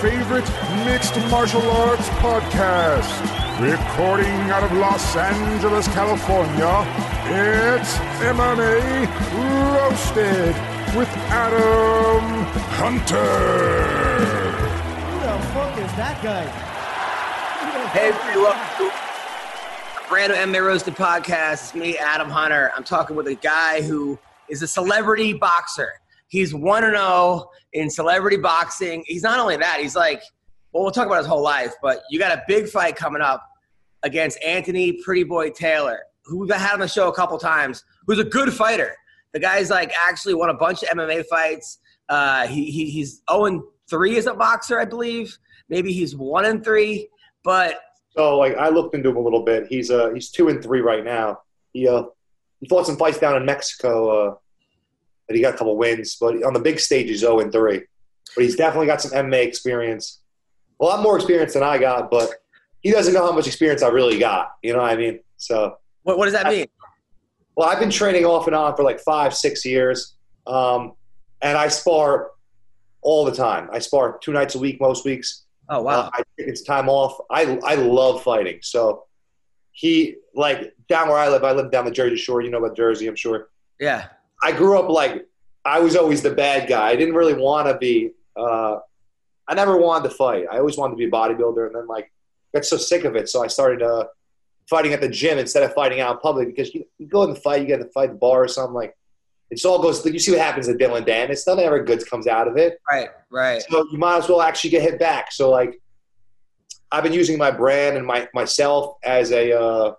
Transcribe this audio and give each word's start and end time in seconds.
favorite 0.00 0.48
mixed 0.86 1.14
martial 1.30 1.60
arts 1.72 2.08
podcast. 2.20 3.20
Recording 3.60 4.50
out 4.50 4.62
of 4.62 4.72
Los 4.72 5.14
Angeles, 5.14 5.86
California, 5.88 6.86
it's 7.26 7.98
MMA 8.22 9.06
Roasted 9.74 10.56
with 10.96 11.08
Adam 11.28 12.44
Hunter. 12.80 13.20
Who 15.04 15.20
the 15.20 15.38
fuck 15.52 15.78
is 15.78 15.92
that 15.96 16.22
guy? 16.22 16.46
Hey, 17.90 18.08
everybody, 18.08 18.38
welcome 18.38 18.76
to 18.78 20.06
a 20.06 20.08
brand 20.08 20.32
new 20.32 20.38
MMA 20.38 20.66
Roasted 20.66 20.94
podcast. 20.94 21.52
It's 21.52 21.74
me, 21.74 21.98
Adam 21.98 22.30
Hunter. 22.30 22.72
I'm 22.74 22.84
talking 22.84 23.16
with 23.16 23.26
a 23.26 23.34
guy 23.34 23.82
who 23.82 24.18
is 24.48 24.62
a 24.62 24.66
celebrity 24.66 25.34
boxer. 25.34 26.00
He's 26.30 26.54
1 26.54 26.82
0 26.82 27.50
in 27.72 27.90
celebrity 27.90 28.36
boxing. 28.36 29.02
He's 29.06 29.24
not 29.24 29.40
only 29.40 29.56
that, 29.56 29.80
he's 29.80 29.96
like, 29.96 30.22
well, 30.72 30.84
we'll 30.84 30.92
talk 30.92 31.06
about 31.06 31.18
his 31.18 31.26
whole 31.26 31.42
life, 31.42 31.74
but 31.82 32.02
you 32.08 32.20
got 32.20 32.30
a 32.32 32.42
big 32.46 32.68
fight 32.68 32.94
coming 32.94 33.20
up 33.20 33.44
against 34.04 34.42
Anthony 34.44 34.92
Pretty 35.02 35.24
Boy 35.24 35.50
Taylor, 35.50 35.98
who 36.24 36.38
we've 36.38 36.50
had 36.50 36.74
on 36.74 36.80
the 36.80 36.88
show 36.88 37.08
a 37.08 37.14
couple 37.14 37.36
times, 37.36 37.84
who's 38.06 38.20
a 38.20 38.24
good 38.24 38.52
fighter. 38.52 38.94
The 39.32 39.40
guy's 39.40 39.70
like 39.70 39.92
actually 40.08 40.34
won 40.34 40.50
a 40.50 40.54
bunch 40.54 40.84
of 40.84 40.90
MMA 40.90 41.26
fights. 41.26 41.80
Uh, 42.08 42.46
he, 42.46 42.70
he, 42.70 42.90
he's 42.90 43.22
0 43.30 43.64
3 43.88 44.18
as 44.18 44.26
a 44.26 44.34
boxer, 44.34 44.78
I 44.78 44.84
believe. 44.84 45.36
Maybe 45.68 45.92
he's 45.92 46.14
1 46.14 46.44
and 46.44 46.64
3. 46.64 47.08
But 47.42 47.80
So 48.16 48.38
like 48.38 48.56
I 48.56 48.68
looked 48.68 48.94
into 48.94 49.08
him 49.08 49.16
a 49.16 49.20
little 49.20 49.44
bit. 49.44 49.66
He's 49.68 49.90
uh 49.90 50.10
he's 50.10 50.30
two 50.30 50.48
and 50.48 50.62
three 50.62 50.80
right 50.80 51.04
now. 51.04 51.40
He 51.72 51.88
uh 51.88 52.04
he 52.60 52.68
fought 52.68 52.86
some 52.86 52.96
fights 52.96 53.18
down 53.18 53.36
in 53.36 53.44
Mexico. 53.44 54.28
Uh, 54.28 54.34
and 55.30 55.36
he 55.36 55.42
got 55.42 55.54
a 55.54 55.56
couple 55.56 55.76
wins, 55.76 56.16
but 56.20 56.42
on 56.42 56.52
the 56.52 56.58
big 56.58 56.80
stage 56.80 57.06
he's 57.06 57.20
zero 57.20 57.38
and 57.38 57.52
three. 57.52 57.84
But 58.34 58.44
he's 58.44 58.56
definitely 58.56 58.88
got 58.88 59.00
some 59.00 59.12
MMA 59.12 59.46
experience, 59.46 60.22
a 60.80 60.84
lot 60.84 61.02
more 61.02 61.14
experience 61.14 61.54
than 61.54 61.62
I 61.62 61.78
got. 61.78 62.10
But 62.10 62.30
he 62.80 62.90
doesn't 62.90 63.14
know 63.14 63.24
how 63.24 63.32
much 63.32 63.46
experience 63.46 63.84
I 63.84 63.88
really 63.88 64.18
got. 64.18 64.56
You 64.62 64.72
know 64.72 64.80
what 64.80 64.90
I 64.90 64.96
mean? 64.96 65.20
So 65.36 65.76
what, 66.02 66.18
what 66.18 66.24
does 66.24 66.34
that 66.34 66.48
mean? 66.48 66.66
well, 67.54 67.68
I've 67.68 67.78
been 67.78 67.90
training 67.90 68.24
off 68.24 68.48
and 68.48 68.56
on 68.56 68.74
for 68.74 68.82
like 68.82 68.98
five 68.98 69.32
six 69.32 69.64
years, 69.64 70.16
um, 70.48 70.94
and 71.42 71.56
I 71.56 71.68
spar 71.68 72.32
all 73.02 73.24
the 73.24 73.34
time. 73.34 73.68
I 73.72 73.78
spar 73.78 74.18
two 74.18 74.32
nights 74.32 74.56
a 74.56 74.58
week 74.58 74.80
most 74.80 75.04
weeks. 75.04 75.44
Oh, 75.68 75.82
wow. 75.82 76.00
Uh, 76.00 76.10
I 76.12 76.22
think 76.36 76.48
it's 76.48 76.62
time 76.62 76.88
off. 76.88 77.20
I 77.30 77.56
I 77.64 77.76
love 77.76 78.24
fighting. 78.24 78.58
So 78.62 79.04
he 79.70 80.16
like 80.34 80.74
down 80.88 81.08
where 81.08 81.18
I 81.18 81.28
live. 81.28 81.44
I 81.44 81.52
live 81.52 81.70
down 81.70 81.84
the 81.84 81.92
Jersey 81.92 82.16
Shore. 82.16 82.42
You 82.42 82.50
know 82.50 82.58
about 82.58 82.76
Jersey, 82.76 83.06
I'm 83.06 83.14
sure. 83.14 83.50
Yeah. 83.78 84.08
I 84.42 84.52
grew 84.52 84.78
up 84.78 84.88
like 84.88 85.26
I 85.64 85.80
was 85.80 85.96
always 85.96 86.22
the 86.22 86.30
bad 86.30 86.68
guy. 86.68 86.88
I 86.88 86.96
didn't 86.96 87.14
really 87.14 87.34
want 87.34 87.68
to 87.68 87.76
be. 87.76 88.12
Uh, 88.36 88.78
I 89.46 89.54
never 89.54 89.76
wanted 89.76 90.08
to 90.08 90.14
fight. 90.14 90.46
I 90.50 90.58
always 90.58 90.76
wanted 90.76 90.92
to 90.92 90.96
be 90.96 91.04
a 91.04 91.10
bodybuilder, 91.10 91.66
and 91.66 91.74
then 91.74 91.86
like 91.86 92.10
got 92.54 92.64
so 92.64 92.76
sick 92.76 93.04
of 93.04 93.16
it, 93.16 93.28
so 93.28 93.44
I 93.44 93.46
started 93.46 93.82
uh, 93.82 94.04
fighting 94.68 94.92
at 94.92 95.00
the 95.00 95.08
gym 95.08 95.38
instead 95.38 95.62
of 95.62 95.74
fighting 95.74 96.00
out 96.00 96.16
in 96.16 96.20
public 96.20 96.48
because 96.48 96.74
you, 96.74 96.84
you 96.98 97.06
go 97.06 97.22
in 97.24 97.30
the 97.30 97.40
fight, 97.40 97.60
you 97.60 97.66
get 97.66 97.78
to 97.78 97.88
fight 97.90 98.10
the 98.10 98.18
bar 98.18 98.44
or 98.44 98.48
something 98.48 98.74
like. 98.74 98.96
It 99.50 99.64
all 99.64 99.82
goes. 99.82 100.06
You 100.06 100.20
see 100.20 100.30
what 100.30 100.40
happens 100.40 100.68
to 100.68 100.74
Dylan 100.74 101.04
Dan. 101.04 101.28
It's 101.28 101.44
nothing 101.44 101.64
ever 101.64 101.82
good 101.82 102.08
comes 102.08 102.28
out 102.28 102.46
of 102.46 102.56
it. 102.56 102.78
Right, 102.88 103.08
right. 103.30 103.60
So 103.68 103.84
you 103.90 103.98
might 103.98 104.18
as 104.18 104.28
well 104.28 104.40
actually 104.42 104.70
get 104.70 104.82
hit 104.82 105.00
back. 105.00 105.32
So 105.32 105.50
like, 105.50 105.82
I've 106.92 107.02
been 107.02 107.12
using 107.12 107.36
my 107.36 107.50
brand 107.50 107.96
and 107.96 108.06
my 108.06 108.28
myself 108.32 108.94
as 109.02 109.32
a 109.32 109.60
uh, 109.60 109.94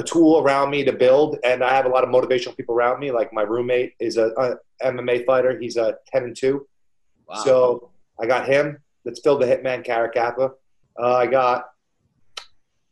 a 0.00 0.02
tool 0.02 0.38
around 0.38 0.70
me 0.70 0.84
to 0.84 0.92
build, 0.92 1.38
and 1.44 1.62
I 1.62 1.74
have 1.74 1.86
a 1.86 1.88
lot 1.88 2.04
of 2.04 2.10
motivational 2.10 2.56
people 2.56 2.74
around 2.74 3.00
me. 3.00 3.10
Like 3.10 3.32
my 3.32 3.42
roommate 3.42 3.94
is 4.00 4.16
a, 4.16 4.28
a 4.30 4.56
MMA 4.86 5.24
fighter. 5.26 5.58
He's 5.58 5.76
a 5.76 5.96
ten 6.06 6.24
and 6.24 6.36
two. 6.36 6.66
Wow. 7.28 7.36
So 7.44 7.90
I 8.20 8.26
got 8.26 8.48
him. 8.48 8.78
That's 9.04 9.20
Phil 9.20 9.38
the 9.38 9.46
Hitman 9.46 9.86
Caracappa. 9.86 10.52
Uh, 10.98 11.14
I 11.14 11.26
got 11.26 11.70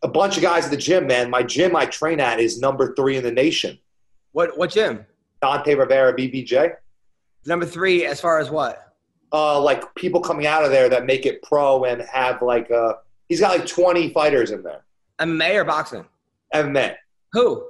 a 0.03 0.09
bunch 0.09 0.37
of 0.37 0.43
guys 0.43 0.65
at 0.65 0.71
the 0.71 0.77
gym. 0.77 1.07
Man, 1.07 1.29
my 1.31 1.43
gym 1.43 1.77
I 1.77 1.87
train 1.87 2.21
at 2.21 2.41
is 2.41 2.61
number 2.61 2.95
three 2.95 3.17
in 3.17 3.25
the 3.25 3.33
nation. 3.33 3.79
what 4.33 4.57
what 4.57 4.71
gym? 4.71 5.05
Dante 5.41 5.75
Rivera 5.75 6.15
BJJ. 6.15 6.75
Number 7.47 7.65
three, 7.65 8.05
as 8.05 8.21
far 8.21 8.41
as 8.41 8.51
what? 8.51 8.89
uh, 9.33 9.61
like 9.61 9.95
people 9.95 10.21
coming 10.21 10.47
out 10.47 10.65
of 10.65 10.71
there 10.71 10.89
that 10.89 11.07
make 11.07 11.27
it 11.27 11.43
pro 11.43 11.85
and 11.85 12.03
have 12.03 12.43
like 12.43 12.71
uh, 12.71 12.95
he's 13.29 13.41
got 13.41 13.59
like 13.59 13.67
20 13.67 14.11
fighters 14.13 14.51
in 14.51 14.63
there. 14.63 14.85
MMA 15.19 15.57
or 15.57 15.65
boxing? 15.65 16.05
MMA. 16.55 16.95
Who? 17.33 17.67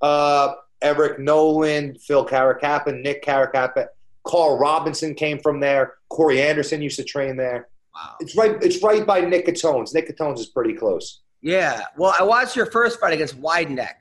Uh, 0.00 0.54
Eric 0.82 1.18
Nolan, 1.18 1.96
Phil 1.98 2.26
Caracappa, 2.26 3.00
Nick 3.00 3.24
Caracappa, 3.24 3.86
Carl 4.24 4.58
Robinson 4.58 5.14
came 5.14 5.38
from 5.38 5.58
there. 5.60 5.94
Corey 6.10 6.42
Anderson 6.42 6.82
used 6.82 6.96
to 6.96 7.04
train 7.04 7.36
there. 7.36 7.68
Wow. 7.94 8.14
It's 8.20 8.36
right. 8.36 8.62
It's 8.62 8.82
right 8.82 9.06
by 9.06 9.20
Nick 9.20 9.46
Catone's. 9.46 9.94
Nick 9.94 10.06
Catone's 10.06 10.40
is 10.40 10.46
pretty 10.46 10.74
close. 10.74 11.22
Yeah. 11.40 11.82
Well, 11.96 12.14
I 12.18 12.22
watched 12.22 12.54
your 12.54 12.66
first 12.66 13.00
fight 13.00 13.14
against 13.14 13.36
Wide 13.36 13.70
Neck. 13.70 14.00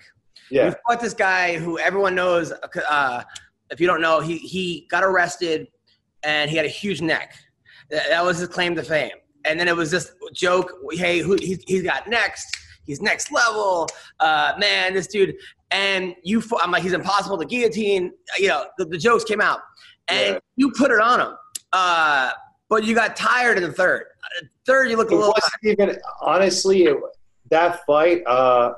Yeah. 0.51 0.67
You 0.67 0.75
fought 0.85 1.00
this 1.00 1.13
guy 1.13 1.57
who 1.57 1.79
everyone 1.79 2.13
knows. 2.16 2.51
Uh, 2.89 3.23
if 3.72 3.79
you 3.79 3.88
don't 3.88 4.01
know, 4.01 4.19
he 4.19 4.38
he 4.38 4.88
got 4.89 5.03
arrested 5.03 5.67
and 6.23 6.50
he 6.50 6.57
had 6.57 6.66
a 6.66 6.69
huge 6.69 7.01
neck. 7.01 7.33
That, 7.89 8.23
was 8.23 8.38
his 8.38 8.50
claim 8.50 8.75
to 8.75 8.83
fame. 8.83 9.11
And 9.45 9.57
then 9.57 9.69
it 9.69 9.75
was 9.75 9.91
this 9.91 10.11
joke. 10.33 10.73
Hey, 10.91 11.19
who, 11.19 11.35
he's, 11.35 11.63
he's 11.66 11.83
got 11.83 12.07
next. 12.07 12.56
He's 12.88 13.02
next 13.02 13.31
level. 13.31 13.88
Uh, 14.20 14.53
man, 14.58 14.94
this 14.94 15.08
dude. 15.08 15.36
And 15.72 16.16
you, 16.24 16.42
I'm 16.62 16.72
like, 16.72 16.81
he's 16.81 16.94
impossible 16.94 17.38
to 17.38 17.46
guillotine. 17.46 18.12
You 18.40 18.48
know, 18.48 18.66
the, 18.78 18.86
the 18.86 18.98
jokes 18.98 19.25
came 19.25 19.42
out, 19.42 19.59
and 20.08 20.36
Yeah. 20.36 20.40
you 20.56 20.72
put 20.72 20.92
it 20.92 21.00
on 21.02 21.20
him. 21.20 21.34
Uh, 21.74 22.31
but 22.70 22.86
you 22.86 22.96
got 22.96 23.16
tired 23.18 23.58
in 23.58 23.64
the 23.64 23.74
third. 23.74 24.06
Third, 24.66 24.90
you 24.90 24.96
looked 24.98 25.12
It 25.12 25.16
a 25.16 25.20
little. 25.20 25.34
even 25.64 25.98
honestly 26.22 26.84
it, 26.86 26.98
that 27.52 27.81
fight. 27.86 28.24
Uh, 28.25 28.74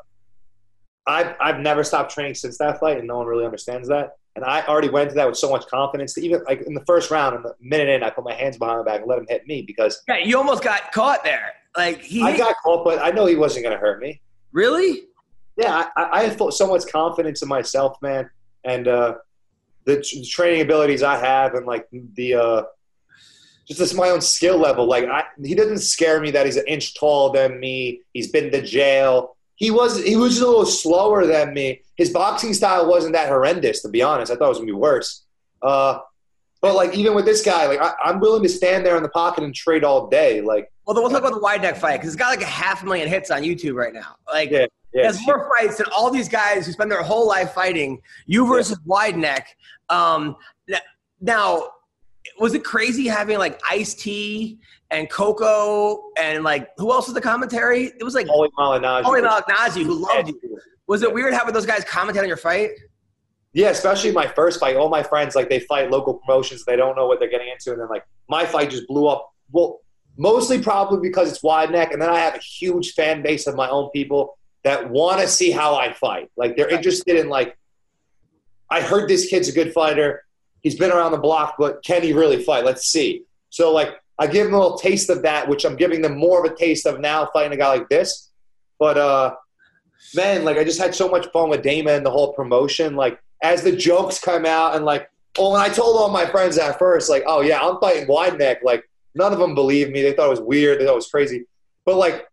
I've 1.07 1.35
I've 1.39 1.59
never 1.59 1.83
stopped 1.83 2.11
training 2.11 2.35
since 2.35 2.57
that 2.57 2.79
fight, 2.79 2.97
and 2.97 3.07
no 3.07 3.17
one 3.17 3.27
really 3.27 3.45
understands 3.45 3.87
that. 3.89 4.11
And 4.35 4.45
I 4.45 4.61
already 4.67 4.89
went 4.89 5.09
to 5.09 5.15
that 5.15 5.27
with 5.27 5.37
so 5.37 5.49
much 5.49 5.65
confidence 5.67 6.13
that 6.13 6.23
even 6.23 6.43
like 6.45 6.61
in 6.61 6.73
the 6.73 6.83
first 6.85 7.09
round, 7.11 7.35
in 7.35 7.41
the 7.43 7.53
minute 7.59 7.89
in, 7.89 8.03
I 8.03 8.09
put 8.11 8.23
my 8.23 8.33
hands 8.33 8.57
behind 8.57 8.79
my 8.79 8.83
back 8.85 9.01
and 9.01 9.09
let 9.09 9.17
him 9.19 9.25
hit 9.27 9.45
me 9.47 9.63
because 9.63 10.01
Yeah, 10.07 10.17
you 10.17 10.37
almost 10.37 10.63
got 10.63 10.91
caught 10.91 11.23
there. 11.23 11.53
Like 11.77 12.01
he 12.01 12.21
I 12.23 12.37
got 12.37 12.55
caught, 12.63 12.83
but 12.83 12.99
I 12.99 13.11
know 13.11 13.25
he 13.25 13.35
wasn't 13.35 13.63
going 13.63 13.75
to 13.75 13.79
hurt 13.79 14.01
me. 14.01 14.21
really. 14.51 15.03
Yeah, 15.57 15.89
I, 15.97 16.09
I 16.19 16.23
have 16.23 16.41
so 16.51 16.67
much 16.67 16.89
confidence 16.89 17.41
in 17.41 17.49
myself, 17.49 18.01
man, 18.01 18.29
and 18.63 18.87
uh, 18.87 19.15
the, 19.83 20.01
t- 20.01 20.25
training 20.25 20.61
abilities 20.61 21.03
I 21.03 21.17
have, 21.17 21.53
and 21.53 21.65
like 21.65 21.85
the 21.91 22.35
uh, 22.35 22.63
just 23.67 23.79
this 23.79 23.93
my 23.93 24.09
own 24.09 24.21
skill 24.21 24.57
level. 24.57 24.87
Like 24.87 25.05
I, 25.05 25.25
he 25.43 25.55
doesn't 25.55 25.79
scare 25.79 26.21
me 26.21 26.31
that 26.31 26.45
he's 26.45 26.55
an 26.55 26.65
inch 26.67 26.95
taller 26.95 27.33
than 27.33 27.59
me. 27.59 28.01
He's 28.13 28.31
been 28.31 28.51
to 28.51 28.61
jail. 28.61 29.35
He 29.55 29.69
was 29.69 30.01
he 30.01 30.15
was 30.15 30.31
just 30.31 30.43
a 30.43 30.47
little 30.47 30.65
slower 30.65 31.27
than 31.27 31.53
me. 31.53 31.81
His 31.97 32.09
boxing 32.09 32.53
style 32.53 32.89
wasn't 32.89 33.13
that 33.13 33.27
horrendous, 33.27 33.81
to 33.81 33.89
be 33.89 34.01
honest. 34.01 34.31
I 34.31 34.35
thought 34.35 34.45
it 34.45 34.49
was 34.49 34.57
gonna 34.59 34.67
be 34.67 34.71
worse. 34.71 35.25
Uh, 35.61 35.99
but 36.61 36.73
like 36.73 36.95
even 36.95 37.13
with 37.13 37.25
this 37.25 37.43
guy, 37.43 37.67
like 37.67 37.81
I, 37.81 37.91
I'm 38.03 38.19
willing 38.19 38.43
to 38.43 38.49
stand 38.49 38.85
there 38.85 38.97
in 38.97 39.03
the 39.03 39.09
pocket 39.09 39.43
and 39.43 39.53
trade 39.53 39.83
all 39.83 40.07
day. 40.07 40.41
Like 40.41 40.71
Well, 40.89 40.95
then 40.95 41.03
we'll 41.03 41.11
talk 41.11 41.19
about 41.19 41.35
the 41.35 41.39
wide 41.39 41.61
neck 41.61 41.75
fight 41.77 41.97
because 41.97 42.07
it's 42.07 42.15
got 42.15 42.29
like 42.29 42.41
a 42.41 42.49
half 42.49 42.81
a 42.81 42.85
million 42.87 43.07
hits 43.07 43.29
on 43.29 43.43
YouTube 43.43 43.75
right 43.75 43.93
now. 43.93 44.15
Like, 44.27 44.49
Yeah, 44.49 44.65
yeah, 44.91 45.03
has 45.03 45.23
more 45.23 45.47
fights 45.55 45.77
than 45.77 45.85
all 45.95 46.09
these 46.09 46.27
guys 46.27 46.65
who 46.65 46.71
spend 46.71 46.91
their 46.91 47.03
whole 47.03 47.27
life 47.27 47.51
fighting. 47.51 48.01
You 48.25 48.47
versus 48.47 48.79
wide 48.85 49.15
neck. 49.15 49.55
Um, 49.89 50.35
now, 51.21 51.73
was 52.39 52.55
it 52.55 52.63
crazy 52.63 53.05
having 53.05 53.37
like 53.37 53.61
Ice 53.69 53.93
T 53.93 54.57
and 54.89 55.07
Coco 55.11 56.09
and 56.17 56.43
like 56.43 56.69
who 56.77 56.91
else 56.91 57.05
was 57.05 57.13
the 57.13 57.21
commentary? 57.21 57.91
It 57.99 58.03
was 58.03 58.15
like 58.15 58.25
Paulie 58.25 58.49
Malignaggi. 58.57 59.05
Oli 59.05 59.21
Malignaggi 59.21 59.83
who 59.83 59.93
loved 59.93 60.29
you. 60.29 60.59
Was 60.87 61.03
it 61.03 61.13
weird 61.13 61.35
having 61.35 61.53
those 61.53 61.67
guys 61.67 61.85
commentate 61.85 62.21
on 62.21 62.27
your 62.27 62.35
fight? 62.35 62.71
Yeah, 63.53 63.69
especially 63.69 64.11
my 64.11 64.25
first 64.25 64.59
fight. 64.59 64.75
All 64.75 64.89
my 64.89 65.03
friends 65.03 65.35
like 65.35 65.49
they 65.49 65.59
fight 65.59 65.91
local 65.91 66.15
promotions. 66.15 66.65
They 66.65 66.75
don't 66.75 66.95
know 66.95 67.05
what 67.05 67.19
they're 67.19 67.29
getting 67.29 67.49
into, 67.49 67.73
and 67.73 67.79
then 67.79 67.89
like 67.89 68.07
my 68.27 68.43
fight 68.43 68.71
just 68.71 68.87
blew 68.87 69.05
up. 69.05 69.31
Well, 69.51 69.81
mostly 70.19 70.61
probably 70.61 70.99
because 70.99 71.31
it's 71.31 71.41
wide 71.41 71.71
neck, 71.71 71.93
and 71.93 72.01
then 72.01 72.09
I 72.09 72.19
have 72.19 72.35
a 72.35 72.39
huge 72.39 72.91
fan 72.91 73.23
base 73.23 73.47
of 73.47 73.55
my 73.55 73.69
own 73.69 73.89
people 73.91 74.37
that 74.65 74.89
want 74.89 75.21
to 75.21 75.27
see 75.27 75.49
how 75.49 75.75
I 75.75 75.93
fight. 75.93 76.29
Like 76.35 76.57
they're 76.57 76.69
interested 76.69 77.15
in 77.15 77.29
like, 77.29 77.57
I 78.69 78.81
heard 78.81 79.09
this 79.09 79.29
kid's 79.29 79.47
a 79.47 79.53
good 79.53 79.71
fighter. 79.71 80.25
He's 80.61 80.75
been 80.75 80.91
around 80.91 81.13
the 81.13 81.17
block, 81.17 81.55
but 81.57 81.81
can 81.85 82.03
he 82.03 82.11
really 82.11 82.43
fight? 82.43 82.65
Let's 82.65 82.85
see. 82.85 83.23
So 83.49 83.71
like 83.71 83.95
I 84.19 84.27
give 84.27 84.45
them 84.45 84.53
a 84.53 84.59
little 84.59 84.77
taste 84.77 85.09
of 85.09 85.21
that, 85.21 85.47
which 85.47 85.63
I'm 85.63 85.77
giving 85.77 86.01
them 86.01 86.17
more 86.17 86.45
of 86.45 86.51
a 86.51 86.53
taste 86.53 86.85
of 86.85 86.99
now 86.99 87.29
fighting 87.31 87.53
a 87.53 87.57
guy 87.57 87.69
like 87.69 87.87
this. 87.87 88.29
But 88.77 88.97
uh, 88.97 89.35
man, 90.13 90.43
like 90.43 90.57
I 90.57 90.65
just 90.65 90.81
had 90.81 90.93
so 90.93 91.07
much 91.07 91.27
fun 91.31 91.49
with 91.49 91.63
Damon 91.63 91.95
and 91.95 92.05
the 92.05 92.11
whole 92.11 92.33
promotion. 92.33 92.97
Like 92.97 93.21
as 93.41 93.63
the 93.63 93.71
jokes 93.71 94.19
come 94.19 94.45
out 94.45 94.75
and 94.75 94.83
like, 94.83 95.09
oh, 95.37 95.55
and 95.55 95.63
I 95.63 95.69
told 95.69 95.95
all 95.95 96.09
my 96.09 96.25
friends 96.25 96.57
at 96.57 96.77
first, 96.77 97.09
like, 97.09 97.23
oh 97.25 97.39
yeah, 97.39 97.61
I'm 97.61 97.79
fighting 97.79 98.09
wide 98.09 98.37
neck. 98.37 98.57
Like 98.63 98.83
none 99.15 99.33
of 99.33 99.39
them 99.39 99.55
believed 99.55 99.91
me. 99.91 100.01
They 100.01 100.13
thought 100.13 100.27
it 100.27 100.29
was 100.31 100.41
weird. 100.41 100.79
They 100.79 100.85
thought 100.85 100.93
it 100.93 100.95
was 100.95 101.09
crazy. 101.09 101.45
But 101.85 101.95
like 101.97 102.27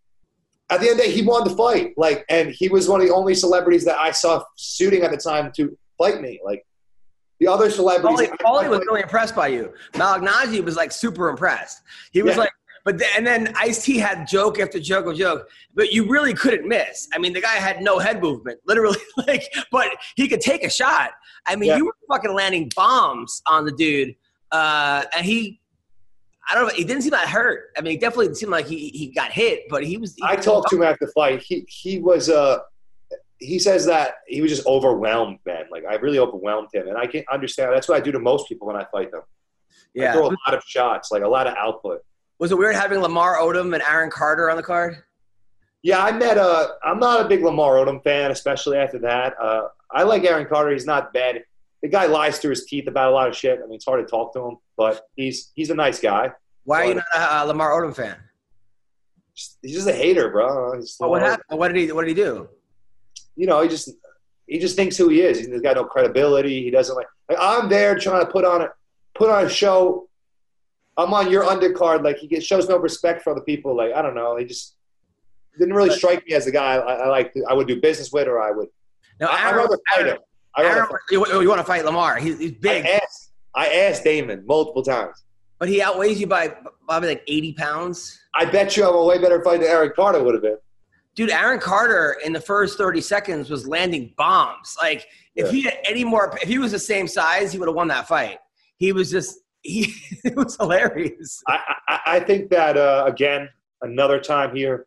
at 0.70 0.80
the 0.80 0.88
end 0.90 0.98
of 1.00 1.06
the 1.06 1.10
day, 1.10 1.12
he 1.12 1.22
wanted 1.22 1.50
to 1.50 1.56
fight. 1.56 1.94
Like, 1.96 2.24
and 2.28 2.50
he 2.50 2.68
was 2.68 2.88
one 2.88 3.00
of 3.00 3.06
the 3.06 3.14
only 3.14 3.34
celebrities 3.34 3.84
that 3.84 3.98
I 3.98 4.10
saw 4.10 4.42
suiting 4.56 5.02
at 5.02 5.10
the 5.12 5.16
time 5.16 5.52
to 5.56 5.76
fight 5.98 6.20
me. 6.20 6.40
Like 6.44 6.66
the 7.40 7.46
other 7.48 7.70
celebrities. 7.70 8.28
Paulie, 8.44 8.68
was 8.68 8.80
really 8.80 9.02
impressed 9.02 9.36
by 9.36 9.48
you. 9.48 9.72
Malignaggi 9.92 10.64
was 10.64 10.76
like 10.76 10.90
super 10.92 11.28
impressed. 11.28 11.82
He 12.12 12.22
was 12.22 12.34
Yeah. 12.34 12.40
like, 12.40 12.50
but 12.84 12.98
then, 12.98 13.08
and 13.16 13.26
then 13.26 13.52
Ice 13.58 13.84
T 13.84 13.98
had 13.98 14.28
joke 14.28 14.60
after 14.60 14.78
joke 14.78 15.06
of 15.06 15.16
joke, 15.16 15.48
but 15.74 15.92
you 15.92 16.08
really 16.08 16.32
couldn't 16.32 16.68
miss. 16.68 17.08
I 17.12 17.18
mean, 17.18 17.32
the 17.32 17.40
guy 17.40 17.56
had 17.56 17.82
no 17.82 17.98
head 17.98 18.22
movement, 18.22 18.60
literally. 18.66 18.98
Like, 19.26 19.42
but 19.72 19.88
he 20.14 20.28
could 20.28 20.40
take 20.40 20.64
a 20.64 20.70
shot. 20.70 21.10
I 21.46 21.56
mean, 21.56 21.70
Yeah. 21.70 21.78
you 21.78 21.86
were 21.86 21.96
fucking 22.08 22.32
landing 22.32 22.70
bombs 22.76 23.42
on 23.46 23.64
the 23.64 23.72
dude, 23.72 24.14
uh, 24.52 25.02
and 25.16 25.26
he. 25.26 25.60
I 26.48 26.54
don't 26.54 26.68
know. 26.68 26.74
He 26.74 26.84
didn't 26.84 27.02
seem 27.02 27.10
that 27.10 27.28
hurt. 27.28 27.70
I 27.76 27.80
mean, 27.80 27.92
he 27.92 27.98
definitely 27.98 28.26
didn't 28.26 28.38
seem 28.38 28.50
like 28.50 28.66
he, 28.66 28.88
he 28.90 29.08
got 29.08 29.32
hit, 29.32 29.62
but 29.68 29.84
he 29.84 29.96
was. 29.96 30.14
He 30.14 30.22
I 30.24 30.36
talked 30.36 30.70
to 30.70 30.76
him 30.76 30.82
after 30.84 31.06
the 31.06 31.12
fight. 31.12 31.42
He 31.42 31.64
he 31.68 31.98
was 31.98 32.28
uh 32.30 32.58
he 33.38 33.58
says 33.58 33.84
that 33.86 34.14
he 34.26 34.40
was 34.40 34.50
just 34.50 34.66
overwhelmed, 34.66 35.38
man. 35.44 35.64
Like 35.70 35.84
I 35.84 35.94
really 35.96 36.18
overwhelmed 36.18 36.68
him, 36.72 36.88
and 36.88 36.96
I 36.96 37.06
can 37.06 37.24
understand. 37.32 37.72
That's 37.72 37.88
what 37.88 37.96
I 37.96 38.00
do 38.00 38.12
to 38.12 38.18
most 38.18 38.48
people 38.48 38.66
when 38.68 38.76
I 38.76 38.84
fight 38.92 39.10
them. 39.10 39.22
I 39.22 40.02
Yeah. 40.02 40.12
throw 40.12 40.26
a 40.28 40.36
lot 40.46 40.54
of 40.54 40.62
shots, 40.64 41.10
like 41.10 41.22
a 41.22 41.28
lot 41.28 41.46
of 41.46 41.54
output. 41.58 42.00
Was 42.38 42.52
it 42.52 42.58
weird 42.58 42.76
having 42.76 43.00
Lamar 43.00 43.36
Odom 43.38 43.74
and 43.74 43.82
Aaron 43.82 44.10
Carter 44.10 44.48
on 44.50 44.56
the 44.56 44.62
card? 44.62 45.02
Yeah, 45.82 46.02
I 46.04 46.12
met. 46.12 46.36
Uh, 46.38 46.68
I'm 46.84 46.98
not 46.98 47.24
a 47.24 47.28
big 47.28 47.42
Lamar 47.42 47.74
Odom 47.74 48.02
fan, 48.04 48.30
especially 48.30 48.76
after 48.78 48.98
that. 49.00 49.34
Uh, 49.40 49.68
I 49.90 50.02
like 50.02 50.24
Aaron 50.24 50.46
Carter. 50.46 50.70
He's 50.72 50.86
not 50.86 51.12
bad. 51.12 51.44
The 51.86 51.92
guy 51.92 52.06
lies 52.06 52.38
through 52.40 52.50
his 52.50 52.64
teeth 52.64 52.88
about 52.88 53.12
a 53.12 53.14
lot 53.14 53.28
of 53.28 53.36
shit. 53.36 53.60
I 53.62 53.66
mean, 53.66 53.74
it's 53.76 53.84
hard 53.84 54.04
to 54.04 54.10
talk 54.10 54.32
to 54.34 54.40
him, 54.40 54.56
but 54.76 55.02
he's 55.14 55.52
he's 55.54 55.70
a 55.70 55.74
nice 55.74 56.00
guy. 56.00 56.32
Why 56.64 56.82
are 56.82 56.86
you 56.88 56.94
not 56.94 57.04
a 57.14 57.36
uh, 57.36 57.44
Lamar 57.44 57.70
Odom 57.70 57.94
fan? 57.94 58.16
Just- 59.36 59.58
He's 59.62 59.74
just 59.76 59.86
a 59.86 59.92
hater, 59.92 60.30
bro. 60.30 60.72
He's- 60.74 60.96
Oh, 61.00 61.08
what 61.08 61.22
happened? 61.22 61.58
What 61.60 61.68
did 61.68 61.76
he? 61.76 61.92
What 61.92 62.02
did 62.02 62.08
he 62.08 62.14
do? 62.14 62.48
you 63.36 63.46
know, 63.46 63.60
he 63.60 63.68
just 63.68 63.90
he 64.48 64.58
just 64.58 64.74
thinks 64.74 64.96
who 64.96 65.08
he 65.10 65.20
is. 65.20 65.38
He's 65.38 65.60
got 65.60 65.76
no 65.76 65.84
credibility. 65.84 66.62
He 66.64 66.70
doesn't 66.72 66.96
like, 66.96 67.06
like 67.28 67.38
I'm 67.40 67.68
there 67.68 67.96
trying 67.96 68.24
to 68.26 68.32
put 68.32 68.44
on 68.44 68.62
a 68.62 68.68
put 69.14 69.30
on 69.30 69.44
a 69.44 69.48
show. 69.48 70.08
I'm 70.96 71.14
on 71.14 71.30
your 71.30 71.44
undercard. 71.44 72.02
Like 72.02 72.16
he 72.16 72.26
gets, 72.26 72.44
shows 72.44 72.68
no 72.68 72.78
respect 72.78 73.22
for 73.22 73.30
other 73.30 73.42
people. 73.42 73.76
Like 73.76 73.92
I 73.92 74.02
don't 74.02 74.14
know. 74.16 74.36
He 74.36 74.44
just 74.44 74.74
didn't 75.56 75.74
really 75.74 75.90
strike 75.98 76.26
me 76.26 76.34
as 76.34 76.48
a 76.48 76.50
guy 76.50 76.76
I, 76.78 76.94
I 77.04 77.06
like. 77.08 77.32
I 77.48 77.54
would 77.54 77.68
do 77.68 77.80
business 77.80 78.10
with, 78.10 78.26
or 78.26 78.42
I 78.42 78.50
would. 78.50 78.68
No, 79.20 79.28
I'd 79.28 79.54
rather 79.54 79.78
fight 79.94 80.06
him. 80.06 80.18
I 80.56 80.62
rather 80.62 80.80
Aaron 80.80 80.88
you, 81.10 81.40
you 81.42 81.48
want 81.48 81.60
to 81.60 81.64
fight 81.66 81.84
Lamar? 81.84 82.16
He's, 82.16 82.38
he's 82.38 82.52
I 82.52 82.58
big, 82.60 82.86
asked. 82.86 83.30
I 83.54 83.68
asked 83.68 84.04
Damon 84.04 84.44
multiple 84.46 84.82
times. 84.82 85.24
but 85.58 85.68
he 85.68 85.80
outweighs 85.82 86.20
you 86.20 86.26
by 86.26 86.48
probably 86.88 87.10
like 87.10 87.22
eighty 87.28 87.52
pounds. 87.52 88.18
I 88.34 88.44
bet 88.44 88.76
you 88.76 88.86
I'm 88.86 88.94
a 88.94 89.04
way 89.04 89.18
better 89.18 89.42
fight 89.42 89.60
than 89.60 89.68
Aaron 89.70 89.92
Carter 89.94 90.22
would 90.22 90.34
have 90.34 90.42
been. 90.42 90.58
Dude, 91.14 91.30
Aaron 91.30 91.58
Carter 91.60 92.16
in 92.24 92.32
the 92.32 92.40
first 92.40 92.76
thirty 92.78 93.00
seconds 93.00 93.48
was 93.50 93.66
landing 93.66 94.12
bombs. 94.16 94.76
Like 94.80 95.06
if 95.34 95.46
Yeah. 95.46 95.52
he 95.52 95.62
had 95.62 95.78
any 95.88 96.04
more, 96.04 96.36
if 96.42 96.48
he 96.48 96.58
was 96.58 96.72
the 96.72 96.78
same 96.78 97.08
size, 97.08 97.52
he 97.52 97.58
would 97.58 97.68
have 97.68 97.74
won 97.76 97.88
that 97.88 98.06
fight. 98.08 98.38
He 98.78 98.92
was 98.92 99.10
just 99.10 99.38
he. 99.62 99.94
it 100.24 100.36
was 100.36 100.56
hilarious. 100.56 101.42
I, 101.48 101.58
I, 101.88 102.00
I 102.06 102.20
think 102.20 102.50
that 102.50 102.76
uh, 102.76 103.04
again, 103.06 103.48
another 103.82 104.20
time 104.20 104.54
here 104.54 104.86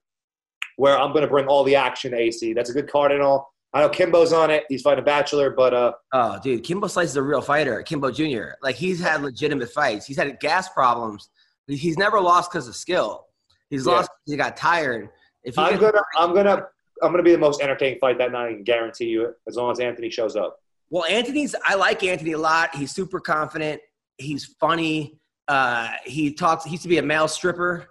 where 0.78 0.98
I'm 0.98 1.12
going 1.12 1.24
to 1.24 1.28
bring 1.30 1.48
all 1.48 1.64
the 1.64 1.76
action 1.76 2.12
to 2.12 2.18
AC. 2.18 2.54
That's 2.54 2.70
a 2.70 2.74
good 2.74 2.90
card 2.90 3.12
and 3.12 3.22
all. 3.22 3.54
I 3.74 3.82
know 3.82 3.90
Kimbo's 3.90 4.34
on 4.34 4.50
it. 4.50 4.64
He's 4.70 4.82
fighting 4.82 5.04
a 5.04 5.06
bachelor, 5.06 5.52
but 5.52 5.74
uh, 5.74 5.94
Oh, 6.14 6.40
dude, 6.42 6.64
Kimbo 6.64 6.88
Slice 6.88 7.10
is 7.10 7.16
a 7.18 7.22
real 7.24 7.42
fighter. 7.42 7.82
Kimbo 7.84 8.10
Jr. 8.12 8.52
Like 8.64 8.76
he's 8.76 9.00
had 9.00 9.22
legitimate 9.22 9.70
fights. 9.70 10.06
He's 10.08 10.18
had 10.18 10.40
gas 10.40 10.70
problems. 10.70 11.30
He's 11.68 11.98
never 11.98 12.20
lost 12.20 12.52
because 12.52 12.68
of 12.68 12.76
skill. 12.76 13.28
He's 13.70 13.86
Yeah. 13.86 13.94
lost. 13.94 14.10
He 14.26 14.36
got 14.36 14.58
tired. 14.58 15.10
If 15.44 15.56
he 15.56 15.62
I'm 15.62 15.72
gets- 15.78 15.82
gonna, 15.82 16.02
I'm 16.18 16.34
gonna, 16.34 16.66
I'm 17.04 17.12
gonna 17.12 17.22
be 17.24 17.32
the 17.32 17.38
most 17.38 17.62
entertaining 17.62 18.00
fight 18.00 18.18
that 18.18 18.32
night. 18.32 18.48
I 18.50 18.54
can 18.54 18.64
guarantee 18.64 19.06
you 19.06 19.26
it, 19.26 19.36
as 19.48 19.56
long 19.56 19.72
as 19.72 19.80
Anthony 19.80 20.10
shows 20.10 20.36
up. 20.36 20.58
Well, 20.90 21.06
Anthony's. 21.06 21.54
I 21.66 21.76
like 21.76 22.04
Anthony 22.04 22.32
a 22.32 22.38
lot. 22.40 22.76
He's 22.76 22.92
super 22.92 23.20
confident. 23.20 23.80
He's 24.18 24.46
funny. 24.60 25.20
Uh, 25.48 25.90
he 26.06 26.34
talks. 26.34 26.66
He 26.66 26.72
used 26.72 26.84
to 26.84 26.90
be 26.90 26.98
a 26.98 27.04
male 27.04 27.28
stripper, 27.28 27.86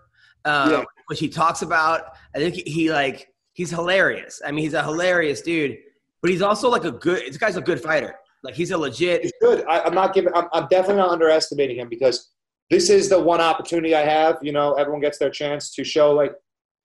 uh, 0.45 0.69
Yeah. 0.73 0.85
which 1.07 1.21
he 1.21 1.29
talks 1.29 1.63
about. 1.63 2.15
I 2.35 2.39
think 2.39 2.57
he, 2.57 2.63
he 2.63 2.91
like. 2.93 3.29
He's 3.59 3.71
hilarious. 3.71 4.41
I 4.47 4.53
mean, 4.53 4.63
he's 4.63 4.75
a 4.75 4.85
hilarious 4.85 5.41
dude. 5.41 5.79
But 6.23 6.31
he's 6.31 6.43
also 6.43 6.71
like 6.71 6.85
a 6.85 6.93
good. 6.93 7.25
This 7.27 7.39
guy's 7.39 7.57
a 7.57 7.61
good 7.61 7.81
fighter. 7.81 8.15
Like 8.45 8.55
he's 8.55 8.71
a 8.71 8.79
legit. 8.79 9.23
He's 9.23 9.33
good. 9.41 9.65
I, 9.69 9.81
I'm 9.81 9.95
not 9.95 10.15
giving. 10.15 10.33
I'm, 10.33 10.47
I'm 10.53 10.69
definitely 10.69 10.99
not 10.99 11.11
underestimating 11.11 11.77
him 11.81 11.89
because 11.89 12.31
this 12.71 12.89
is 12.89 13.09
the 13.09 13.19
one 13.19 13.41
opportunity 13.41 13.97
I 13.97 14.03
have. 14.03 14.39
You 14.43 14.53
know, 14.53 14.75
everyone 14.75 15.01
gets 15.01 15.19
their 15.19 15.31
chance 15.31 15.75
to 15.75 15.83
show 15.83 16.13
like 16.13 16.35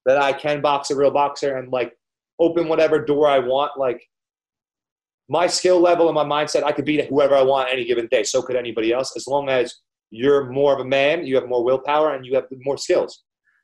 that 0.08 0.18
I 0.18 0.34
can 0.34 0.62
box 0.62 0.90
a 0.90 0.96
real 0.96 1.12
boxer 1.12 1.58
and 1.58 1.72
like 1.72 1.96
open 2.40 2.68
whatever 2.68 2.98
door 2.98 3.28
I 3.28 3.38
want. 3.38 3.78
Like 3.78 4.02
my 5.30 5.46
skill 5.46 5.80
level 5.80 6.08
and 6.08 6.16
my 6.16 6.26
mindset, 6.26 6.64
I 6.64 6.72
could 6.72 6.86
beat 6.86 7.08
whoever 7.08 7.36
I 7.36 7.44
want 7.44 7.70
any 7.72 7.86
given 7.86 8.08
day. 8.08 8.24
So 8.24 8.42
could 8.42 8.56
anybody 8.56 8.92
else, 8.92 9.14
as 9.16 9.28
long 9.28 9.48
as 9.48 9.76
you're 10.10 10.50
more 10.50 10.74
of 10.74 10.80
a 10.80 10.86
man, 10.86 11.24
you 11.24 11.36
have 11.36 11.48
more 11.48 11.64
willpower, 11.64 12.16
and 12.16 12.26
you 12.26 12.34
have 12.34 12.46
more 12.66 12.80
skills. 12.80 13.22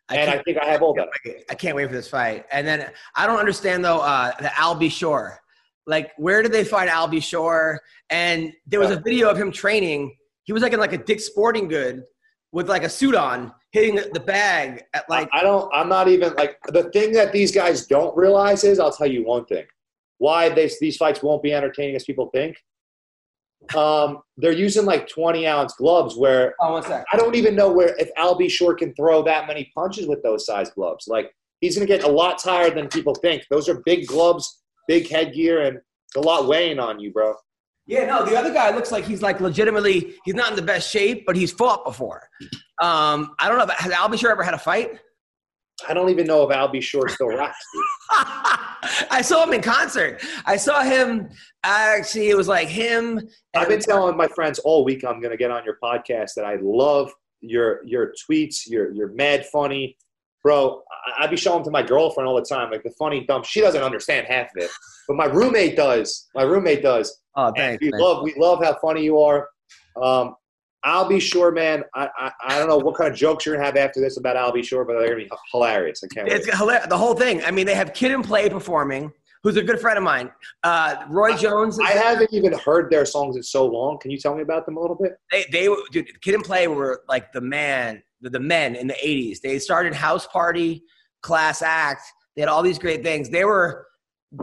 And 0.09 0.29
I 0.29 0.41
think 0.43 0.57
I 0.57 0.65
have 0.65 0.81
all 0.81 0.93
that. 0.95 1.07
I 1.49 1.55
can't 1.55 1.75
wait 1.75 1.87
for 1.87 1.93
this 1.93 2.07
fight. 2.07 2.45
And 2.51 2.65
then 2.65 2.89
I 3.15 3.27
don't 3.27 3.39
understand 3.39 3.83
though 3.83 3.99
uh, 3.99 4.31
the 4.39 4.47
Albie 4.47 4.91
Shore. 4.91 5.39
Like, 5.85 6.11
where 6.17 6.41
did 6.41 6.51
they 6.51 6.63
find 6.63 6.89
Albie 6.89 7.23
Shore? 7.23 7.81
And 8.09 8.53
there 8.67 8.79
was 8.79 8.91
a 8.91 8.99
video 8.99 9.29
of 9.29 9.37
him 9.37 9.51
training. 9.51 10.15
He 10.43 10.53
was 10.53 10.61
like 10.61 10.73
in 10.73 10.79
like 10.79 10.93
a 10.93 10.97
Dick 10.97 11.19
Sporting 11.19 11.67
Good 11.67 12.03
with 12.51 12.69
like 12.69 12.83
a 12.83 12.89
suit 12.89 13.15
on, 13.15 13.53
hitting 13.71 13.95
the, 13.95 14.09
the 14.13 14.19
bag 14.19 14.83
at 14.93 15.09
like. 15.09 15.29
I 15.33 15.41
don't. 15.41 15.69
I'm 15.73 15.89
not 15.89 16.07
even 16.07 16.33
like 16.35 16.57
the 16.67 16.89
thing 16.91 17.11
that 17.13 17.31
these 17.31 17.51
guys 17.51 17.87
don't 17.87 18.15
realize 18.15 18.63
is. 18.63 18.79
I'll 18.79 18.91
tell 18.91 19.07
you 19.07 19.25
one 19.25 19.45
thing: 19.45 19.65
why 20.17 20.49
they, 20.49 20.69
these 20.79 20.97
fights 20.97 21.23
won't 21.23 21.43
be 21.43 21.53
entertaining 21.53 21.95
as 21.95 22.03
people 22.03 22.29
think. 22.33 22.57
Um, 23.75 24.19
they're 24.37 24.51
using 24.51 24.85
like 24.85 25.07
20 25.07 25.45
ounce 25.45 25.73
gloves 25.73 26.15
where 26.15 26.55
Oh. 26.61 26.75
I 27.11 27.17
don't 27.17 27.35
even 27.35 27.55
know 27.55 27.71
where 27.71 27.95
if 27.97 28.09
Albie 28.17 28.49
Shore 28.49 28.73
can 28.73 28.93
throw 28.95 29.21
that 29.23 29.47
many 29.47 29.71
punches 29.75 30.07
with 30.07 30.23
those 30.23 30.45
size 30.45 30.69
gloves. 30.71 31.07
Like 31.07 31.31
he's 31.61 31.75
gonna 31.75 31.85
get 31.85 32.03
a 32.03 32.07
lot 32.09 32.39
tired 32.39 32.75
than 32.75 32.87
people 32.87 33.13
think. 33.15 33.43
Those 33.49 33.69
are 33.69 33.81
big 33.85 34.07
gloves, 34.07 34.61
big 34.87 35.07
headgear, 35.09 35.61
and 35.61 35.79
a 36.15 36.19
lot 36.19 36.47
weighing 36.47 36.79
on 36.79 36.99
you, 36.99 37.11
bro. 37.11 37.35
Yeah, 37.85 38.05
no, 38.05 38.23
the 38.23 38.37
other 38.37 38.53
guy 38.53 38.73
looks 38.73 38.91
like 38.91 39.03
he's 39.03 39.21
like 39.21 39.39
legitimately. 39.41 40.15
He's 40.23 40.35
not 40.35 40.51
in 40.51 40.55
the 40.55 40.61
best 40.61 40.89
shape, 40.91 41.25
but 41.25 41.35
he's 41.35 41.51
fought 41.51 41.83
before. 41.85 42.21
Um, 42.81 43.31
I 43.39 43.47
don't 43.49 43.57
know. 43.57 43.73
Has 43.77 43.91
Albie 43.91 44.19
Shore 44.19 44.31
ever 44.31 44.43
had 44.43 44.53
a 44.53 44.59
fight? 44.59 44.99
I 45.87 45.93
don't 45.93 46.09
even 46.09 46.25
know 46.27 46.47
if 46.49 46.55
Albie 46.55 46.81
Shore 46.81 47.07
still 47.09 47.27
rocks. 47.29 47.57
I 49.11 49.21
saw 49.23 49.43
him 49.45 49.53
in 49.53 49.61
concert. 49.61 50.21
I 50.45 50.57
saw 50.57 50.81
him. 50.83 51.29
Actually, 51.63 52.29
it 52.29 52.37
was 52.37 52.47
like 52.47 52.67
him. 52.67 53.19
I've 53.55 53.67
been 53.67 53.79
telling 53.79 54.15
my 54.17 54.27
friends 54.27 54.59
all 54.59 54.83
week 54.83 55.03
I'm 55.05 55.19
going 55.19 55.31
to 55.31 55.37
get 55.37 55.51
on 55.51 55.63
your 55.65 55.77
podcast 55.83 56.31
that 56.35 56.45
I 56.45 56.57
love 56.61 57.11
your 57.41 57.81
your 57.85 58.13
tweets. 58.29 58.61
You're 58.67 58.91
you're 58.93 59.13
mad 59.13 59.45
funny, 59.47 59.97
bro. 60.43 60.81
I, 61.17 61.23
I 61.23 61.27
be 61.27 61.37
showing 61.37 61.57
them 61.59 61.65
to 61.65 61.71
my 61.71 61.83
girlfriend 61.83 62.27
all 62.27 62.35
the 62.35 62.41
time, 62.45 62.71
like 62.71 62.83
the 62.83 62.91
funny 62.97 63.25
dumb. 63.25 63.43
She 63.43 63.61
doesn't 63.61 63.81
understand 63.81 64.27
half 64.27 64.47
of 64.55 64.63
it, 64.63 64.71
but 65.07 65.15
my 65.15 65.25
roommate 65.25 65.75
does. 65.75 66.27
My 66.35 66.43
roommate 66.43 66.81
does. 66.81 67.21
Oh, 67.35 67.47
And 67.47 67.55
thanks. 67.55 67.81
we 67.81 67.89
man. 67.91 68.01
love 68.01 68.23
we 68.23 68.33
love 68.37 68.63
how 68.63 68.77
funny 68.81 69.03
you 69.03 69.19
are. 69.19 69.47
Um, 70.01 70.35
I'll 70.83 71.07
be 71.09 71.19
sure, 71.19 71.51
man. 71.51 71.83
I, 71.93 72.09
I 72.17 72.31
I 72.45 72.57
don't 72.59 72.69
know 72.69 72.77
what 72.77 72.95
kind 72.95 73.11
of 73.11 73.17
jokes 73.17 73.45
you're 73.45 73.55
gonna 73.55 73.65
have 73.65 73.75
after 73.75 73.99
this 73.99 74.17
about 74.17 74.37
I'll 74.37 74.51
be 74.53 74.63
sure, 74.63 74.85
but 74.85 74.93
they're 74.99 75.09
gonna 75.09 75.23
be 75.25 75.29
hilarious. 75.51 76.01
I 76.03 76.07
can't 76.13 76.27
wait. 76.27 76.37
It's 76.37 76.57
hilarious. 76.57 76.87
The 76.87 76.97
whole 76.97 77.13
thing. 77.15 77.43
I 77.43 77.51
mean, 77.51 77.65
they 77.65 77.75
have 77.75 77.93
Kid 77.93 78.11
and 78.11 78.23
Play 78.23 78.49
performing, 78.49 79.11
who's 79.43 79.57
a 79.57 79.61
good 79.61 79.79
friend 79.79 79.97
of 79.97 80.03
mine. 80.03 80.31
Uh, 80.63 81.03
Roy 81.09 81.35
Jones. 81.35 81.77
I 81.79 81.91
haven't 81.91 82.31
even 82.33 82.53
heard 82.53 82.89
their 82.89 83.05
songs 83.05 83.35
in 83.35 83.43
so 83.43 83.65
long. 83.65 83.99
Can 83.99 84.09
you 84.11 84.17
tell 84.17 84.35
me 84.35 84.41
about 84.41 84.65
them 84.65 84.77
a 84.77 84.79
little 84.79 84.95
bit? 84.95 85.17
they, 85.31 85.45
they, 85.51 85.67
dude, 85.91 86.21
Kid 86.21 86.35
and 86.35 86.43
Play 86.43 86.67
were 86.67 87.03
like 87.09 87.31
the 87.33 87.41
man, 87.41 88.01
the, 88.21 88.29
the 88.29 88.39
men 88.39 88.75
in 88.75 88.87
the 88.87 88.95
'80s. 88.95 89.41
They 89.41 89.59
started 89.59 89.93
House 89.93 90.27
Party, 90.27 90.83
Class 91.21 91.61
Act. 91.61 92.03
They 92.35 92.41
had 92.41 92.49
all 92.49 92.63
these 92.63 92.79
great 92.79 93.03
things. 93.03 93.29
They 93.29 93.43
were, 93.43 93.85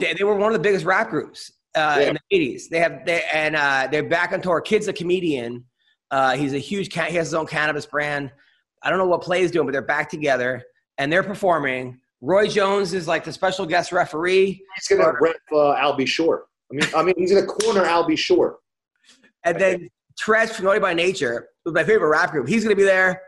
they, 0.01 0.13
they 0.13 0.25
were 0.25 0.35
one 0.35 0.49
of 0.49 0.53
the 0.53 0.59
biggest 0.63 0.85
rap 0.85 1.09
groups 1.09 1.51
uh, 1.75 1.97
Yeah. 1.99 2.09
in 2.09 2.19
the 2.31 2.39
'80s. 2.39 2.69
They 2.71 2.79
have, 2.81 3.07
they, 3.07 3.23
and 3.33 3.57
uh, 3.57 3.89
they're 3.91 4.07
back 4.07 4.33
on 4.33 4.43
tour. 4.43 4.61
Kid's 4.61 4.87
a 4.89 4.93
comedian. 4.93 5.65
Uh, 6.17 6.35
he's 6.35 6.55
a 6.55 6.59
huge. 6.59 6.91
He 6.93 6.99
has 6.99 7.27
his 7.27 7.35
own 7.35 7.47
cannabis 7.47 7.85
brand. 7.85 8.33
I 8.83 8.89
don't 8.89 8.99
know 8.99 9.07
what 9.07 9.21
play 9.21 9.41
Play's 9.41 9.51
doing, 9.51 9.67
but 9.67 9.73
they're 9.73 9.83
back 9.83 10.09
together 10.09 10.63
and 10.97 11.13
they're 11.13 11.23
performing. 11.23 12.01
Roy 12.23 12.49
Jones 12.49 12.95
is 12.95 13.07
like 13.07 13.23
the 13.23 13.33
special 13.33 13.67
guest 13.67 13.93
referee. 13.93 14.63
He's 14.77 14.89
gonna 14.89 15.13
rep 15.21 15.37
uh, 15.53 15.75
Albie 15.75 16.07
Shore. 16.07 16.47
I 16.73 16.75
mean, 16.75 16.89
I 16.97 17.03
mean, 17.03 17.15
he's 17.19 17.35
gonna 17.35 17.47
corner 17.47 17.83
Albie 17.83 18.17
Shore. 18.17 18.61
And 19.45 19.61
then 19.61 19.91
Treach 20.19 20.53
from 20.53 20.65
Naughty 20.65 20.81
by 20.81 20.95
Nature, 20.95 21.49
my 21.67 21.85
favorite 21.85 22.09
rap 22.09 22.31
group, 22.31 22.49
he's 22.49 22.65
going 22.65 22.75
to 22.75 22.81
be 22.81 22.85
there. 22.85 23.21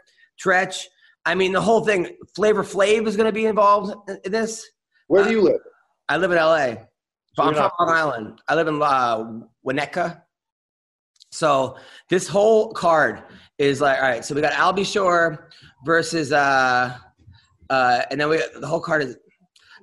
Treach. 0.43 0.85
I 1.27 1.35
mean, 1.35 1.53
the 1.53 1.61
whole 1.61 1.85
thing. 1.85 2.17
Flavor 2.35 2.65
Flav 2.65 3.07
is 3.07 3.17
going 3.17 3.27
to 3.27 3.33
be 3.33 3.45
involved 3.45 3.95
in- 4.25 4.33
this. 4.33 4.67
Where 5.09 5.25
do 5.25 5.31
you 5.31 5.43
live? 5.43 5.61
I 6.09 6.17
live 6.17 6.31
in 6.33 6.39
LA, 6.39 6.77
but 7.37 7.43
I'm 7.47 7.55
from 7.55 7.71
Long 7.79 7.91
Island. 7.91 8.41
I 8.49 8.55
live 8.55 8.69
in 8.69 8.81
uh, 8.81 9.41
Winnetka. 9.67 10.23
So 11.31 11.77
this 12.09 12.27
whole 12.27 12.73
card 12.73 13.23
is 13.59 13.81
like, 13.81 13.99
all 13.99 14.09
right. 14.09 14.25
So 14.25 14.35
we 14.35 14.41
got 14.41 14.53
Albie 14.53 14.87
Shore 14.87 15.51
versus, 15.85 16.33
uh, 16.33 16.97
uh, 17.71 18.03
and 18.11 18.21
then 18.21 18.29
we 18.29 18.43
the 18.59 18.67
whole 18.67 18.81
card 18.81 19.03
is. 19.03 19.17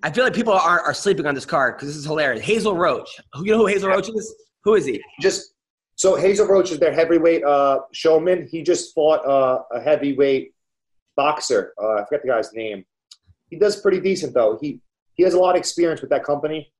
I 0.04 0.12
feel 0.12 0.24
like 0.24 0.34
people 0.34 0.54
are 0.54 0.82
are 0.82 0.94
sleeping 0.94 1.26
on 1.26 1.34
this 1.34 1.46
card 1.46 1.76
because 1.76 1.88
this 1.90 1.96
is 1.96 2.06
hilarious. 2.06 2.44
Hazel 2.44 2.76
Roach. 2.76 3.10
Who 3.34 3.46
you 3.46 3.52
know 3.52 3.60
who 3.60 3.68
Hazel 3.68 3.90
Roach 3.90 4.10
is? 4.10 4.36
Who 4.64 4.76
is 4.76 4.86
he? 4.86 5.02
Just 5.22 5.54
so 5.96 6.16
Hazel 6.16 6.48
Roach 6.48 6.72
is 6.72 6.80
their 6.80 6.94
heavyweight 6.94 7.44
uh, 7.44 7.80
showman. 7.94 8.48
He 8.52 8.62
just 8.62 8.94
fought 8.94 9.26
uh, 9.26 9.64
a 9.72 9.80
heavyweight 9.80 10.54
boxer. 11.16 11.74
Uh, 11.82 11.94
I 11.94 12.06
forget 12.06 12.22
the 12.24 12.28
guy's 12.28 12.54
name. 12.54 12.86
He 13.50 13.58
does 13.58 13.80
pretty 13.80 14.00
decent 14.00 14.34
though. 14.34 14.58
He 14.62 14.82
he 15.14 15.24
has 15.24 15.34
a 15.34 15.40
lot 15.40 15.56
of 15.56 15.60
experience 15.60 16.02
with 16.02 16.10
that 16.10 16.24
company, 16.24 16.72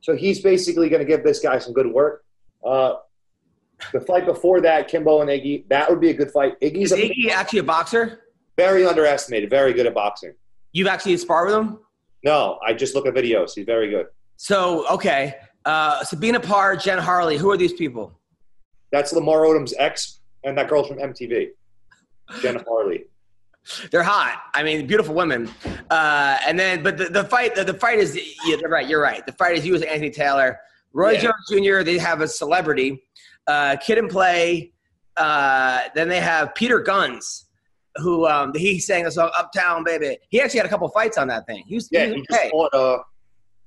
so 0.00 0.16
he's 0.16 0.42
basically 0.42 0.88
going 0.88 1.00
to 1.00 1.06
give 1.06 1.22
this 1.22 1.38
guy 1.38 1.58
some 1.58 1.72
good 1.72 1.86
work. 1.86 2.24
Uh, 2.66 2.94
the 3.92 4.00
fight 4.00 4.24
before 4.26 4.60
that, 4.62 4.88
Kimbo 4.88 5.20
and 5.20 5.30
Iggy, 5.30 5.68
that 5.68 5.88
would 5.90 6.00
be 6.00 6.10
a 6.10 6.14
good 6.14 6.30
fight. 6.30 6.58
Iggy's 6.60 6.92
Is 6.92 6.92
a, 6.92 6.96
Iggy 7.10 7.30
actually 7.30 7.58
a 7.60 7.64
boxer? 7.64 8.20
very 8.56 8.86
underestimated, 8.86 9.50
very 9.50 9.72
good 9.72 9.84
at 9.86 9.94
boxing. 9.94 10.32
You've 10.72 10.86
actually 10.86 11.16
sparred 11.16 11.46
with 11.48 11.56
him. 11.56 11.78
No, 12.24 12.58
I 12.66 12.72
just 12.72 12.94
look 12.94 13.06
at 13.06 13.12
videos. 13.14 13.50
He's 13.54 13.66
very 13.66 13.90
good. 13.90 14.06
So 14.36 14.86
okay, 14.88 15.34
uh, 15.64 16.04
Sabrina 16.04 16.38
Parr, 16.40 16.76
Jen 16.76 16.98
Harley. 16.98 17.36
Who 17.36 17.50
are 17.50 17.56
these 17.56 17.72
people? 17.72 18.18
That's 18.92 19.12
Lamar 19.12 19.40
Odom's 19.40 19.74
ex, 19.78 20.20
and 20.44 20.56
that 20.56 20.68
girl's 20.68 20.86
from 20.88 20.98
MTV, 20.98 21.48
Jen 22.40 22.62
Harley. 22.66 23.04
They're 23.90 24.02
hot. 24.02 24.40
I 24.54 24.62
mean, 24.62 24.86
beautiful 24.86 25.14
women. 25.14 25.50
Uh, 25.90 26.38
and 26.46 26.58
then, 26.58 26.82
but 26.82 26.98
the, 26.98 27.06
the 27.06 27.24
fight, 27.24 27.54
the, 27.54 27.64
the 27.64 27.72
fight 27.74 27.98
is, 27.98 28.14
yeah, 28.44 28.56
you're 28.60 28.68
right. 28.70 28.86
You're 28.86 29.00
right. 29.02 29.24
The 29.24 29.32
fight 29.32 29.56
is 29.56 29.64
you 29.66 29.74
as 29.74 29.82
Anthony 29.82 30.10
Taylor, 30.10 30.60
Roy 30.92 31.12
Yeah. 31.12 31.20
Jones 31.32 31.48
Jr. 31.50 31.82
They 31.82 31.96
have 31.98 32.20
a 32.20 32.28
celebrity, 32.28 33.02
uh, 33.46 33.76
Kid 33.76 33.98
and 33.98 34.08
Play. 34.10 34.72
Uh, 35.16 35.82
then 35.94 36.08
they 36.08 36.20
have 36.20 36.54
Peter 36.54 36.82
Gunz, 36.82 37.44
who 37.96 38.26
um, 38.26 38.52
he 38.54 38.78
sang 38.80 39.04
the 39.04 39.10
song 39.10 39.30
"Uptown 39.38 39.84
Baby." 39.84 40.18
He 40.28 40.40
actually 40.40 40.58
had 40.58 40.66
a 40.66 40.70
couple 40.70 40.88
fights 40.88 41.18
on 41.18 41.28
that 41.28 41.46
thing. 41.46 41.62
He 41.66 41.76
was, 41.76 41.88
Yeah, 41.92 42.06
he 42.06 42.24
was 42.28 42.50
fought. 42.50 42.74
Uh, 42.74 42.98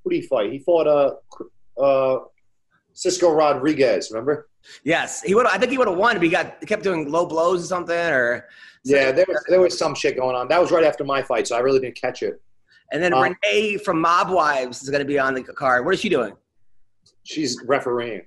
who 0.03 0.09
did 0.09 0.21
he 0.21 0.27
fight? 0.27 0.51
He 0.51 0.59
fought 0.59 0.87
uh, 0.87 1.81
uh, 1.81 2.19
Cisco 2.93 3.31
Rodriguez. 3.31 4.09
Remember? 4.11 4.49
Yes, 4.83 5.21
he 5.21 5.33
would. 5.35 5.45
I 5.45 5.57
think 5.57 5.71
he 5.71 5.77
would 5.77 5.87
have 5.87 5.97
won, 5.97 6.15
but 6.15 6.23
he 6.23 6.29
got 6.29 6.59
kept 6.61 6.83
doing 6.83 7.09
low 7.09 7.25
blows 7.25 7.63
or 7.63 7.67
something. 7.67 7.95
Or 7.95 8.47
Yeah, 8.83 9.11
there 9.11 9.25
was 9.27 9.43
there 9.47 9.61
was 9.61 9.77
some 9.77 9.95
shit 9.95 10.17
going 10.17 10.35
on. 10.35 10.47
That 10.49 10.59
was 10.59 10.71
right 10.71 10.83
after 10.83 11.03
my 11.05 11.21
fight, 11.21 11.47
so 11.47 11.55
I 11.55 11.59
really 11.59 11.79
didn't 11.79 11.95
catch 11.95 12.21
it. 12.23 12.41
and 12.91 13.01
then 13.01 13.13
Um, 13.13 13.21
Renee 13.43 13.77
from 13.77 14.01
Mob 14.01 14.29
Wives 14.29 14.81
is 14.83 14.89
going 14.89 14.99
to 14.99 15.05
be 15.05 15.19
on 15.19 15.33
the 15.33 15.43
card. 15.43 15.85
What 15.85 15.93
is 15.93 15.99
she 16.01 16.09
doing? 16.09 16.33
She's 17.23 17.61
refereeing. 17.65 18.25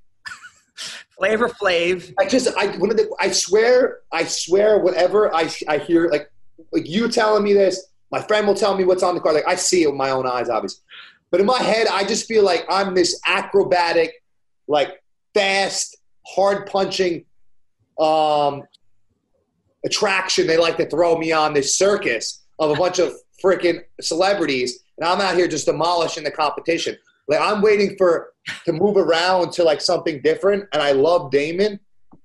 Flavor 1.20 1.50
Flav. 1.50 2.14
I 2.18 2.26
just 2.26 2.48
I 2.56 2.68
one 2.78 2.90
of 2.90 2.96
the, 2.96 3.14
I 3.20 3.30
swear 3.30 3.98
I 4.10 4.24
swear 4.24 4.78
whatever 4.78 5.32
I 5.34 5.50
I 5.68 5.76
hear 5.76 6.08
like 6.08 6.30
like 6.72 6.88
you 6.88 7.08
telling 7.08 7.44
me 7.44 7.52
this, 7.52 7.88
my 8.10 8.22
friend 8.22 8.46
will 8.46 8.54
tell 8.54 8.74
me 8.74 8.84
what's 8.84 9.02
on 9.02 9.14
the 9.14 9.20
card. 9.20 9.34
Like 9.34 9.46
I 9.46 9.54
see 9.54 9.82
it 9.82 9.86
with 9.88 9.96
my 9.96 10.10
own 10.10 10.26
eyes, 10.26 10.48
obviously. 10.48 10.82
But 11.30 11.40
in 11.40 11.46
my 11.46 11.58
head, 11.58 11.88
I 11.88 12.04
just 12.04 12.26
feel 12.26 12.42
like 12.42 12.64
I'm 12.70 12.94
this 12.94 13.20
acrobatic, 13.26 14.14
like 14.66 15.02
fast, 15.34 15.98
hard 16.26 16.66
punching 16.66 17.26
um, 18.00 18.62
attraction. 19.84 20.46
They 20.46 20.56
like 20.56 20.78
to 20.78 20.86
throw 20.86 21.18
me 21.18 21.32
on 21.32 21.52
this 21.52 21.76
circus 21.76 22.42
of 22.58 22.70
a 22.70 22.74
bunch 22.74 22.98
of 22.98 23.12
freaking 23.44 23.80
celebrities, 24.00 24.80
and 24.96 25.06
I'm 25.06 25.20
out 25.20 25.36
here 25.36 25.48
just 25.48 25.66
demolishing 25.66 26.24
the 26.24 26.30
competition. 26.30 26.96
Like 27.30 27.40
I'm 27.40 27.62
waiting 27.62 27.94
for 27.96 28.32
to 28.66 28.72
move 28.72 28.96
around 28.96 29.52
to 29.52 29.64
like 29.64 29.80
something 29.80 30.20
different, 30.22 30.64
and 30.72 30.82
I 30.82 30.92
love 30.92 31.30
Damon. 31.30 31.78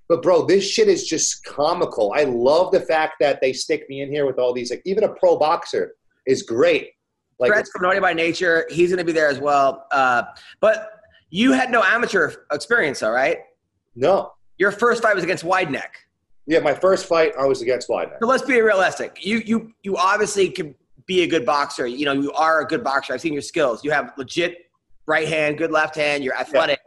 But 0.09 0.21
bro, 0.21 0.45
this 0.45 0.69
shit 0.69 0.87
is 0.87 1.07
just 1.07 1.45
comical. 1.45 2.13
I 2.15 2.23
love 2.23 2.71
the 2.71 2.79
fact 2.81 3.13
that 3.21 3.39
they 3.41 3.53
stick 3.53 3.87
me 3.89 4.01
in 4.01 4.11
here 4.11 4.25
with 4.25 4.37
all 4.39 4.51
these. 4.53 4.69
Like 4.71 4.81
even 4.85 5.03
a 5.03 5.09
pro 5.09 5.37
boxer 5.37 5.93
is 6.27 6.41
great. 6.41 6.91
Like 7.39 7.51
Fred's 7.51 7.69
from 7.69 7.83
Naughty 7.83 7.99
by 7.99 8.13
Nature. 8.13 8.65
He's 8.69 8.89
going 8.89 8.99
to 8.99 9.03
be 9.03 9.11
there 9.11 9.27
as 9.29 9.39
well. 9.39 9.85
Uh, 9.91 10.23
but 10.59 10.91
you 11.29 11.51
had 11.53 11.69
no 11.71 11.83
amateur 11.83 12.31
experience, 12.51 13.03
all 13.03 13.11
right? 13.11 13.39
no, 13.95 14.31
Your 14.57 14.71
first 14.71 15.01
fight 15.03 15.15
was 15.15 15.23
against 15.23 15.43
Wideneck. 15.43 15.89
yeah. 16.47 16.59
My 16.59 16.73
first 16.73 17.07
fight, 17.07 17.33
I 17.39 17.45
was 17.45 17.61
against 17.61 17.89
Wideneck. 17.89 18.19
So 18.21 18.27
let's 18.27 18.43
be 18.43 18.59
realistic. 18.61 19.25
You 19.25 19.37
you 19.45 19.73
you 19.83 19.97
obviously 19.97 20.49
can 20.49 20.75
be 21.07 21.23
a 21.23 21.27
good 21.27 21.45
boxer. 21.45 21.85
You 21.87 22.05
know, 22.05 22.13
you 22.13 22.31
are 22.33 22.61
a 22.61 22.65
good 22.65 22.83
boxer. 22.83 23.13
I've 23.13 23.21
seen 23.21 23.33
your 23.33 23.41
skills. 23.41 23.83
You 23.83 23.91
have 23.91 24.13
legit 24.17 24.64
right 25.07 25.27
hand, 25.27 25.57
good 25.57 25.71
left 25.71 25.95
hand. 25.95 26.23
You're 26.23 26.35
athletic. 26.35 26.79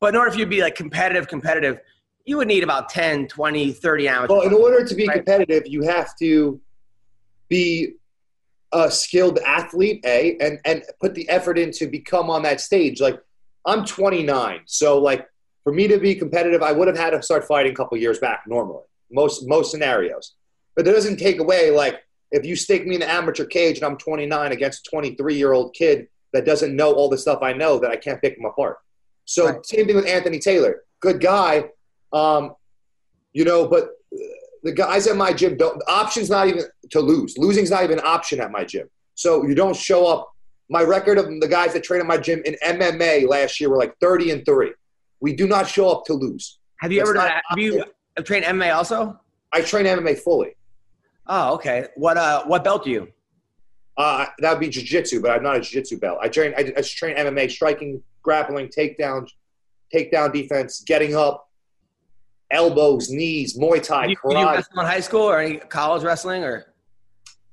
But 0.00 0.14
in 0.14 0.16
order 0.16 0.30
for 0.30 0.38
you 0.38 0.44
to 0.44 0.50
be 0.50 0.60
like 0.60 0.74
competitive, 0.74 1.28
competitive, 1.28 1.78
you 2.24 2.36
would 2.36 2.48
need 2.48 2.64
about 2.64 2.88
10, 2.88 3.28
20, 3.28 3.72
30 3.72 4.08
amateur. 4.08 4.34
Well, 4.34 4.42
in 4.46 4.52
order 4.52 4.84
to 4.84 4.94
be 4.94 5.06
Right. 5.06 5.16
competitive, 5.16 5.66
you 5.66 5.82
have 5.82 6.16
to 6.18 6.60
be 7.48 7.94
a 8.72 8.90
skilled 8.90 9.38
athlete, 9.40 10.02
a, 10.06 10.36
and 10.38 10.58
and 10.64 10.82
put 11.00 11.14
the 11.14 11.28
effort 11.28 11.58
in 11.58 11.70
to 11.72 11.86
become 11.86 12.30
on 12.30 12.42
that 12.42 12.60
stage. 12.60 13.00
Like 13.00 13.20
I'm 13.66 13.84
29, 13.84 14.62
so 14.66 14.98
like 14.98 15.28
for 15.62 15.72
me 15.72 15.86
to 15.88 15.98
be 15.98 16.14
competitive, 16.14 16.62
I 16.62 16.72
would 16.72 16.88
have 16.88 16.96
had 16.96 17.10
to 17.10 17.22
start 17.22 17.44
fighting 17.44 17.72
a 17.72 17.74
couple 17.74 17.98
years 17.98 18.18
back. 18.18 18.44
Normally, 18.46 18.84
most 19.10 19.46
most 19.46 19.70
scenarios, 19.70 20.34
but 20.74 20.84
that 20.84 20.92
doesn't 20.92 21.18
take 21.18 21.38
away 21.38 21.70
like 21.70 22.02
if 22.30 22.46
you 22.46 22.56
stake 22.56 22.86
me 22.86 22.94
in 22.94 23.00
the 23.00 23.10
amateur 23.10 23.44
cage 23.44 23.76
and 23.76 23.84
I'm 23.84 23.98
29 23.98 24.52
against 24.52 24.86
a 24.86 24.90
23 24.90 25.34
year 25.34 25.52
old 25.52 25.74
kid 25.74 26.08
that 26.32 26.44
doesn't 26.44 26.74
know 26.74 26.92
all 26.92 27.08
the 27.08 27.18
stuff 27.18 27.40
I 27.42 27.52
know, 27.52 27.78
that 27.78 27.90
I 27.90 27.96
can't 27.96 28.20
pick 28.20 28.38
him 28.38 28.44
apart. 28.44 28.78
So 29.24 29.46
Right. 29.48 29.66
same 29.66 29.86
thing 29.86 29.96
with 29.96 30.06
Anthony 30.06 30.38
Taylor, 30.38 30.82
good 31.00 31.20
guy, 31.20 31.70
um, 32.12 32.54
you 33.32 33.44
know, 33.44 33.66
but 33.66 33.90
the 34.62 34.72
guys 34.72 35.06
at 35.06 35.16
my 35.16 35.32
gym 35.32 35.56
don't. 35.56 35.82
Option's 35.88 36.30
not 36.30 36.46
even 36.48 36.64
to 36.90 37.00
lose. 37.00 37.36
Losing's 37.38 37.70
not 37.70 37.82
even 37.84 37.98
an 37.98 38.04
option 38.06 38.40
at 38.40 38.50
my 38.50 38.64
gym. 38.64 38.88
So 39.14 39.46
you 39.46 39.54
don't 39.54 39.76
show 39.76 40.06
up. 40.06 40.30
My 40.68 40.82
record 40.82 41.18
of 41.18 41.26
the 41.40 41.48
guys 41.48 41.72
that 41.74 41.82
train 41.82 42.00
at 42.00 42.06
my 42.06 42.16
gym 42.16 42.42
in 42.44 42.56
MMA 42.64 43.28
last 43.28 43.60
year 43.60 43.68
were 43.70 43.76
like 43.76 43.94
30 44.00 44.30
and 44.30 44.44
three. 44.46 44.72
We 45.20 45.34
do 45.34 45.46
not 45.46 45.68
show 45.68 45.90
up 45.90 46.04
to 46.06 46.14
lose. 46.14 46.58
have 46.80 46.92
you 46.92 46.98
That's 46.98 47.10
ever 47.10 47.18
done? 47.18 47.40
Have 47.48 47.58
you 47.58 47.84
trained 48.24 48.44
MMA 48.44 48.74
also? 48.74 49.18
I 49.52 49.60
train 49.62 49.86
MMA 49.86 50.18
fully. 50.18 50.54
Oh, 51.26 51.54
okay. 51.54 51.86
What 51.96 52.16
uh, 52.16 52.44
what 52.44 52.64
belt 52.64 52.84
do 52.84 52.90
you? 52.90 53.08
Uh, 53.96 54.26
that 54.38 54.52
would 54.52 54.60
be 54.60 54.68
jiu-jitsu, 54.68 55.20
but 55.20 55.30
I'm 55.32 55.42
not 55.42 55.56
a 55.56 55.60
jiu-jitsu 55.60 55.98
belt. 55.98 56.18
I 56.22 56.28
train. 56.28 56.54
I, 56.56 56.60
I 56.60 56.80
just 56.80 56.96
train 56.96 57.16
MMA, 57.16 57.50
striking, 57.50 58.02
grappling, 58.22 58.68
takedown, 58.68 59.28
takedown 59.94 60.32
defense, 60.32 60.82
getting 60.86 61.14
up, 61.14 61.48
elbows, 62.50 63.10
knees, 63.10 63.58
Muay 63.58 63.82
Thai, 63.82 64.04
you, 64.06 64.08
did 64.08 64.18
you 64.24 64.30
karate. 64.30 64.54
wrestle 64.56 64.80
in 64.80 64.86
high 64.86 65.00
school 65.00 65.22
or 65.22 65.38
any 65.40 65.56
college 65.58 66.02
wrestling 66.02 66.42
or? 66.44 66.66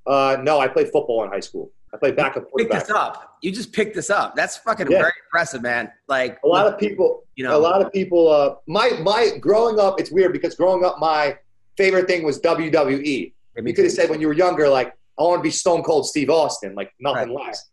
Uh, 0.07 0.37
no, 0.41 0.59
I 0.59 0.67
played 0.67 0.89
football 0.91 1.23
in 1.23 1.29
high 1.29 1.39
school. 1.39 1.71
I 1.93 1.97
played 1.97 2.15
backup 2.15 2.45
Pick 2.55 2.69
this 2.69 2.89
up. 2.89 3.37
You 3.41 3.51
just 3.51 3.73
picked 3.73 3.95
this 3.95 4.09
up. 4.09 4.35
That's 4.35 4.57
fucking 4.57 4.89
Yeah. 4.91 4.99
very 4.99 5.13
impressive, 5.25 5.61
man. 5.61 5.91
Like 6.07 6.39
A 6.43 6.47
lot 6.47 6.67
of 6.67 6.79
people, 6.79 7.23
you 7.35 7.43
know, 7.43 7.57
a 7.57 7.59
lot 7.59 7.81
of 7.81 7.91
people. 7.91 8.29
Uh, 8.31 8.55
my 8.67 8.91
my 9.01 9.37
growing 9.39 9.79
up, 9.79 9.99
it's 9.99 10.11
weird 10.11 10.31
because 10.31 10.53
growing 10.55 10.85
up, 10.85 10.99
my 10.99 11.37
favorite 11.77 12.07
thing 12.07 12.23
was 12.23 12.39
WWE. 12.41 13.33
You 13.63 13.73
could 13.73 13.85
have 13.85 13.91
said 13.93 14.09
when 14.09 14.21
you 14.21 14.27
were 14.27 14.33
younger, 14.33 14.69
like 14.69 14.93
I 15.19 15.23
want 15.23 15.39
to 15.39 15.43
be 15.43 15.51
Stone 15.51 15.83
Cold 15.83 16.07
Steve 16.07 16.29
Austin, 16.29 16.75
like 16.75 16.91
nothing 16.99 17.35
Right. 17.35 17.47
less. 17.47 17.65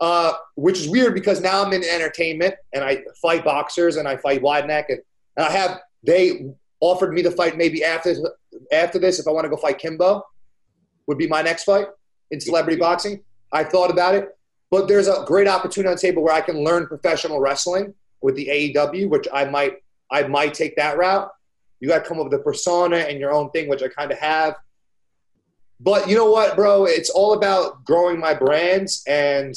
Uh, 0.00 0.32
which 0.54 0.80
is 0.80 0.88
weird 0.88 1.14
because 1.14 1.40
now 1.42 1.62
I'm 1.62 1.72
in 1.74 1.84
entertainment 1.84 2.54
and 2.72 2.82
I 2.82 3.02
fight 3.20 3.44
boxers 3.44 3.96
and 3.96 4.08
I 4.08 4.16
fight 4.16 4.40
wide 4.40 4.66
neck 4.66 4.86
and, 4.88 4.98
and 5.36 5.46
I 5.46 5.50
have 5.50 5.78
they 6.02 6.46
offered 6.80 7.12
me 7.12 7.22
to 7.22 7.30
fight 7.30 7.58
maybe 7.58 7.84
after 7.84 8.14
after 8.72 8.98
this 8.98 9.18
if 9.18 9.28
I 9.28 9.30
want 9.30 9.44
to 9.44 9.50
go 9.50 9.56
fight 9.58 9.78
Kimbo 9.78 10.22
would 11.06 11.18
be 11.18 11.28
my 11.28 11.42
next 11.42 11.64
fight 11.64 11.86
in 12.30 12.40
celebrity 12.40 12.78
boxing. 12.80 13.22
I 13.52 13.62
thought 13.62 13.90
about 13.90 14.14
it, 14.14 14.28
but 14.70 14.88
there's 14.88 15.06
a 15.06 15.22
great 15.26 15.46
opportunity 15.46 15.88
on 15.90 15.96
the 15.96 16.00
table 16.00 16.22
where 16.22 16.34
I 16.34 16.40
can 16.40 16.64
learn 16.64 16.86
professional 16.86 17.38
wrestling 17.38 17.92
with 18.22 18.36
the 18.36 18.46
AEW, 18.46 19.10
which 19.10 19.28
I 19.32 19.44
might 19.44 19.82
I 20.10 20.22
might 20.26 20.54
take 20.54 20.76
that 20.76 20.96
route. 20.96 21.30
You 21.80 21.88
got 21.88 22.04
to 22.04 22.08
come 22.08 22.18
up 22.18 22.24
with 22.24 22.34
a 22.34 22.42
persona 22.42 22.96
and 22.96 23.18
your 23.20 23.32
own 23.32 23.50
thing, 23.50 23.68
which 23.68 23.82
I 23.82 23.88
kind 23.88 24.10
of 24.10 24.18
have. 24.18 24.54
But 25.80 26.08
you 26.08 26.14
know 26.14 26.30
what, 26.30 26.56
bro? 26.56 26.84
It's 26.84 27.10
all 27.10 27.32
about 27.32 27.84
growing 27.84 28.20
my 28.20 28.34
brands 28.34 29.02
and 29.08 29.54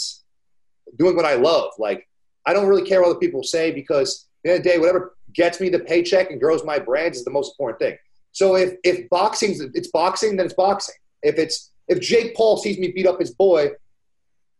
doing 0.97 1.15
what 1.15 1.25
I 1.25 1.35
love. 1.35 1.71
Like, 1.77 2.07
I 2.45 2.53
don't 2.53 2.67
really 2.67 2.87
care 2.87 3.01
what 3.01 3.09
other 3.09 3.19
people 3.19 3.43
say 3.43 3.71
because 3.71 4.27
the 4.43 4.51
end 4.51 4.57
of 4.59 4.63
the 4.63 4.69
day, 4.69 4.77
whatever 4.77 5.15
gets 5.33 5.59
me 5.59 5.69
the 5.69 5.79
paycheck 5.79 6.31
and 6.31 6.39
grows 6.39 6.63
my 6.63 6.79
brands 6.79 7.17
is 7.17 7.25
the 7.25 7.31
most 7.31 7.53
important 7.53 7.79
thing. 7.79 7.97
So 8.31 8.55
if 8.55 8.75
if 8.83 9.09
boxing's 9.09 9.59
it's 9.61 9.89
boxing, 9.89 10.37
then 10.37 10.45
it's 10.45 10.55
boxing. 10.55 10.95
If 11.21 11.37
it's 11.37 11.71
if 11.87 11.99
Jake 11.99 12.35
Paul 12.35 12.57
sees 12.57 12.77
me 12.77 12.91
beat 12.91 13.07
up 13.07 13.19
his 13.19 13.31
boy 13.31 13.71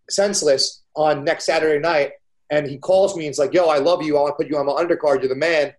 senseless 0.10 0.84
on 0.96 1.24
next 1.24 1.46
Saturday 1.46 1.80
night 1.80 2.12
and 2.50 2.68
he 2.68 2.78
calls 2.78 3.16
me 3.16 3.26
and 3.26 3.38
like, 3.38 3.54
yo, 3.54 3.66
I 3.66 3.78
love 3.78 4.04
you, 4.04 4.18
I 4.18 4.22
want 4.22 4.34
to 4.34 4.44
put 4.44 4.52
you 4.52 4.58
on 4.58 4.66
my 4.66 4.74
undercard, 4.74 5.20
you're 5.20 5.30
the 5.30 5.36
man. 5.36 5.74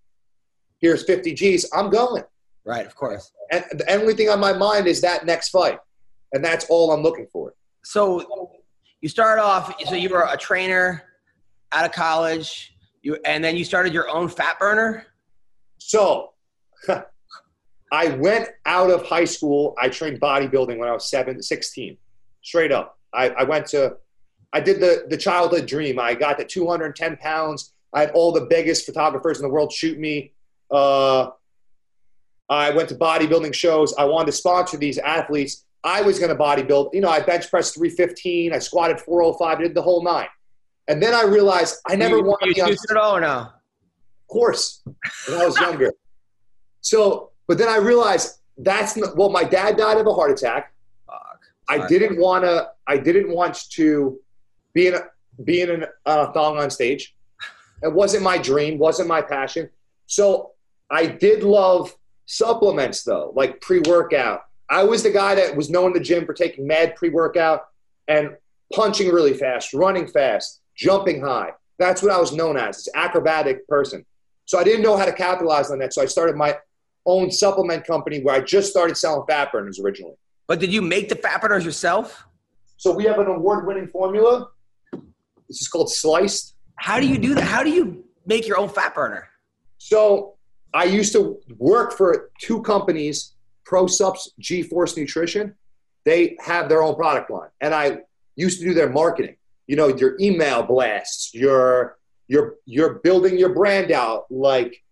Here's 0.80 1.04
50 1.04 1.34
G's, 1.34 1.66
I'm 1.72 1.90
going. 1.90 2.24
Right, 2.64 2.86
of 2.86 2.94
course. 2.94 3.32
And 3.50 3.64
the 3.72 3.90
only 3.92 4.14
thing 4.14 4.30
on 4.30 4.40
my 4.40 4.52
mind 4.52 4.86
is 4.86 5.00
that 5.02 5.26
next 5.26 5.50
fight, 5.50 5.78
and 6.32 6.44
that's 6.44 6.66
all 6.70 6.92
I'm 6.92 7.02
looking 7.02 7.26
for. 7.32 7.54
So 7.84 8.48
you 9.00 9.08
started 9.08 9.42
off. 9.42 9.74
So 9.86 9.94
you 9.94 10.08
were 10.08 10.26
a 10.30 10.36
trainer 10.36 11.02
out 11.72 11.84
of 11.84 11.92
college. 11.92 12.74
You 13.02 13.18
and 13.26 13.44
then 13.44 13.56
you 13.56 13.64
started 13.64 13.92
your 13.92 14.08
own 14.08 14.28
fat 14.28 14.58
burner. 14.58 15.06
So 15.76 16.32
I 17.92 18.08
went 18.08 18.48
out 18.64 18.90
of 18.90 19.04
high 19.06 19.26
school. 19.26 19.74
I 19.78 19.88
trained 19.88 20.20
bodybuilding 20.20 20.78
when 20.78 20.88
I 20.88 20.92
was 20.92 21.10
seven, 21.10 21.42
16, 21.42 21.96
straight 22.42 22.72
up. 22.72 22.98
I, 23.12 23.28
I 23.30 23.44
went 23.44 23.66
to, 23.68 23.96
I 24.52 24.60
did 24.60 24.80
the, 24.80 25.04
the 25.08 25.16
childhood 25.16 25.66
dream. 25.66 26.00
I 26.00 26.14
got 26.14 26.38
to 26.38 26.44
210 26.44 27.16
pounds. 27.18 27.72
I 27.92 28.00
had 28.00 28.10
all 28.10 28.32
the 28.32 28.46
biggest 28.46 28.86
photographers 28.86 29.38
in 29.38 29.42
the 29.42 29.48
world 29.48 29.72
shoot 29.72 29.98
me. 29.98 30.32
Uh, 30.70 31.30
I 32.48 32.70
went 32.70 32.88
to 32.90 32.94
bodybuilding 32.94 33.54
shows. 33.54 33.94
I 33.96 34.04
wanted 34.04 34.26
to 34.26 34.32
sponsor 34.32 34.76
these 34.76 34.98
athletes. 34.98 35.64
I 35.82 36.02
was 36.02 36.18
going 36.18 36.30
to 36.30 36.36
bodybuild. 36.36 36.94
You 36.94 37.00
know, 37.00 37.08
I 37.08 37.20
bench 37.20 37.50
pressed 37.50 37.74
315. 37.74 38.52
I 38.52 38.58
squatted 38.58 39.00
405. 39.00 39.58
I 39.58 39.62
did 39.62 39.74
the 39.74 39.82
whole 39.82 40.02
nine. 40.02 40.28
And 40.88 41.02
then 41.02 41.14
I 41.14 41.24
realized 41.24 41.76
I 41.86 41.96
never 41.96 42.18
you, 42.18 42.24
wanted 42.24 42.48
you 42.48 42.54
to 42.54 42.64
be 42.64 42.72
on 42.72 42.76
it 42.90 42.96
all 42.96 43.20
now. 43.20 43.40
Of 43.40 44.28
course, 44.28 44.82
when 45.28 45.40
I 45.40 45.44
was 45.44 45.58
younger. 45.58 45.92
So, 46.80 47.30
but 47.48 47.56
then 47.56 47.70
I 47.70 47.78
realized 47.78 48.40
that's 48.58 48.94
not, 48.94 49.16
well, 49.16 49.30
my 49.30 49.42
dad 49.42 49.78
died 49.78 49.96
of 49.96 50.06
a 50.06 50.12
heart 50.12 50.30
attack. 50.30 50.74
Fuck. 51.06 51.40
I 51.66 51.86
didn't 51.86 52.18
want 52.18 52.44
to. 52.44 52.72
I 52.86 52.98
didn't 52.98 53.34
want 53.34 53.70
to 53.70 54.20
be 54.74 54.88
in 54.88 54.94
a, 54.96 55.00
be 55.44 55.62
in 55.62 55.82
a 55.82 55.88
uh, 56.04 56.30
thong 56.32 56.58
on 56.58 56.68
stage. 56.68 57.16
It 57.82 57.90
wasn't 57.90 58.22
my 58.22 58.36
dream. 58.36 58.78
wasn't 58.78 59.08
my 59.08 59.22
passion. 59.22 59.70
So 60.04 60.52
I 60.90 61.06
did 61.06 61.42
love 61.42 61.96
supplements 62.26 63.02
though, 63.02 63.32
like 63.34 63.60
pre 63.60 63.80
workout. 63.80 64.42
I 64.70 64.82
was 64.82 65.02
the 65.02 65.10
guy 65.10 65.34
that 65.34 65.56
was 65.56 65.70
known 65.70 65.88
in 65.88 65.92
the 65.92 66.00
gym 66.00 66.24
for 66.24 66.32
taking 66.32 66.66
mad 66.66 66.96
pre 66.96 67.10
workout 67.10 67.66
and 68.08 68.36
punching 68.72 69.10
really 69.10 69.34
fast, 69.34 69.74
running 69.74 70.06
fast, 70.06 70.60
jumping 70.76 71.20
high. 71.20 71.50
That's 71.78 72.02
what 72.02 72.12
I 72.12 72.18
was 72.18 72.32
known 72.32 72.56
as. 72.56 72.76
This 72.76 72.88
acrobatic 72.94 73.66
person. 73.68 74.04
So 74.46 74.58
I 74.58 74.64
didn't 74.64 74.82
know 74.82 74.96
how 74.96 75.04
to 75.04 75.12
capitalize 75.12 75.70
on 75.70 75.78
that. 75.78 75.92
So 75.92 76.02
I 76.02 76.06
started 76.06 76.36
my 76.36 76.56
own 77.06 77.30
supplement 77.30 77.86
company 77.86 78.22
where 78.22 78.34
I 78.34 78.40
just 78.40 78.70
started 78.70 78.96
selling 78.96 79.26
fat 79.28 79.52
burners 79.52 79.80
originally. 79.80 80.14
But 80.46 80.60
did 80.60 80.72
you 80.72 80.82
make 80.82 81.08
the 81.08 81.16
fat 81.16 81.40
burners 81.40 81.64
yourself? 81.64 82.26
So 82.76 82.92
we 82.92 83.04
have 83.04 83.18
an 83.18 83.26
award-winning 83.26 83.88
formula. 83.88 84.48
This 85.48 85.60
is 85.60 85.68
called 85.68 85.90
Sliced. 85.90 86.54
How 86.76 87.00
do 87.00 87.06
you 87.06 87.18
do 87.18 87.34
that? 87.34 87.44
How 87.44 87.62
do 87.62 87.70
you 87.70 88.04
make 88.26 88.46
your 88.46 88.58
own 88.58 88.68
fat 88.68 88.94
burner? 88.94 89.28
So 89.78 90.36
I 90.74 90.84
used 90.84 91.12
to 91.12 91.40
work 91.56 91.92
for 91.92 92.30
two 92.40 92.60
companies, 92.62 93.34
ProSupps, 93.64 94.28
G-Force 94.40 94.96
Nutrition. 94.96 95.54
They 96.04 96.36
have 96.44 96.68
their 96.68 96.82
own 96.82 96.96
product 96.96 97.30
line, 97.30 97.48
and 97.60 97.72
I 97.72 98.00
used 98.36 98.58
to 98.60 98.66
do 98.66 98.74
their 98.74 98.90
marketing. 98.90 99.36
You 99.68 99.76
know, 99.76 99.88
your 99.88 100.16
email 100.20 100.62
blasts, 100.64 101.32
your 101.32 101.96
you're 102.26 102.56
you're 102.66 102.94
building 102.94 103.38
your 103.38 103.54
brand 103.54 103.92
out, 103.92 104.26
like 104.30 104.82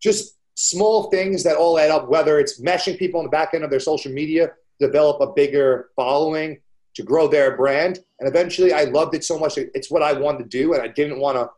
just 0.00 0.38
small 0.54 1.10
things 1.10 1.44
that 1.44 1.56
all 1.56 1.78
add 1.78 1.90
up. 1.90 2.08
Whether 2.08 2.40
it's 2.40 2.60
meshing 2.60 2.98
people 2.98 3.20
on 3.20 3.24
the 3.26 3.30
back 3.30 3.54
end 3.54 3.62
of 3.62 3.70
their 3.70 3.78
social 3.78 4.10
media, 4.10 4.52
develop 4.80 5.20
a 5.20 5.32
bigger 5.32 5.90
following 5.94 6.60
to 6.94 7.02
grow 7.04 7.28
their 7.28 7.56
brand, 7.56 8.00
and 8.18 8.28
eventually, 8.28 8.72
I 8.72 8.84
loved 8.84 9.14
it 9.14 9.22
so 9.22 9.38
much. 9.38 9.56
It's 9.58 9.90
what 9.90 10.02
I 10.02 10.14
wanted 10.14 10.38
to 10.38 10.48
do, 10.48 10.72
and 10.72 10.82
I 10.82 10.88
didn't 10.88 11.20
want 11.20 11.36
to 11.36 11.48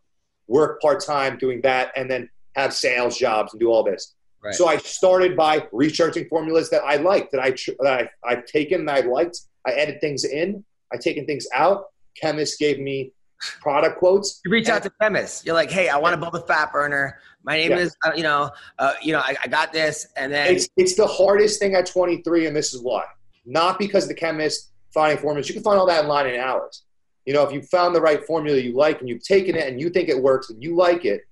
work 0.49 0.83
part 0.83 1.03
time 1.03 1.39
doing 1.39 1.63
that, 1.63 1.93
and 1.97 2.11
then 2.11 2.29
have 2.57 2.73
sales 2.73 3.17
jobs 3.17 3.53
and 3.53 3.61
do 3.61 3.69
all 3.69 3.83
this. 3.83 4.15
Right. 4.43 4.55
So 4.55 4.67
I 4.67 4.79
started 4.79 5.37
by 5.37 5.67
researching 5.73 6.27
formulas 6.29 6.71
that 6.71 6.83
I 6.83 6.97
liked, 6.97 7.33
that 7.33 7.41
I 7.41 7.51
that 7.51 8.09
I 8.25 8.29
I've 8.29 8.45
taken 8.47 8.81
and 8.81 8.91
I 8.91 9.01
liked. 9.01 9.41
I 9.67 9.73
added 9.73 10.01
things 10.01 10.25
in. 10.25 10.65
I 10.93 10.97
taken 10.97 11.27
things 11.27 11.47
out. 11.55 11.87
Chemists 12.21 12.57
gave 12.57 12.79
me 12.81 13.13
product 13.61 13.99
quotes. 13.99 14.41
You 14.45 14.51
reach 14.51 14.69
out 14.69 14.83
to 14.83 14.91
chemists. 15.01 15.45
You're 15.45 15.55
like, 15.55 15.71
hey, 15.71 15.89
I 15.89 15.99
want 15.99 16.15
to 16.15 16.21
build 16.21 16.35
a 16.35 16.47
fat 16.47 16.73
burner. 16.73 17.19
My 17.43 17.57
name 17.57 17.71
Yeah. 17.73 17.79
is, 17.79 17.97
uh, 18.05 18.13
you 18.15 18.23
know, 18.23 18.51
uh, 18.79 18.95
you 19.03 19.13
know, 19.13 19.21
I, 19.21 19.35
I 19.43 19.49
got 19.49 19.73
this, 19.73 20.07
and 20.17 20.33
then 20.33 20.55
It's 20.55 20.69
it's 20.77 20.95
the 20.95 21.07
hardest 21.07 21.59
thing 21.59 21.75
at 21.75 21.87
23, 21.87 22.47
and 22.47 22.57
this 22.57 22.75
is 22.75 22.83
why. 22.83 23.05
Not 23.47 23.79
because 23.79 24.09
the 24.09 24.15
chemist 24.15 24.73
finding 24.93 25.19
formulas. 25.19 25.49
You 25.49 25.55
can 25.55 25.63
find 25.63 25.79
all 25.79 25.87
that 25.87 26.03
in 26.03 26.09
line 26.09 26.27
in 26.27 26.39
hours. 26.41 26.83
You 27.27 27.35
know, 27.35 27.43
if 27.45 27.53
you 27.53 27.63
found 27.63 27.95
the 27.95 28.01
right 28.01 28.25
formula 28.27 28.59
you 28.59 28.75
like 28.75 29.01
and 29.01 29.09
you've 29.09 29.23
taken 29.23 29.55
it 29.55 29.69
and 29.69 29.81
you 29.81 29.91
think 29.91 30.09
it 30.09 30.21
works 30.21 30.51
and 30.51 30.63
you 30.63 30.75
like 30.75 31.05
it 31.05 31.23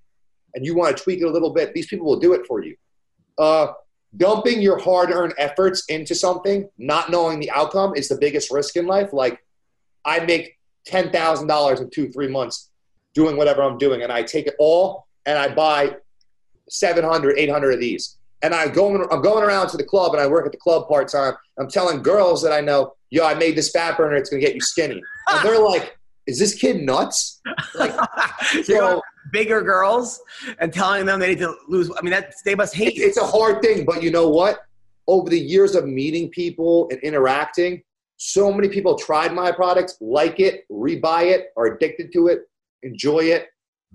and 0.55 0.65
you 0.65 0.75
want 0.75 0.97
to 0.97 1.03
tweak 1.03 1.21
it 1.21 1.25
a 1.25 1.31
little 1.31 1.53
bit, 1.53 1.75
these 1.75 1.87
people 1.87 2.07
will 2.07 2.19
do 2.19 2.33
it 2.33 2.47
for 2.47 2.63
you. 2.63 2.77
Uh, 3.37 3.69
dumping 4.17 4.61
your 4.63 4.79
hard-earned 4.79 5.35
efforts 5.39 5.85
into 5.89 6.15
something, 6.15 6.69
not 6.79 7.11
knowing 7.11 7.39
the 7.41 7.51
outcome, 7.51 7.95
is 7.95 8.09
the 8.09 8.17
biggest 8.17 8.51
risk 8.51 8.77
in 8.77 8.87
life. 8.87 9.13
Like, 9.13 9.45
I 10.05 10.21
make 10.21 10.57
ten 10.87 11.11
thousand 11.11 11.49
dollars 11.49 11.81
in 11.81 11.91
two, 11.91 12.11
three 12.11 12.29
months 12.29 12.71
doing 13.15 13.37
whatever 13.37 13.63
I'm 13.63 13.79
doing, 13.79 14.03
and 14.03 14.13
I 14.13 14.23
take 14.23 14.47
it 14.47 14.55
all 14.59 15.07
and 15.27 15.39
I 15.39 15.55
buy 15.55 15.95
700, 16.71 17.39
800 17.39 17.75
of 17.75 17.81
these. 17.81 18.17
And 18.43 18.55
I 18.55 18.69
go, 18.69 18.95
I'm 19.11 19.21
going 19.21 19.45
around 19.45 19.69
to 19.71 19.77
the 19.77 19.85
club 19.85 20.13
and 20.15 20.23
I 20.23 20.27
work 20.27 20.47
at 20.47 20.53
the 20.53 20.59
club 20.59 20.89
part 20.89 21.09
time. 21.09 21.35
I'm 21.59 21.69
telling 21.69 22.03
girls 22.03 22.43
that 22.43 22.53
I 22.53 22.61
know, 22.61 22.95
yo, 23.11 23.27
I 23.27 23.35
made 23.35 23.57
this 23.57 23.71
fat 23.71 23.97
burner. 23.97 24.17
It's 24.17 24.31
going 24.31 24.41
to 24.41 24.47
get 24.47 24.55
you 24.55 24.61
skinny. 24.61 25.03
And 25.29 25.45
they're 25.45 25.61
like, 25.61 25.99
is 26.27 26.39
this 26.39 26.55
kid 26.55 26.83
nuts? 26.83 27.41
Like, 27.75 27.95
so 28.63 28.75
going 28.75 29.03
bigger 29.33 29.63
girls 29.63 30.21
and 30.59 30.73
telling 30.73 31.07
them 31.07 31.21
they 31.21 31.29
need 31.29 31.39
to 31.39 31.55
lose. 31.69 31.91
I 31.97 32.03
mean, 32.03 32.13
that 32.13 32.35
they 32.45 32.55
must 32.55 32.75
hate 32.75 32.97
it's, 32.97 33.17
it's 33.17 33.19
a 33.19 33.27
hard 33.27 33.63
thing, 33.63 33.85
but 33.85 34.03
you 34.03 34.11
know 34.11 34.29
what? 34.29 34.61
Over 35.07 35.31
the 35.31 35.41
years 35.41 35.75
of 35.75 35.87
meeting 35.87 36.29
people 36.31 36.89
and 36.91 37.01
interacting, 37.01 37.83
so 38.17 38.53
many 38.53 38.69
people 38.69 38.97
tried 38.97 39.33
my 39.33 39.53
products, 39.53 39.97
like 40.01 40.41
it, 40.41 40.65
rebuy 40.71 41.31
it, 41.31 41.47
are 41.57 41.67
addicted 41.67 42.13
to 42.13 42.27
it, 42.27 42.41
enjoy 42.83 43.21
it, 43.21 43.47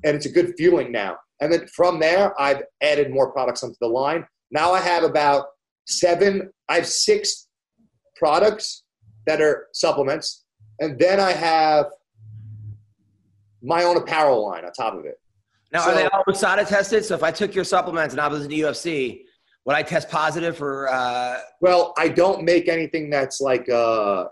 and 0.03 0.15
it's 0.15 0.25
a 0.25 0.29
good 0.29 0.53
feeling 0.57 0.91
now. 0.91 1.17
And 1.41 1.51
then 1.51 1.67
from 1.67 1.99
there, 1.99 2.39
I've 2.41 2.63
added 2.81 3.11
more 3.11 3.31
products 3.31 3.63
onto 3.63 3.75
the 3.81 3.87
line. 3.87 4.25
Now 4.49 4.71
I 4.71 4.79
have 4.79 5.03
about 5.03 5.47
seven, 5.85 6.51
I 6.69 6.75
have 6.75 6.87
six 6.87 7.47
products 8.15 8.83
that 9.27 9.41
are 9.41 9.67
supplements, 9.73 10.45
and 10.79 10.97
then 10.97 11.19
I 11.19 11.31
have 11.33 11.87
my 13.61 13.83
own 13.83 13.97
apparel 13.97 14.45
line 14.45 14.65
on 14.65 14.71
top 14.71 14.93
of 14.93 15.05
it. 15.05 15.19
Now, 15.73 15.89
are 15.89 15.95
they 15.95 16.05
all 16.05 16.23
USADA 16.25 16.67
tested? 16.67 17.03
So 17.03 17.15
if 17.15 17.23
I 17.23 17.31
took 17.31 17.55
your 17.55 17.63
supplements 17.63 18.13
and 18.13 18.21
I 18.21 18.27
was 18.27 18.43
in 18.43 18.49
the 18.49 18.59
UFC, 18.61 19.23
would 19.65 19.75
I 19.75 19.81
test 19.81 20.07
positive 20.07 20.55
for? 20.55 20.87
Uh, 20.87 21.39
Well, 21.61 21.93
I 21.97 22.09
don't 22.09 22.43
make 22.43 22.67
anything 22.69 23.09
that's 23.09 23.41
like 23.41 23.67
uh 23.69 24.25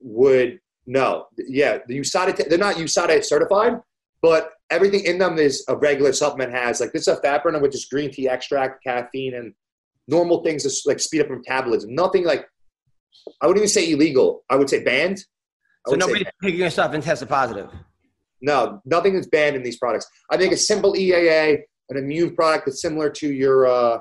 would 0.00 0.60
no. 0.86 1.26
Yeah, 1.36 1.78
the 1.86 1.98
USADA 1.98 2.48
they're 2.48 2.58
not 2.58 2.76
USADA 2.76 3.24
certified, 3.24 3.80
but 4.20 4.52
everything 4.70 5.04
in 5.04 5.18
them 5.18 5.38
is 5.38 5.64
a 5.68 5.76
regular 5.76 6.12
supplement 6.12 6.52
has 6.52 6.80
like 6.80 6.92
this 6.92 7.08
is 7.08 7.08
a 7.08 7.20
fat 7.22 7.42
burner 7.42 7.60
with 7.60 7.72
just 7.72 7.90
green 7.90 8.10
tea 8.10 8.28
extract, 8.28 8.84
caffeine, 8.84 9.34
and 9.34 9.54
normal 10.06 10.42
things 10.42 10.64
to 10.64 10.88
like 10.88 11.00
speed 11.00 11.22
up 11.22 11.30
metabolism. 11.30 11.94
Nothing 11.94 12.24
like 12.24 12.46
I 13.40 13.46
wouldn't 13.46 13.62
even 13.62 13.68
say 13.68 13.90
illegal. 13.90 14.44
I 14.50 14.56
would 14.56 14.68
say 14.68 14.82
banned. 14.84 15.24
I 15.86 15.90
so 15.90 15.96
nobody's 15.96 16.26
taking 16.42 16.60
your 16.60 16.70
stuff 16.70 16.92
and 16.92 17.02
tested 17.02 17.28
positive. 17.28 17.70
No, 18.40 18.80
nothing 18.84 19.14
is 19.14 19.26
banned 19.26 19.56
in 19.56 19.62
these 19.62 19.78
products. 19.78 20.06
I 20.30 20.36
make 20.36 20.52
a 20.52 20.56
simple 20.56 20.94
EAA, 20.94 21.60
an 21.90 21.96
immune 21.96 22.34
product 22.34 22.66
that's 22.66 22.80
similar 22.80 23.10
to 23.10 23.32
your 23.32 23.66
uh, 23.66 23.98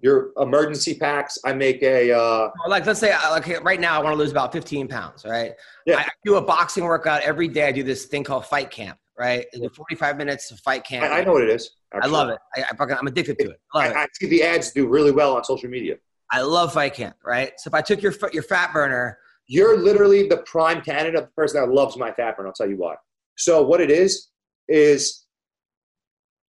your 0.00 0.30
emergency 0.38 0.94
packs. 0.94 1.38
I 1.44 1.52
make 1.52 1.82
a 1.82 2.12
uh, 2.12 2.50
Like, 2.68 2.86
let's 2.86 3.00
say, 3.00 3.12
uh, 3.12 3.30
like 3.30 3.64
right 3.64 3.80
now, 3.80 3.98
I 3.98 4.02
want 4.02 4.14
to 4.14 4.18
lose 4.18 4.30
about 4.30 4.52
15 4.52 4.88
pounds, 4.88 5.24
right? 5.24 5.52
Yeah. 5.86 5.98
I 5.98 6.08
do 6.24 6.36
a 6.36 6.42
boxing 6.42 6.84
workout 6.84 7.22
every 7.22 7.48
day. 7.48 7.66
I 7.66 7.72
do 7.72 7.82
this 7.82 8.06
thing 8.06 8.22
called 8.22 8.46
Fight 8.46 8.70
Camp, 8.70 8.98
right? 9.18 9.46
Do 9.52 9.68
45 9.68 10.16
minutes 10.16 10.50
of 10.50 10.60
Fight 10.60 10.84
Camp. 10.84 11.04
I, 11.04 11.20
I 11.20 11.24
know 11.24 11.32
what 11.32 11.42
it 11.42 11.50
is. 11.50 11.70
I 11.92 12.06
love 12.06 12.28
it. 12.28 12.38
I, 12.56 12.64
I'm 12.78 13.06
addicted 13.06 13.38
to 13.38 13.50
it. 13.50 13.60
I 13.74 13.78
I, 13.78 13.88
it. 13.88 13.96
I 13.96 14.06
see 14.12 14.26
the 14.26 14.42
ads 14.42 14.72
do 14.72 14.86
really 14.86 15.12
well 15.12 15.36
on 15.36 15.44
social 15.44 15.70
media. 15.70 15.96
I 16.30 16.42
love 16.42 16.72
Fight 16.74 16.94
Camp, 16.94 17.16
right? 17.24 17.52
So 17.58 17.68
if 17.68 17.74
I 17.74 17.80
took 17.80 18.02
your 18.02 18.12
your 18.32 18.42
fat 18.42 18.72
burner, 18.72 19.18
You're 19.46 19.78
literally 19.78 20.28
the 20.28 20.38
prime 20.38 20.80
candidate 20.82 21.14
of 21.14 21.26
the 21.26 21.32
person 21.32 21.60
that 21.60 21.72
loves 21.72 21.96
my 21.96 22.12
fat 22.12 22.36
burn. 22.36 22.46
I'll 22.46 22.52
tell 22.52 22.68
you 22.68 22.76
why. 22.76 22.96
So 23.36 23.62
what 23.62 23.80
it 23.80 23.90
is 23.90 24.28
is 24.68 25.26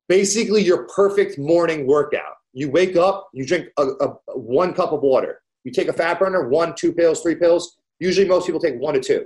basically 0.10 0.64
your 0.64 0.88
perfect 0.88 1.38
morning 1.38 1.86
workout. 1.86 2.34
You 2.54 2.72
wake 2.72 2.96
up, 2.96 3.30
you 3.34 3.46
drink 3.46 3.68
a, 3.78 3.84
a, 3.84 4.08
one 4.34 4.74
cup 4.74 4.94
of 4.94 5.02
water. 5.02 5.42
You 5.64 5.72
take 5.72 5.90
a 5.90 5.94
fat 5.94 6.18
burner, 6.18 6.48
one, 6.50 6.74
two 6.76 6.94
pills, 6.94 7.22
three 7.22 7.36
pills. 7.36 7.78
Usually, 8.00 8.28
most 8.28 8.46
people 8.46 8.62
take 8.62 8.80
one 8.80 8.94
to 8.94 9.00
two. 9.00 9.26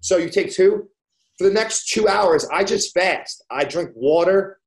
So 0.00 0.16
you 0.16 0.30
take 0.30 0.52
two. 0.52 0.88
For 1.38 1.46
the 1.48 1.54
next 1.54 1.88
two 1.88 2.08
hours, 2.08 2.46
I 2.52 2.64
just 2.64 2.92
fast. 2.94 3.44
I 3.50 3.64
drink 3.64 3.90
water. 3.94 4.58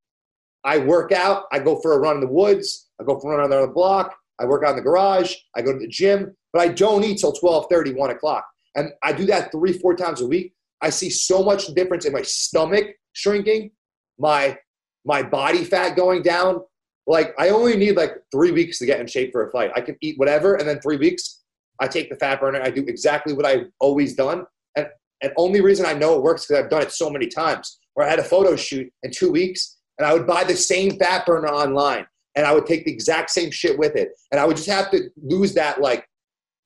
I 0.64 0.78
work 0.78 1.12
out. 1.12 1.44
I 1.52 1.58
go 1.58 1.80
for 1.80 1.92
a 1.92 1.98
run 1.98 2.16
in 2.16 2.20
the 2.20 2.26
woods. 2.26 2.88
I 3.00 3.04
go 3.04 3.18
for 3.18 3.32
a 3.32 3.36
run 3.36 3.52
on 3.52 3.60
the 3.60 3.72
block. 3.72 4.16
I 4.38 4.44
work 4.44 4.64
out 4.64 4.70
in 4.70 4.76
the 4.76 4.82
garage. 4.82 5.34
I 5.54 5.62
go 5.62 5.72
to 5.72 5.78
the 5.78 5.88
gym, 5.88 6.36
but 6.56 6.70
I 6.70 6.72
don't 6.72 7.04
eat 7.04 7.18
till 7.18 7.32
12 7.32 7.66
1 7.70 8.10
o'clock. 8.10 8.46
And 8.76 8.90
I 9.02 9.12
do 9.12 9.26
that 9.26 9.52
three, 9.52 9.74
four 9.74 9.94
times 9.94 10.22
a 10.22 10.26
week. 10.26 10.54
I 10.80 10.88
see 10.88 11.10
so 11.10 11.42
much 11.42 11.66
difference 11.74 12.06
in 12.06 12.14
my 12.14 12.22
stomach 12.22 12.86
shrinking, 13.12 13.72
my 14.18 14.56
my 15.04 15.22
body 15.22 15.64
fat 15.64 15.96
going 15.96 16.22
down, 16.22 16.62
like 17.06 17.34
I 17.38 17.50
only 17.50 17.76
need 17.76 17.94
like 17.94 18.22
three 18.32 18.52
weeks 18.52 18.78
to 18.78 18.86
get 18.86 19.00
in 19.00 19.06
shape 19.06 19.32
for 19.32 19.46
a 19.46 19.52
fight. 19.52 19.70
I 19.76 19.82
can 19.82 19.98
eat 20.00 20.18
whatever, 20.18 20.54
and 20.54 20.66
then 20.66 20.80
three 20.80 20.96
weeks, 20.96 21.42
I 21.78 21.88
take 21.88 22.08
the 22.08 22.16
fat 22.16 22.40
burner. 22.40 22.62
I 22.62 22.70
do 22.70 22.86
exactly 22.88 23.34
what 23.34 23.44
I've 23.44 23.66
always 23.78 24.14
done, 24.14 24.46
and 24.76 24.86
and 25.22 25.32
only 25.36 25.60
reason 25.60 25.84
I 25.84 25.92
know 25.92 26.16
it 26.16 26.22
works 26.22 26.46
because 26.46 26.64
I've 26.64 26.70
done 26.70 26.82
it 26.82 26.90
so 26.90 27.10
many 27.10 27.26
times. 27.26 27.78
Where 27.92 28.06
I 28.06 28.10
had 28.10 28.18
a 28.18 28.24
photo 28.24 28.56
shoot 28.56 28.90
in 29.02 29.10
two 29.10 29.30
weeks, 29.30 29.76
and 29.98 30.06
I 30.06 30.14
would 30.14 30.26
buy 30.26 30.44
the 30.44 30.56
same 30.56 30.98
fat 30.98 31.26
burner 31.26 31.48
online, 31.48 32.06
and 32.34 32.46
I 32.46 32.54
would 32.54 32.64
take 32.64 32.86
the 32.86 32.92
exact 32.92 33.28
same 33.28 33.50
shit 33.50 33.78
with 33.78 33.94
it, 33.94 34.12
and 34.32 34.40
I 34.40 34.46
would 34.46 34.56
just 34.56 34.70
have 34.70 34.90
to 34.92 35.10
lose 35.22 35.52
that 35.52 35.82
like 35.82 36.08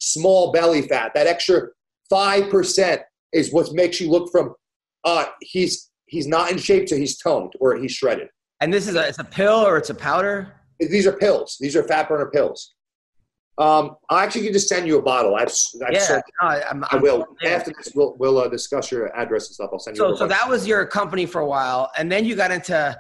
small 0.01 0.51
belly 0.53 0.83
fat, 0.83 1.13
that 1.15 1.27
extra 1.27 1.69
five 2.09 2.51
percent 2.51 3.03
is 3.33 3.53
what 3.53 3.73
makes 3.73 4.01
you 4.01 4.11
look 4.11 4.31
from 4.33 4.55
uh 5.05 5.27
he's 5.41 5.91
he's 6.07 6.27
not 6.27 6.51
in 6.51 6.59
shape 6.59 6.87
to 6.87 6.97
he's 6.99 7.17
toned 7.19 7.53
or 7.61 7.77
he's 7.77 7.93
shredded. 7.93 8.29
And 8.61 8.73
this 8.73 8.89
is 8.89 8.97
a, 8.97 9.07
it's 9.09 9.19
a 9.19 9.25
pill 9.25 9.55
or 9.67 9.77
it's 9.79 9.91
a 9.91 9.95
powder? 9.95 10.53
These 10.81 11.07
are 11.07 11.13
pills. 11.13 11.57
These 11.61 11.77
are 11.77 11.83
fat 11.85 12.09
burner 12.09 12.27
pills. 12.31 12.75
Um, 13.59 13.97
I 14.09 14.25
actually 14.25 14.45
can 14.45 14.53
just 14.55 14.69
send 14.69 14.87
you 14.87 14.99
a 14.99 15.03
bottle. 15.03 15.35
I've, 15.37 15.49
I've 15.87 15.93
Yeah, 15.93 16.21
no, 16.43 16.49
I, 16.49 16.69
I'm, 16.69 16.83
I 16.85 16.89
I'm- 16.93 17.03
will. 17.03 17.27
yeah. 17.43 17.51
After 17.51 17.73
this, 17.77 17.93
we'll, 17.95 18.17
we'll 18.19 18.39
uh, 18.39 18.49
discuss 18.49 18.91
your 18.91 19.15
address 19.15 19.49
and 19.49 19.55
stuff. 19.55 19.71
I'll 19.73 19.79
send 19.79 19.97
you. 19.99 20.03
So, 20.03 20.15
so 20.15 20.27
that 20.27 20.49
was 20.49 20.67
your 20.67 20.87
company 20.87 21.27
for 21.27 21.43
a 21.43 21.47
while, 21.47 21.91
and 21.99 22.11
then 22.11 22.25
you 22.25 22.35
got 22.37 22.51
into 22.51 22.99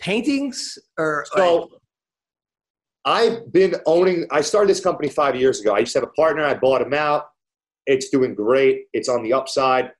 paintings, 0.00 0.78
or 0.98 1.24
So 1.36 1.70
I've 3.04 3.52
been 3.52 3.74
owning. 3.86 4.26
I 4.30 4.40
started 4.40 4.68
this 4.68 4.80
company 4.80 5.08
five 5.08 5.36
years 5.36 5.60
ago. 5.60 5.74
I 5.74 5.80
used 5.80 5.92
to 5.94 6.00
have 6.00 6.08
a 6.08 6.12
partner. 6.12 6.44
I 6.44 6.54
bought 6.54 6.82
him 6.82 6.94
out. 6.94 7.26
It's 7.86 8.10
doing 8.10 8.34
great. 8.34 8.84
It's 8.92 9.08
on 9.08 9.22
the 9.22 9.32
upside. 9.32 9.90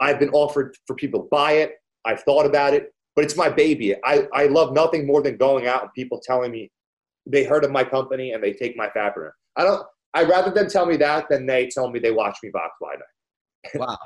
I've 0.00 0.18
been 0.18 0.30
offered 0.30 0.76
for 0.86 0.96
people 0.96 1.22
to 1.22 1.28
buy 1.30 1.52
it. 1.52 1.72
I've 2.04 2.22
thought 2.22 2.46
about 2.46 2.72
it, 2.72 2.94
but 3.14 3.24
it's 3.24 3.36
my 3.36 3.50
baby. 3.50 3.96
I, 4.04 4.26
I 4.32 4.46
love 4.46 4.72
nothing 4.72 5.06
more 5.06 5.22
than 5.22 5.36
going 5.36 5.66
out 5.66 5.82
and 5.82 5.92
people 5.92 6.20
telling 6.24 6.52
me 6.52 6.70
they 7.26 7.44
heard 7.44 7.64
of 7.64 7.70
my 7.70 7.84
company 7.84 8.32
and 8.32 8.42
they 8.42 8.52
take 8.52 8.76
my 8.76 8.88
burner. 8.94 9.34
I 9.56 9.64
don't. 9.64 9.86
I 10.14 10.22
rather 10.24 10.50
them 10.50 10.68
tell 10.68 10.86
me 10.86 10.96
that 10.96 11.26
than 11.28 11.44
they 11.44 11.66
tell 11.66 11.90
me 11.90 11.98
they 11.98 12.12
watch 12.12 12.38
me 12.42 12.48
box 12.50 12.74
by 12.80 12.94
night. 12.94 13.74
wow, 13.74 13.98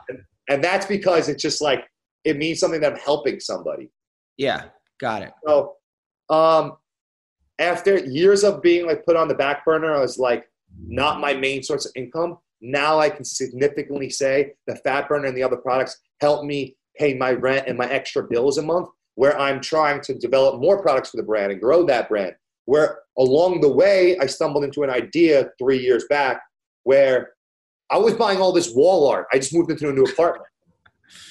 And 0.48 0.64
that's 0.64 0.86
because 0.86 1.28
it's 1.28 1.42
just 1.42 1.62
like 1.62 1.84
it 2.24 2.36
means 2.36 2.58
something 2.58 2.80
that 2.80 2.94
I'm 2.94 2.98
helping 2.98 3.38
somebody. 3.38 3.90
yeah, 4.36 4.64
got 5.00 5.22
it. 5.22 5.32
So, 5.46 5.76
um, 6.28 6.72
after 7.62 7.98
years 7.98 8.44
of 8.44 8.60
being 8.62 8.86
like 8.86 9.04
put 9.04 9.16
on 9.16 9.28
the 9.28 9.34
back 9.34 9.64
burner, 9.64 9.94
I 9.94 10.00
was 10.00 10.18
like 10.18 10.48
not 10.86 11.20
my 11.20 11.32
main 11.34 11.62
source 11.62 11.86
of 11.86 11.92
income. 11.94 12.38
Now 12.60 12.98
I 12.98 13.08
can 13.10 13.24
significantly 13.24 14.10
say 14.10 14.52
the 14.66 14.76
fat 14.76 15.08
burner 15.08 15.26
and 15.26 15.36
the 15.36 15.42
other 15.42 15.56
products 15.56 15.98
help 16.20 16.44
me 16.44 16.76
pay 16.96 17.14
my 17.14 17.32
rent 17.32 17.66
and 17.68 17.78
my 17.78 17.88
extra 17.88 18.22
bills 18.22 18.58
a 18.58 18.62
month. 18.62 18.88
Where 19.14 19.38
I'm 19.38 19.60
trying 19.60 20.00
to 20.02 20.14
develop 20.14 20.60
more 20.60 20.80
products 20.80 21.10
for 21.10 21.18
the 21.18 21.22
brand 21.22 21.52
and 21.52 21.60
grow 21.60 21.84
that 21.86 22.08
brand. 22.08 22.34
Where 22.64 23.00
along 23.18 23.60
the 23.60 23.70
way, 23.70 24.18
I 24.18 24.26
stumbled 24.26 24.64
into 24.64 24.82
an 24.84 24.90
idea 24.90 25.50
three 25.58 25.78
years 25.78 26.04
back 26.08 26.40
where 26.84 27.32
I 27.90 27.98
was 27.98 28.14
buying 28.14 28.40
all 28.40 28.52
this 28.52 28.72
wall 28.74 29.06
art. 29.08 29.26
I 29.32 29.36
just 29.38 29.52
moved 29.54 29.70
into 29.70 29.90
a 29.90 29.92
new 29.92 30.04
apartment, 30.04 30.48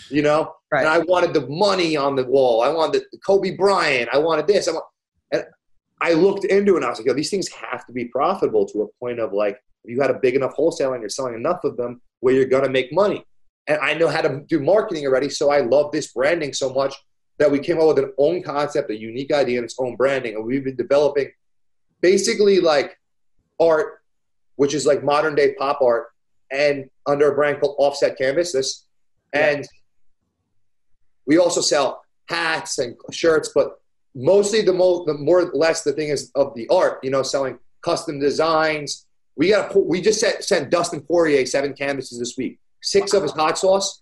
you 0.10 0.22
know, 0.22 0.54
Right. 0.72 0.82
and 0.82 0.90
I 0.90 1.00
wanted 1.00 1.34
the 1.34 1.48
money 1.48 1.98
on 1.98 2.16
the 2.16 2.24
wall. 2.26 2.62
I 2.62 2.70
wanted 2.70 3.02
the 3.12 3.18
Kobe 3.26 3.58
Bryant. 3.58 4.10
I 4.14 4.20
wanted 4.20 4.46
this. 4.46 4.68
I 4.68 4.74
want, 4.74 4.86
and 5.32 5.44
I 6.02 6.14
looked 6.14 6.46
into 6.46 6.74
it 6.74 6.78
and 6.78 6.86
I 6.86 6.90
was 6.90 7.00
like, 7.00 7.08
yo, 7.08 7.14
these 7.14 7.30
things 7.30 7.48
have 7.50 7.86
to 7.86 7.94
be 7.94 8.06
profitable 8.06 8.66
to 8.68 8.82
a 8.82 8.88
point 9.00 9.20
of 9.20 9.34
like, 9.34 9.62
if 9.84 9.92
you 9.92 10.02
had 10.02 10.10
a 10.10 10.20
big 10.20 10.36
enough 10.36 10.54
wholesale 10.54 10.94
and 10.94 11.02
you're 11.02 11.10
selling 11.10 11.36
enough 11.36 11.64
of 11.64 11.78
them 11.78 12.02
where 12.20 12.34
you're 12.34 12.46
going 12.46 12.64
to 12.64 12.70
make 12.70 12.92
money. 12.92 13.24
And 13.68 13.80
I 13.80 13.94
know 13.94 14.08
how 14.08 14.22
to 14.22 14.42
do 14.48 14.60
marketing 14.60 15.06
already. 15.06 15.30
So 15.30 15.52
I 15.52 15.62
love 15.62 15.92
this 15.92 16.12
branding 16.12 16.54
so 16.54 16.74
much 16.74 16.96
that 17.38 17.50
we 17.50 17.60
came 17.60 17.80
up 17.80 17.88
with 17.88 18.00
an 18.00 18.14
own 18.18 18.42
concept, 18.42 18.90
a 18.90 19.00
unique 19.00 19.32
idea, 19.32 19.58
and 19.58 19.66
its 19.66 19.76
own 19.80 19.96
branding. 19.96 20.36
And 20.36 20.46
we've 20.46 20.64
been 20.64 20.76
developing 20.76 21.32
basically 22.02 22.60
like 22.60 22.98
art, 23.60 24.02
which 24.56 24.74
is 24.74 24.86
like 24.86 25.04
modern 25.04 25.36
day 25.36 25.54
pop 25.56 25.82
art, 25.82 26.08
and 26.52 26.90
under 27.08 27.32
a 27.32 27.36
brand 27.36 27.60
called 27.60 27.76
Offset 27.78 28.18
Canvas. 28.18 28.52
This, 28.52 28.86
and 29.34 29.68
we 31.26 31.38
also 31.38 31.62
sell 31.62 32.04
hats 32.28 32.78
and 32.80 32.96
shirts, 33.12 33.52
but 33.54 33.81
mostly 34.16 34.62
the 34.62 34.74
more, 34.74 35.06
the 35.06 35.14
more 35.14 35.42
or 35.42 35.52
less 35.54 35.84
the 35.84 35.94
thing 35.94 36.10
is 36.10 36.32
of 36.36 36.54
the 36.56 36.68
art. 36.70 37.00
You 37.04 37.12
know, 37.12 37.24
selling 37.24 37.60
custom 37.82 38.20
designs. 38.20 39.06
We 39.36 39.50
got 39.50 39.76
we 39.76 40.02
just 40.02 40.20
sent, 40.20 40.44
sent 40.44 40.70
Dustin 40.70 41.02
Poirier 41.02 41.46
seven 41.46 41.74
canvases 41.74 42.20
this 42.20 42.36
week. 42.38 42.60
Six 42.82 43.14
of 43.14 43.24
his 43.24 43.32
hot 43.32 43.58
sauce 43.58 44.02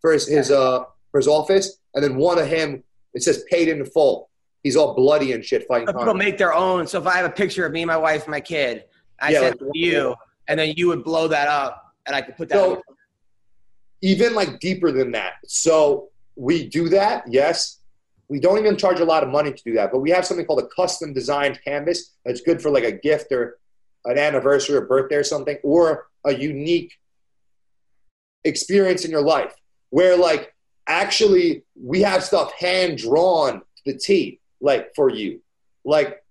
for 0.00 0.12
his, 0.12 0.26
his 0.26 0.50
uh 0.50 0.84
for 1.10 1.18
his 1.18 1.28
office, 1.28 1.78
and 1.94 2.02
then 2.02 2.16
one 2.16 2.38
of 2.38 2.46
him. 2.46 2.82
It 3.14 3.22
says 3.22 3.44
paid 3.48 3.68
in 3.68 3.84
full. 3.84 4.28
He's 4.64 4.74
all 4.74 4.94
bloody 4.94 5.32
and 5.32 5.44
shit 5.44 5.68
fighting. 5.68 5.86
People 5.86 6.02
crime. 6.02 6.18
make 6.18 6.36
their 6.36 6.52
own. 6.52 6.86
So 6.88 6.98
if 6.98 7.06
I 7.06 7.16
have 7.16 7.26
a 7.26 7.30
picture 7.30 7.64
of 7.64 7.70
me, 7.70 7.84
my 7.84 7.96
wife, 7.96 8.26
my 8.26 8.40
kid, 8.40 8.84
I 9.20 9.30
Yeah, 9.30 9.40
send 9.40 9.60
like- 9.60 9.72
to 9.72 9.78
you, 9.78 10.14
and 10.48 10.58
then 10.58 10.74
you 10.76 10.88
would 10.88 11.04
blow 11.04 11.28
that 11.28 11.46
up, 11.46 11.94
and 12.06 12.16
I 12.16 12.22
could 12.22 12.36
put 12.36 12.48
that. 12.48 12.56
So 12.56 12.82
even 14.02 14.34
like 14.34 14.58
deeper 14.60 14.90
than 14.92 15.12
that. 15.12 15.34
So 15.46 16.08
we 16.36 16.68
do 16.68 16.88
that, 16.90 17.24
yes. 17.28 17.80
We 18.28 18.40
don't 18.40 18.58
even 18.58 18.76
charge 18.76 19.00
a 19.00 19.04
lot 19.04 19.22
of 19.22 19.28
money 19.28 19.52
to 19.52 19.62
do 19.62 19.74
that, 19.74 19.92
but 19.92 20.00
we 20.00 20.10
have 20.10 20.24
something 20.24 20.46
called 20.46 20.60
a 20.60 20.68
custom 20.74 21.12
designed 21.12 21.60
canvas 21.62 22.14
that's 22.24 22.40
good 22.40 22.62
for 22.62 22.70
like 22.70 22.84
a 22.84 22.92
gift 22.92 23.30
or 23.32 23.58
an 24.04 24.18
anniversary 24.18 24.76
or 24.76 24.82
birthday 24.82 25.16
or 25.16 25.24
something, 25.24 25.58
or 25.62 26.06
a 26.24 26.34
unique 26.34 26.94
experience 28.44 29.04
in 29.04 29.10
your 29.10 29.22
life 29.22 29.54
where 29.90 30.16
like 30.16 30.54
actually 30.86 31.64
we 31.80 32.02
have 32.02 32.22
stuff 32.22 32.52
hand 32.52 32.98
drawn 32.98 33.60
to 33.60 33.92
the 33.92 33.94
T, 33.98 34.40
like 34.60 34.94
for 34.94 35.10
you. 35.10 35.40
Like 35.84 36.22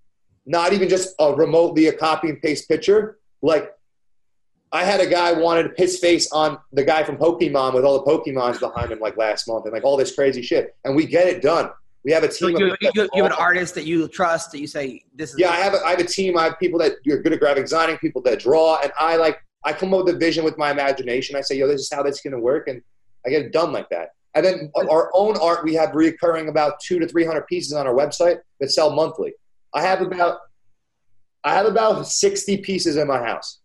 not 0.45 0.73
even 0.73 0.89
just 0.89 1.15
a 1.19 1.34
remotely 1.34 1.88
a 1.88 1.93
copy 1.93 2.29
and 2.29 2.41
paste 2.41 2.67
picture. 2.67 3.17
Like 3.41 3.71
I 4.71 4.84
had 4.84 4.99
a 4.99 5.08
guy 5.08 5.34
wanted 5.34 5.71
his 5.77 5.99
face 5.99 6.32
on 6.32 6.58
the 6.71 6.84
guy 6.84 7.03
from 7.03 7.17
Pokemon 7.17 7.73
with 7.73 7.86
all 7.86 8.03
the 8.03 8.12
Pokemons 8.12 8.60
behind 8.60 8.91
him 8.91 8.99
like 8.99 9.17
last 9.17 9.47
month 9.47 9.65
and 9.65 9.73
like 9.73 9.84
all 9.84 9.97
this 9.97 10.13
crazy 10.15 10.41
shit. 10.41 10.75
And 10.84 10.95
we 10.95 11.06
get 11.06 11.27
it 11.27 11.41
done. 11.41 11.69
We 12.04 12.12
have 12.12 12.24
a 12.24 12.32
So 12.32 12.48
team. 12.48 12.58
you, 12.58 12.72
of 12.74 12.78
you, 12.82 13.10
you 13.13 13.24
have 13.24 13.32
an 13.32 13.38
artist 13.38 13.76
that 13.76 13.86
you 13.86 14.08
trust 14.08 14.52
that 14.52 14.60
you 14.60 14.68
say 14.68 15.04
this 15.16 15.32
is. 15.32 15.39
yeah, 15.39 15.52
I 15.52 15.56
have 15.58 15.74
a, 15.74 15.86
I 15.86 15.92
have 15.92 16.00
a 16.00 16.06
team. 16.06 16.38
I 16.38 16.46
have 16.46 16.60
people 16.60 16.80
that 16.80 16.94
are 17.10 17.18
good 17.18 17.34
at 17.34 17.39
graphic 17.39 17.63
designing, 17.63 17.98
people 17.98 18.22
that 18.24 18.39
draw, 18.39 18.80
and 18.82 18.92
I 19.00 19.16
like 19.16 19.39
I 19.63 19.72
come 19.72 19.94
up 19.94 20.06
with 20.06 20.16
a 20.16 20.18
vision 20.18 20.44
with 20.44 20.58
my 20.58 20.72
imagination. 20.72 21.36
I 21.38 21.42
say, 21.42 21.56
yo, 21.56 21.68
this 21.68 21.82
is 21.82 21.89
how 21.92 22.04
this 22.04 22.16
is 22.16 22.22
going 22.22 22.34
to 22.34 22.39
work, 22.39 22.68
and 22.68 22.82
I 23.26 23.30
get 23.30 23.44
it 23.44 23.54
done 23.54 23.72
like 23.72 23.89
that. 23.89 24.10
And 24.36 24.46
then 24.46 24.72
our 24.89 25.12
own 25.13 25.38
art, 25.38 25.63
we 25.63 25.76
have 25.76 25.92
reoccurring 25.92 26.50
about 26.50 26.80
two 26.82 27.00
to 27.00 27.08
three 27.08 27.24
hundred 27.24 27.48
pieces 27.48 27.72
on 27.74 27.88
our 27.88 27.94
website 27.94 28.39
that 28.60 28.72
sell 28.72 28.92
monthly. 28.92 29.34
I 29.74 29.82
have 29.82 30.02
about 30.02 30.39
I 31.46 31.54
have 31.54 31.66
about 31.66 32.06
sixty 32.08 32.58
pieces 32.58 32.98
in 32.98 33.08
my 33.08 33.20
house. 33.20 33.60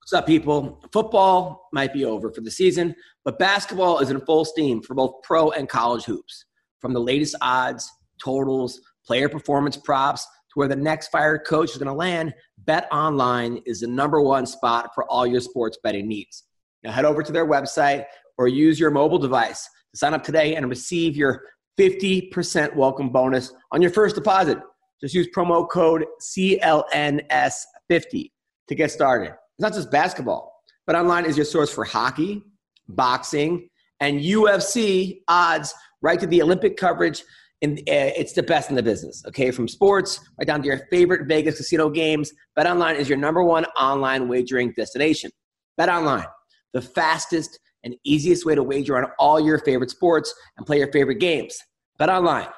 What's 0.00 0.12
up, 0.12 0.26
people? 0.26 0.82
Football 0.92 1.68
might 1.72 1.92
be 1.92 2.04
over 2.04 2.32
for 2.32 2.40
the 2.40 2.50
season, 2.50 2.96
but 3.24 3.38
basketball 3.38 4.00
is 4.00 4.10
in 4.10 4.20
full 4.22 4.44
steam 4.44 4.82
for 4.82 4.94
both 4.94 5.22
pro 5.22 5.50
and 5.52 5.68
college 5.68 6.04
hoops. 6.04 6.46
From 6.80 6.92
the 6.92 7.00
latest 7.00 7.36
odds, 7.40 7.90
totals, 8.22 8.80
player 9.06 9.28
performance 9.28 9.76
props, 9.76 10.24
to 10.24 10.54
where 10.54 10.68
the 10.68 10.76
next 10.76 11.08
fired 11.08 11.42
coach 11.46 11.70
is 11.70 11.78
going 11.78 11.86
to 11.86 11.94
land, 11.94 12.34
Bet 12.58 12.88
Online 12.90 13.60
is 13.66 13.80
the 13.80 13.86
number 13.86 14.20
one 14.20 14.46
spot 14.46 14.90
for 14.94 15.04
all 15.04 15.26
your 15.26 15.40
sports 15.40 15.78
betting 15.82 16.08
needs. 16.08 16.44
Now 16.82 16.92
head 16.92 17.04
over 17.04 17.22
to 17.22 17.32
their 17.32 17.46
website 17.46 18.04
or 18.36 18.48
use 18.48 18.80
your 18.80 18.90
mobile 18.90 19.18
device 19.18 19.68
to 19.92 19.98
sign 19.98 20.14
up 20.14 20.24
today 20.24 20.56
and 20.56 20.68
receive 20.68 21.16
your 21.16 21.42
50% 21.78 22.74
welcome 22.74 23.10
bonus 23.10 23.52
on 23.70 23.80
your 23.80 23.92
first 23.92 24.16
deposit. 24.16 24.58
Just 25.00 25.14
use 25.14 25.28
promo 25.34 25.68
code 25.68 26.04
CLNS50 26.20 28.30
to 28.68 28.74
get 28.74 28.90
started. 28.90 29.28
It's 29.28 29.60
not 29.60 29.72
just 29.72 29.90
basketball, 29.90 30.52
BetOnline 30.88 31.26
is 31.26 31.36
your 31.36 31.46
source 31.46 31.72
for 31.72 31.84
hockey, 31.84 32.42
boxing, 32.88 33.68
and 34.00 34.20
UFC 34.20 35.20
odds 35.28 35.72
right 36.02 36.18
to 36.20 36.26
the 36.26 36.42
Olympic 36.42 36.76
coverage. 36.76 37.22
And 37.62 37.78
uh, 37.80 38.16
it's 38.16 38.32
the 38.32 38.42
best 38.42 38.70
in 38.70 38.76
the 38.76 38.82
business. 38.82 39.22
Okay, 39.28 39.50
from 39.50 39.68
sports 39.68 40.20
right 40.38 40.46
down 40.46 40.62
to 40.62 40.66
your 40.66 40.78
favorite 40.90 41.28
Vegas 41.28 41.58
casino 41.58 41.90
games. 41.90 42.32
BetOnline 42.58 42.96
is 42.96 43.08
your 43.08 43.18
number 43.18 43.42
one 43.42 43.66
online 43.78 44.28
wagering 44.28 44.72
destination. 44.76 45.30
BetOnline, 45.78 46.26
the 46.72 46.80
fastest 46.80 47.58
and 47.84 47.94
easiest 48.04 48.44
way 48.46 48.54
to 48.54 48.62
wager 48.62 48.96
on 48.96 49.10
all 49.18 49.40
your 49.40 49.58
favorite 49.58 49.90
sports 49.90 50.34
and 50.56 50.66
play 50.66 50.78
your 50.78 50.90
favorite 50.92 51.18
games. 51.18 51.58
BetOnline, 52.00 52.50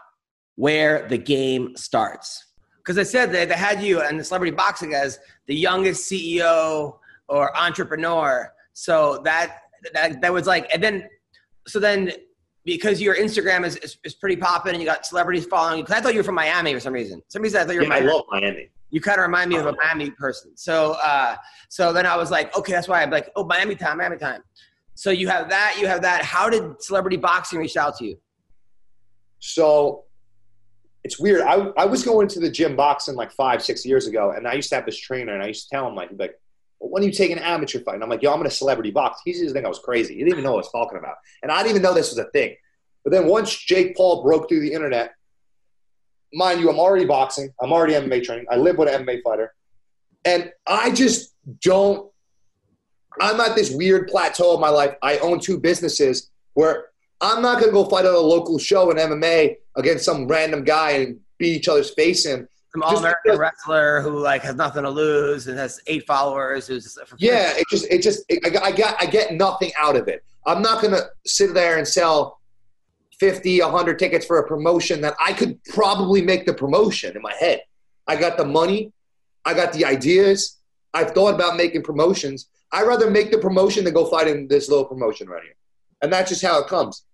where 0.57 1.09
the 1.09 1.19
game 1.19 1.77
starts. 1.77 2.47
Because 2.79 2.99
I 2.99 3.05
said 3.05 3.33
that 3.33 3.49
they 3.49 3.55
had 3.55 3.83
you 3.83 4.03
in 4.07 4.17
the 4.17 4.25
celebrity 4.25 4.55
boxing 4.55 4.95
as 4.95 5.19
the 5.47 5.55
youngest 5.55 6.11
CEO 6.11 6.99
or 7.29 7.57
entrepreneur. 7.57 8.53
So 8.73 9.21
that 9.25 9.59
that 9.95 10.21
that 10.21 10.33
was 10.33 10.47
like, 10.47 10.69
and 10.73 10.83
then 10.83 11.09
so 11.67 11.79
then 11.79 12.13
because 12.65 13.01
your 13.01 13.17
Instagram 13.17 13.65
is, 13.65 13.77
is, 13.77 13.99
is 14.05 14.15
pretty 14.15 14.37
popping 14.37 14.73
and 14.73 14.83
you 14.83 14.87
got 14.87 15.05
celebrities 15.05 15.47
following 15.47 15.79
you. 15.79 15.85
Because 15.85 15.99
I 15.99 16.01
thought 16.01 16.15
you 16.15 16.21
were 16.21 16.25
from 16.25 16.37
Miami 16.37 16.73
for 16.75 16.81
some 16.81 16.93
reason. 16.93 17.23
Some 17.29 17.43
reason 17.43 17.61
I 17.61 17.65
thought 17.65 17.73
you 17.75 17.81
were. 17.81 17.87
Yeah, 17.87 17.95
I 17.95 18.01
Miami. 18.01 18.13
love 18.13 18.25
Miami. 18.31 18.71
You 18.91 19.01
kind 19.01 19.19
of 19.19 19.23
remind 19.23 19.51
me 19.51 19.57
of 19.57 19.67
a 19.67 19.73
Miami 19.73 20.11
person. 20.11 20.57
So 20.57 20.97
uh, 21.03 21.37
so 21.69 21.93
then 21.93 22.07
I 22.07 22.17
was 22.17 22.31
like, 22.31 22.57
okay, 22.57 22.73
that's 22.73 22.89
why 22.89 23.03
I'm 23.03 23.11
like, 23.11 23.31
oh, 23.37 23.45
Miami 23.45 23.75
time, 23.75 23.99
Miami 23.99 24.19
time. 24.19 24.43
So 24.95 25.11
you 25.11 25.29
have 25.29 25.49
that, 25.49 25.77
you 25.81 25.87
have 25.87 26.03
that. 26.03 26.23
How 26.23 26.51
did 26.51 26.83
celebrity 26.83 27.17
boxing 27.17 27.59
reach 27.59 27.77
out 27.77 27.97
to 27.99 28.05
you? 28.05 28.19
So 29.39 30.05
it's 31.03 31.19
weird. 31.19 31.41
I, 31.41 31.71
I 31.77 31.87
was 31.87 32.05
going 32.05 32.29
to 32.29 32.41
the 32.41 32.51
gym 32.51 32.77
boxing 32.77 33.17
like 33.17 33.33
five, 33.33 33.63
six 33.63 33.85
years 33.85 34.07
ago, 34.07 34.33
and 34.37 34.47
I 34.47 34.53
used 34.53 34.69
to 34.69 34.77
have 34.77 34.87
this 34.87 34.99
trainer, 34.99 35.35
and 35.35 35.43
I 35.43 35.47
used 35.47 35.69
to 35.69 35.75
tell 35.75 35.89
him 35.89 35.95
like, 35.95 36.11
he'd 36.11 36.19
be 36.19 36.25
like, 36.25 36.39
when 36.91 37.03
you 37.03 37.13
take 37.13 37.31
an 37.31 37.39
amateur 37.39 37.81
fight? 37.81 37.95
And 37.95 38.03
I'm 38.03 38.11
like, 38.11 38.23
yo, 38.23 38.31
I'm 38.31 38.39
going 38.39 38.49
to 38.49 38.55
celebrity 38.55 38.91
box. 38.91 39.21
He 39.25 39.31
used 39.31 39.47
to 39.47 39.53
think 39.53 39.65
I 39.65 39.69
was 39.69 39.79
crazy. 39.79 40.15
He 40.15 40.21
didn't 40.21 40.33
even 40.33 40.45
know 40.45 40.53
what 40.53 40.65
I 40.65 40.67
was 40.67 40.73
talking 40.73 40.99
about, 40.99 41.17
and 41.43 41.51
I 41.51 41.59
didn't 41.59 41.71
even 41.71 41.83
know 41.83 41.95
this 41.95 42.11
was 42.11 42.19
a 42.19 42.31
thing. 42.31 42.57
But 43.05 43.13
then 43.13 43.27
once 43.27 43.55
Jake 43.55 43.97
Paul 43.97 44.23
broke 44.23 44.49
through 44.49 44.61
the 44.61 44.73
internet, 44.73 45.15
mind 46.33 46.61
you, 46.61 46.71
I'm 46.71 46.79
already 46.79 47.05
boxing. 47.05 47.53
I'm 47.61 47.73
already 47.73 47.95
MMA 47.95 48.23
training. 48.23 48.47
I 48.51 48.57
live 48.57 48.79
with 48.79 48.89
an 48.89 49.05
MMA 49.05 49.23
fighter, 49.23 49.55
and 50.25 50.51
I 50.67 50.91
just 50.91 51.35
don't. 51.61 52.11
I'm 53.21 53.41
at 53.41 53.55
this 53.55 53.71
weird 53.71 54.09
plateau 54.09 54.55
of 54.55 54.61
my 54.61 54.71
life. 54.71 54.95
I 55.03 55.19
own 55.19 55.39
two 55.39 55.59
businesses 55.59 56.31
where 56.55 56.87
I'm 57.21 57.43
not 57.43 57.63
to 57.63 57.71
go 57.71 57.85
fight 57.85 58.05
at 58.05 58.13
a 58.13 58.19
local 58.19 58.59
show 58.59 58.91
in 58.91 58.97
MMA 58.97 59.57
against 59.77 60.05
some 60.05 60.27
random 60.27 60.65
guy 60.65 60.91
and 60.93 61.21
beat 61.39 61.57
each 61.57 61.69
other's 61.69 61.95
face 61.95 62.27
in. 62.27 62.49
Some 62.75 62.83
all-American 62.83 63.37
wrestler 63.39 64.01
who 64.01 64.19
like 64.19 64.43
has 64.43 64.55
nothing 64.55 64.85
to 64.85 64.91
lose 64.91 65.47
and 65.47 65.59
has 65.59 65.81
eight 65.87 66.07
followers. 66.07 66.67
Who's 66.67 66.99
yeah, 67.19 67.53
it 67.57 67.67
just 67.71 67.87
it 67.91 68.03
just 68.03 68.25
it, 68.31 68.47
I, 68.47 68.69
I 68.69 68.73
got 68.73 68.97
I 69.01 69.07
get 69.07 69.35
nothing 69.35 69.73
out 69.79 69.95
of 69.95 70.09
it. 70.09 70.25
I'm 70.47 70.63
not 70.63 70.81
going 70.81 70.95
to 70.95 71.09
sit 71.25 71.55
there 71.55 71.79
and 71.79 71.87
sell 71.87 72.41
50, 73.21 73.61
100 73.61 73.99
tickets 73.99 74.27
for 74.27 74.39
a 74.39 74.49
promotion 74.49 75.01
that 75.03 75.15
I 75.21 75.33
could 75.33 75.63
probably 75.65 76.23
make 76.23 76.47
the 76.47 76.55
promotion 76.55 77.15
in 77.15 77.23
my 77.23 77.35
head. 77.35 77.63
I 78.09 78.17
got 78.17 78.37
the 78.37 78.45
money, 78.45 78.93
I 79.45 79.55
got 79.55 79.73
the 79.73 79.85
ideas. 79.85 80.59
I've 80.95 81.13
thought 81.13 81.35
about 81.35 81.57
making 81.57 81.83
promotions. 81.83 82.49
I'd 82.73 82.87
rather 82.87 83.11
make 83.11 83.31
the 83.31 83.39
promotion 83.39 83.85
than 83.85 83.95
go 83.95 84.07
fight 84.07 84.29
in 84.29 84.49
this 84.49 84.69
little 84.69 84.85
promotion 84.85 85.29
right 85.29 85.43
here. 85.43 85.55
And 86.03 86.13
that's 86.13 86.31
just 86.31 86.43
how 86.43 86.61
it 86.61 86.67
comes. 86.67 87.05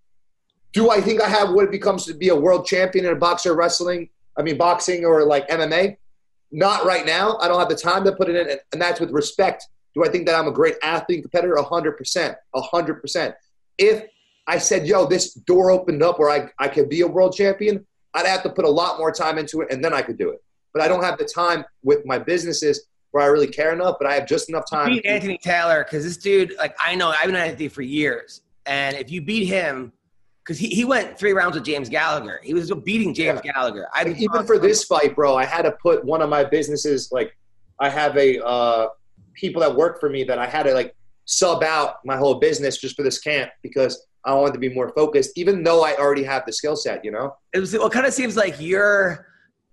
Do 0.72 0.90
I 0.90 1.00
think 1.00 1.20
I 1.20 1.28
have 1.28 1.50
what 1.50 1.64
it 1.64 1.70
becomes 1.70 2.06
to 2.06 2.14
be 2.14 2.28
a 2.28 2.36
world 2.36 2.66
champion 2.66 3.04
in 3.04 3.12
a 3.12 3.16
boxer 3.16 3.54
wrestling? 3.54 4.08
I 4.38 4.42
mean, 4.42 4.56
boxing 4.56 5.04
or 5.04 5.24
like 5.24 5.48
MMA? 5.48 5.96
Not 6.50 6.84
right 6.84 7.04
now. 7.04 7.36
I 7.38 7.48
don't 7.48 7.58
have 7.58 7.68
the 7.68 7.74
time 7.74 8.04
to 8.04 8.12
put 8.12 8.30
it 8.30 8.36
in. 8.36 8.58
And 8.72 8.80
that's 8.80 9.00
with 9.00 9.10
respect. 9.10 9.66
Do 9.94 10.04
I 10.04 10.08
think 10.08 10.26
that 10.26 10.34
I'm 10.34 10.46
a 10.46 10.52
great 10.52 10.76
athlete 10.82 11.16
and 11.16 11.24
competitor? 11.24 11.56
100%. 11.56 12.36
100%. 12.54 13.34
If 13.76 14.04
I 14.46 14.58
said, 14.58 14.86
yo, 14.86 15.06
this 15.06 15.34
door 15.34 15.70
opened 15.70 16.02
up 16.02 16.18
where 16.18 16.30
I, 16.30 16.48
I 16.58 16.68
could 16.68 16.88
be 16.88 17.02
a 17.02 17.06
world 17.06 17.34
champion, 17.34 17.84
I'd 18.14 18.26
have 18.26 18.42
to 18.44 18.50
put 18.50 18.64
a 18.64 18.70
lot 18.70 18.98
more 18.98 19.12
time 19.12 19.38
into 19.38 19.60
it 19.60 19.70
and 19.70 19.84
then 19.84 19.92
I 19.92 20.02
could 20.02 20.16
do 20.16 20.30
it. 20.30 20.42
But 20.72 20.82
I 20.82 20.88
don't 20.88 21.02
have 21.02 21.18
the 21.18 21.24
time 21.24 21.64
with 21.82 22.06
my 22.06 22.18
businesses 22.18 22.86
where 23.10 23.24
I 23.24 23.26
really 23.26 23.46
care 23.46 23.72
enough, 23.72 23.96
but 23.98 24.08
I 24.08 24.14
have 24.14 24.26
just 24.26 24.48
enough 24.48 24.64
time. 24.70 24.88
Beat 24.88 25.06
Anthony 25.06 25.38
Taylor 25.38 25.84
because 25.84 26.04
this 26.04 26.16
dude, 26.16 26.54
like, 26.58 26.76
I 26.78 26.94
know 26.94 27.08
I've 27.08 27.28
known 27.30 27.40
Anthony 27.40 27.68
for 27.68 27.82
years. 27.82 28.42
And 28.66 28.96
if 28.96 29.10
you 29.10 29.20
beat 29.20 29.46
him, 29.46 29.92
because 30.48 30.58
he, 30.58 30.68
he 30.68 30.86
went 30.86 31.18
three 31.18 31.32
rounds 31.32 31.56
with 31.56 31.64
James 31.64 31.90
Gallagher. 31.90 32.40
He 32.42 32.54
was 32.54 32.72
beating 32.82 33.12
James 33.12 33.42
yeah. 33.44 33.52
Gallagher. 33.52 33.86
I 33.92 34.08
even 34.16 34.46
for 34.46 34.58
this 34.58 34.82
fight, 34.82 35.14
bro, 35.14 35.36
I 35.36 35.44
had 35.44 35.62
to 35.62 35.72
put 35.72 36.02
one 36.02 36.22
of 36.22 36.30
my 36.30 36.42
businesses 36.42 37.12
like 37.12 37.36
I 37.78 37.90
have 37.90 38.16
a 38.16 38.42
uh, 38.42 38.88
people 39.34 39.60
that 39.60 39.76
work 39.76 40.00
for 40.00 40.08
me 40.08 40.24
that 40.24 40.38
I 40.38 40.46
had 40.46 40.62
to 40.62 40.72
like 40.72 40.96
sub 41.26 41.62
out 41.62 41.96
my 42.06 42.16
whole 42.16 42.36
business 42.36 42.78
just 42.78 42.96
for 42.96 43.02
this 43.02 43.18
camp 43.18 43.50
because 43.62 44.06
I 44.24 44.32
wanted 44.32 44.54
to 44.54 44.58
be 44.58 44.70
more 44.70 44.90
focused, 44.94 45.36
even 45.36 45.62
though 45.62 45.84
I 45.84 45.94
already 45.96 46.24
have 46.24 46.46
the 46.46 46.52
skill 46.54 46.76
set. 46.76 47.04
You 47.04 47.10
know, 47.10 47.36
it 47.52 47.60
was. 47.60 47.74
Well, 47.74 47.90
kind 47.90 48.06
of 48.06 48.14
seems 48.14 48.34
like 48.34 48.58
you're 48.58 49.26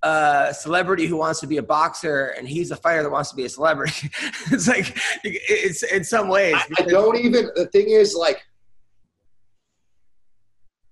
a 0.03 0.53
celebrity 0.53 1.07
who 1.07 1.15
wants 1.15 1.39
to 1.39 1.47
be 1.47 1.55
a 1.55 1.63
boxer 1.63 2.35
and 2.37 2.49
he's 2.49 2.71
a 2.71 2.75
fighter 2.75 3.01
that 3.01 3.09
wants 3.09 3.29
to 3.29 3.37
be 3.37 3.45
a 3.45 3.49
celebrity. 3.49 4.09
it's 4.51 4.67
like 4.67 4.97
it's 5.23 5.83
in 5.83 6.03
some 6.03 6.27
ways. 6.27 6.55
I, 6.55 6.83
I 6.83 6.85
don't 6.85 7.17
even. 7.17 7.49
The 7.55 7.67
thing 7.67 7.91
is, 7.91 8.13
like 8.13 8.43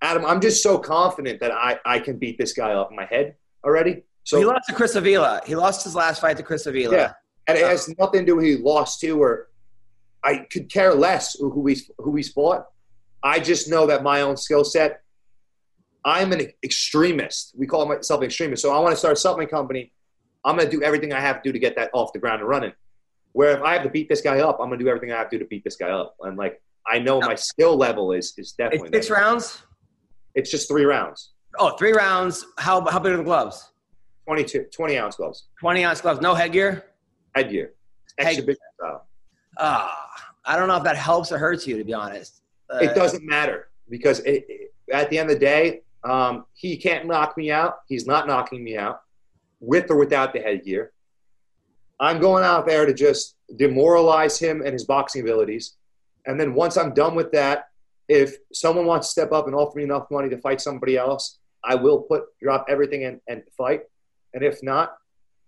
Adam, 0.04 0.26
I'm 0.26 0.42
just 0.42 0.62
so 0.62 0.78
confident 0.78 1.39
that 1.39 1.52
I, 1.52 1.80
I 1.86 2.00
can 2.00 2.18
beat 2.18 2.38
this 2.38 2.52
guy 2.52 2.74
up 2.74 2.92
in 2.92 2.98
my 2.98 3.06
head 3.06 3.36
already. 3.63 4.04
So 4.26 4.38
he 4.38 4.46
lost 4.46 4.68
to 4.68 4.76
Chris 4.76 4.96
Avila. 4.96 5.42
He 5.46 5.56
lost 5.56 5.86
his 5.86 5.96
last 5.96 6.20
fight 6.20 6.36
to 6.38 6.44
Chris 6.44 6.66
Avila. 6.66 6.94
Yeah, 6.94 7.13
and 7.48 7.58
it 7.58 7.66
has 7.66 7.88
nothing 7.98 8.22
to 8.22 8.26
do 8.26 8.36
with 8.36 8.46
who 8.46 8.58
he 8.58 8.58
lost 8.58 9.00
to, 9.00 9.22
or 9.22 9.50
I 10.22 10.46
could 10.52 10.70
care 10.70 10.94
less 10.94 11.38
who 11.39 11.66
he's 11.66 11.89
who 11.98 12.16
he's 12.16 12.32
fought. 12.32 12.66
I 13.24 13.39
just 13.39 13.70
know 13.70 13.88
that 13.88 14.04
my 14.04 14.22
own 14.22 14.36
skill 14.36 14.66
set. 14.66 15.02
I'm 16.06 16.34
an 16.34 16.52
extremist. 16.63 17.54
We 17.58 17.66
call 17.66 17.86
myself 17.86 18.20
an 18.20 18.26
extremist. 18.26 18.62
So 18.62 18.76
I 18.76 18.80
want 18.80 18.92
to 18.92 18.98
start 18.98 19.13
a 19.13 19.16
supplement 19.16 19.50
company. 19.50 19.94
I'm 20.44 20.58
going 20.58 20.70
to 20.70 20.78
do 20.78 20.84
everything 20.84 21.13
I 21.13 21.22
have 21.22 21.42
to 21.42 21.50
do 21.50 21.54
to 21.54 21.60
get 21.60 21.78
that 21.78 21.92
off 21.94 22.12
the 22.12 22.20
ground 22.20 22.42
and 22.42 22.50
running. 22.50 22.74
Where 23.32 23.52
if 23.52 23.63
I 23.63 23.74
have 23.74 23.84
to 23.84 23.89
beat 23.89 24.10
this 24.10 24.20
guy 24.20 24.39
up, 24.39 24.60
I'm 24.60 24.68
going 24.68 24.80
to 24.80 24.84
do 24.84 24.89
everything 24.89 25.13
I 25.13 25.18
have 25.18 25.30
to 25.30 25.38
do 25.38 25.44
to 25.46 25.48
beat 25.48 25.63
this 25.63 25.78
guy 25.78 25.92
up. 25.92 26.18
And 26.22 26.38
like 26.38 26.62
I 26.86 27.00
know 27.00 27.22
my 27.22 27.36
skill 27.36 27.78
level 27.78 28.12
is 28.12 28.34
is 28.38 28.52
definitely 28.52 28.89
it's 28.89 29.08
six 29.08 29.10
rounds. 29.10 29.63
It's 30.36 30.50
just 30.50 30.67
three 30.67 30.86
rounds. 30.86 31.32
Oh, 31.60 31.76
three 31.78 31.91
rounds. 31.91 32.46
How 32.58 32.86
how 32.86 33.00
big 33.00 33.13
are 33.13 33.17
the 33.17 33.24
gloves? 33.24 33.72
22, 34.26 34.67
20 34.74 34.98
ounce 34.98 35.15
gloves. 35.15 35.48
20 35.60 35.86
ounce 35.86 36.02
gloves. 36.02 36.22
No 36.22 36.34
headgear? 36.34 36.86
Headgear. 37.36 37.74
Exhibition 38.17 38.62
style. 38.76 39.06
Ah, 39.58 40.10
I 40.46 40.56
don't 40.56 40.67
know 40.67 40.78
if 40.78 40.84
that 40.84 40.96
helps 40.96 41.32
or 41.32 41.38
hurts 41.38 41.67
you, 41.67 41.78
to 41.78 41.84
be 41.84 41.93
honest. 41.93 42.41
Uh, 42.69 42.80
it 42.82 42.96
doesn't 42.96 43.24
matter 43.26 43.69
because 43.89 44.19
it, 44.19 44.46
it, 44.48 44.74
at 44.91 45.10
the 45.10 45.17
end 45.17 45.30
of 45.30 45.36
the 45.36 45.46
day, 45.46 45.82
um, 46.04 46.46
he 46.54 46.78
can't 46.78 47.06
knock 47.06 47.38
me 47.38 47.52
out. 47.52 47.80
He's 47.88 48.06
not 48.06 48.28
knocking 48.28 48.63
me 48.63 48.78
out 48.78 49.02
with 49.60 49.89
or 49.89 49.98
without 49.98 50.34
the 50.34 50.39
headgear. 50.39 50.91
I'm 52.00 52.19
going 52.19 52.43
out 52.43 52.65
there 52.65 52.86
to 52.86 52.93
just 52.93 53.36
demoralize 53.56 54.39
him 54.39 54.62
and 54.62 54.74
his 54.74 54.86
boxing 54.86 55.22
abilities. 55.22 55.76
And 56.26 56.39
then 56.39 56.54
once 56.54 56.78
I'm 56.78 56.93
done 56.93 57.15
with 57.15 57.32
that, 57.32 57.69
if 58.08 58.36
someone 58.52 58.86
wants 58.86 59.08
to 59.08 59.12
step 59.12 59.32
up 59.32 59.48
and 59.48 59.56
offer 59.56 59.78
me 59.78 59.84
enough 59.84 60.08
money 60.12 60.30
to 60.30 60.38
fight 60.38 60.62
somebody 60.62 60.98
else, 60.98 61.39
I 61.63 61.76
will 61.76 62.02
put 62.02 62.24
drop 62.42 62.66
everything 62.70 63.06
and, 63.06 63.22
and 63.28 63.44
fight. 63.58 63.82
And 64.34 64.44
if 64.44 64.62
not, 64.62 64.98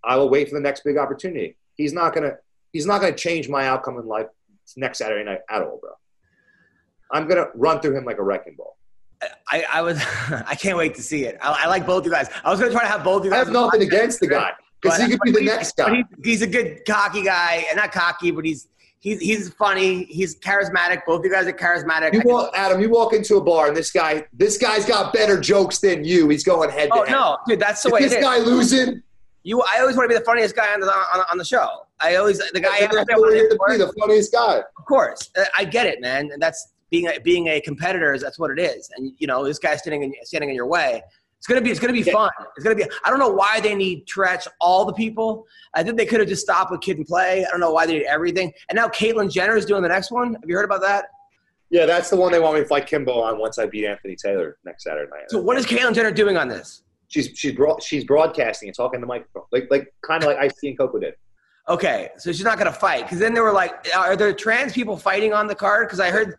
I 0.04 0.16
will 0.16 0.28
wait 0.28 0.48
for 0.48 0.54
the 0.54 0.60
next 0.60 0.84
big 0.84 0.96
opportunity. 0.96 1.56
He's 1.74 1.92
not 1.92 2.14
gonna 2.14 2.34
he's 2.72 2.86
not 2.86 3.00
gonna 3.00 3.16
change 3.16 3.48
my 3.48 3.66
outcome 3.66 3.98
in 3.98 4.06
life 4.06 4.26
next 4.76 4.98
Saturday 4.98 5.24
night 5.24 5.40
at 5.50 5.62
all, 5.62 5.78
bro. 5.80 5.92
I'm 7.12 7.28
gonna 7.28 7.46
run 7.54 7.80
through 7.80 7.96
him 7.96 8.04
like 8.04 8.18
a 8.18 8.22
wrecking 8.22 8.54
ball. 8.56 8.76
I, 9.50 9.64
I 9.72 9.82
was 9.82 9.98
I 10.46 10.54
can't 10.54 10.76
wait 10.76 10.94
to 10.96 11.02
see 11.02 11.24
it. 11.24 11.36
I, 11.42 11.64
I, 11.64 11.68
like 11.68 11.86
both 11.86 12.04
you 12.04 12.10
guys. 12.10 12.28
I 12.44 12.50
was 12.50 12.60
gonna 12.60 12.72
try 12.72 12.82
to 12.82 12.88
have 12.88 13.04
both 13.04 13.24
you 13.24 13.30
guys. 13.30 13.42
I 13.42 13.44
have 13.44 13.52
nothing 13.52 13.82
against 13.82 14.20
the 14.20 14.28
guy 14.28 14.52
because 14.80 15.00
he 15.00 15.08
could 15.08 15.20
be 15.20 15.32
the 15.32 15.42
next 15.42 15.76
guy. 15.76 16.04
he's 16.22 16.42
a 16.42 16.46
good 16.46 16.84
cocky 16.86 17.22
guy, 17.22 17.66
and 17.68 17.76
not 17.76 17.92
cocky, 17.92 18.30
but 18.30 18.44
he's 18.44 18.68
he's 19.06 19.20
he's 19.20 19.48
funny. 19.54 20.04
He's 20.04 20.38
charismatic. 20.38 21.02
Both 21.06 21.24
you 21.24 21.30
guys 21.30 21.46
are 21.46 21.52
charismatic. 21.52 22.12
You 22.12 22.22
walk, 22.24 22.50
Adam, 22.54 22.80
you 22.80 22.90
walk 22.90 23.12
into 23.12 23.36
a 23.36 23.40
bar 23.40 23.68
and 23.68 23.76
this 23.76 23.92
guy, 23.92 24.26
this 24.32 24.58
guy's 24.58 24.84
got 24.84 25.12
better 25.12 25.40
jokes 25.40 25.78
than 25.78 26.04
you. 26.04 26.28
He's 26.28 26.44
going 26.44 26.70
head 26.70 26.88
oh, 26.92 27.04
to 27.04 27.10
head. 27.10 27.16
no, 27.16 27.38
dude, 27.46 27.60
that's 27.60 27.82
the 27.82 27.88
if 27.88 27.92
way. 27.92 28.00
This 28.00 28.16
guy 28.16 28.38
is. 28.38 28.46
losing. 28.46 29.02
You, 29.44 29.62
I 29.62 29.78
always 29.78 29.96
want 29.96 30.10
to 30.10 30.14
be 30.14 30.18
the 30.18 30.24
funniest 30.24 30.56
guy 30.56 30.74
on 30.74 30.80
the 30.80 30.88
on, 30.88 31.24
on 31.30 31.38
the 31.38 31.44
show. 31.44 31.86
I 32.00 32.16
always 32.16 32.38
the 32.38 32.60
guy. 32.60 32.80
That's 32.80 32.94
to 32.96 33.04
be 33.04 33.78
the 33.78 33.94
funniest 33.98 34.32
guy. 34.32 34.58
Of 34.76 34.84
course, 34.86 35.30
uh, 35.38 35.44
I 35.56 35.64
get 35.64 35.86
it, 35.86 36.00
man. 36.00 36.30
And 36.32 36.42
that's 36.42 36.72
being 36.90 37.06
a, 37.06 37.20
being 37.20 37.46
a 37.46 37.60
competitor. 37.60 38.12
Is 38.12 38.22
that's 38.22 38.40
what 38.40 38.50
it 38.50 38.58
is. 38.58 38.90
And 38.96 39.12
you 39.18 39.28
know, 39.28 39.44
this 39.44 39.60
guy's 39.60 39.78
standing 39.78 40.02
in, 40.02 40.14
standing 40.24 40.50
in 40.50 40.56
your 40.56 40.66
way. 40.66 41.02
It's 41.46 41.52
gonna 41.52 41.60
be 41.60 41.70
it's 41.70 41.78
gonna 41.78 41.92
be 41.92 42.02
fun. 42.02 42.28
It's 42.56 42.64
gonna 42.64 42.74
be. 42.74 42.82
I 43.04 43.10
don't 43.10 43.20
know 43.20 43.28
why 43.28 43.60
they 43.60 43.76
need 43.76 44.04
Treach 44.04 44.48
all 44.60 44.84
the 44.84 44.92
people. 44.92 45.46
I 45.74 45.84
think 45.84 45.96
they 45.96 46.04
could 46.04 46.18
have 46.18 46.28
just 46.28 46.42
stopped 46.42 46.72
with 46.72 46.80
Kid 46.80 46.96
and 46.96 47.06
Play. 47.06 47.46
I 47.46 47.50
don't 47.52 47.60
know 47.60 47.70
why 47.70 47.86
they 47.86 47.98
need 47.98 48.06
everything. 48.06 48.52
And 48.68 48.74
now 48.74 48.88
Caitlyn 48.88 49.30
Jenner 49.30 49.56
is 49.56 49.64
doing 49.64 49.80
the 49.80 49.88
next 49.88 50.10
one. 50.10 50.34
Have 50.34 50.42
you 50.48 50.56
heard 50.56 50.64
about 50.64 50.80
that? 50.80 51.04
Yeah, 51.70 51.86
that's 51.86 52.10
the 52.10 52.16
one 52.16 52.32
they 52.32 52.40
want 52.40 52.56
me 52.56 52.62
to 52.62 52.66
fight 52.66 52.88
Kimbo 52.88 53.20
on 53.20 53.38
once 53.38 53.60
I 53.60 53.66
beat 53.66 53.86
Anthony 53.86 54.16
Taylor 54.16 54.58
next 54.64 54.82
Saturday 54.82 55.08
night. 55.08 55.30
So 55.30 55.40
what 55.40 55.56
is 55.56 55.66
Caitlyn 55.66 55.94
Jenner 55.94 56.10
doing 56.10 56.36
on 56.36 56.48
this? 56.48 56.82
She's 57.06 57.30
she's 57.36 57.52
broad, 57.52 57.80
she's 57.80 58.02
broadcasting 58.02 58.68
and 58.68 58.74
talking 58.74 59.00
to 59.00 59.06
microphone, 59.06 59.44
like 59.52 59.68
like 59.70 59.94
kind 60.04 60.24
of 60.24 60.28
like 60.28 60.38
Ice 60.38 60.52
and 60.64 60.76
Coco 60.76 60.98
did. 60.98 61.14
Okay, 61.68 62.08
so 62.18 62.32
she's 62.32 62.44
not 62.44 62.58
gonna 62.58 62.72
fight 62.72 63.04
because 63.04 63.20
then 63.20 63.34
they 63.34 63.40
were 63.40 63.52
like, 63.52 63.86
are 63.96 64.16
there 64.16 64.32
trans 64.32 64.72
people 64.72 64.96
fighting 64.96 65.32
on 65.32 65.46
the 65.46 65.54
card? 65.54 65.86
Because 65.86 66.00
I 66.00 66.10
heard 66.10 66.38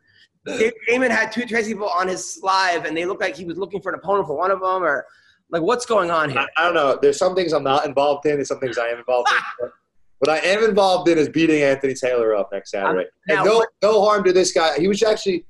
Damon 0.88 1.12
had 1.12 1.32
two 1.32 1.46
trans 1.46 1.68
people 1.68 1.90
on 1.90 2.08
his 2.08 2.40
live, 2.42 2.86
and 2.86 2.96
they 2.96 3.06
looked 3.06 3.22
like 3.22 3.36
he 3.36 3.46
was 3.46 3.58
looking 3.58 3.82
for 3.82 3.92
an 3.92 4.00
opponent 4.00 4.28
for 4.28 4.38
one 4.38 4.52
of 4.52 4.60
them, 4.60 4.84
or 4.84 5.06
like, 5.50 5.62
what's 5.62 5.86
going 5.86 6.12
on 6.12 6.30
here? 6.30 6.40
I, 6.40 6.48
I 6.58 6.66
don't 6.66 6.74
know. 6.74 6.98
There's 7.02 7.18
some 7.18 7.36
things 7.36 7.54
I'm 7.54 7.64
not 7.64 7.86
involved 7.86 8.26
in. 8.26 8.36
There's 8.36 8.48
some 8.48 8.60
things 8.60 8.78
I 8.78 8.88
am 8.88 9.00
involved 9.00 9.30
in. 9.62 9.70
What 10.20 10.32
I 10.32 10.40
am 10.48 10.64
involved 10.64 11.08
in 11.10 11.18
is 11.18 11.30
beating 11.30 11.62
Anthony 11.62 11.94
Taylor 11.94 12.36
up 12.36 12.50
next 12.52 12.72
Saturday. 12.72 13.02
Um, 13.04 13.06
now, 13.28 13.36
and 13.36 13.46
no, 13.46 13.66
no 13.84 14.04
harm 14.04 14.24
to 14.24 14.34
this 14.34 14.52
guy. 14.52 14.78
He 14.80 14.88
was 14.88 15.04
actually 15.04 15.46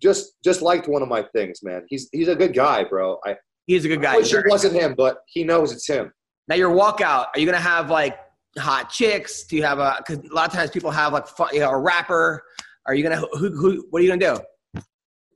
just 0.00 0.34
just 0.44 0.62
liked 0.62 0.88
one 0.88 1.02
of 1.02 1.08
my 1.08 1.22
things, 1.22 1.62
man. 1.62 1.84
He's 1.88 2.08
he's 2.12 2.28
a 2.28 2.36
good 2.36 2.54
guy, 2.54 2.84
bro. 2.84 3.18
I 3.24 3.36
he's 3.66 3.84
a 3.84 3.88
good 3.88 4.02
guy. 4.02 4.14
I 4.14 4.16
wish 4.18 4.32
it 4.32 4.44
wasn't 4.46 4.74
him, 4.74 4.94
but 4.94 5.22
he 5.26 5.42
knows 5.42 5.72
it's 5.72 5.88
him. 5.88 6.12
Now 6.48 6.56
your 6.56 6.70
walkout. 6.70 7.26
Are 7.34 7.38
you 7.40 7.46
gonna 7.46 7.58
have 7.58 7.90
like 7.90 8.18
hot 8.58 8.90
chicks? 8.90 9.44
Do 9.44 9.56
you 9.56 9.62
have 9.62 9.78
a? 9.78 9.96
Because 9.98 10.18
a 10.18 10.34
lot 10.34 10.48
of 10.48 10.52
times 10.52 10.70
people 10.70 10.90
have 10.90 11.14
like 11.14 11.26
you 11.52 11.60
know, 11.60 11.70
a 11.70 11.78
rapper. 11.78 12.42
Are 12.88 12.94
you 12.94 13.02
gonna 13.02 13.20
who, 13.34 13.50
who? 13.50 13.86
What 13.90 14.00
are 14.00 14.04
you 14.04 14.18
gonna 14.18 14.40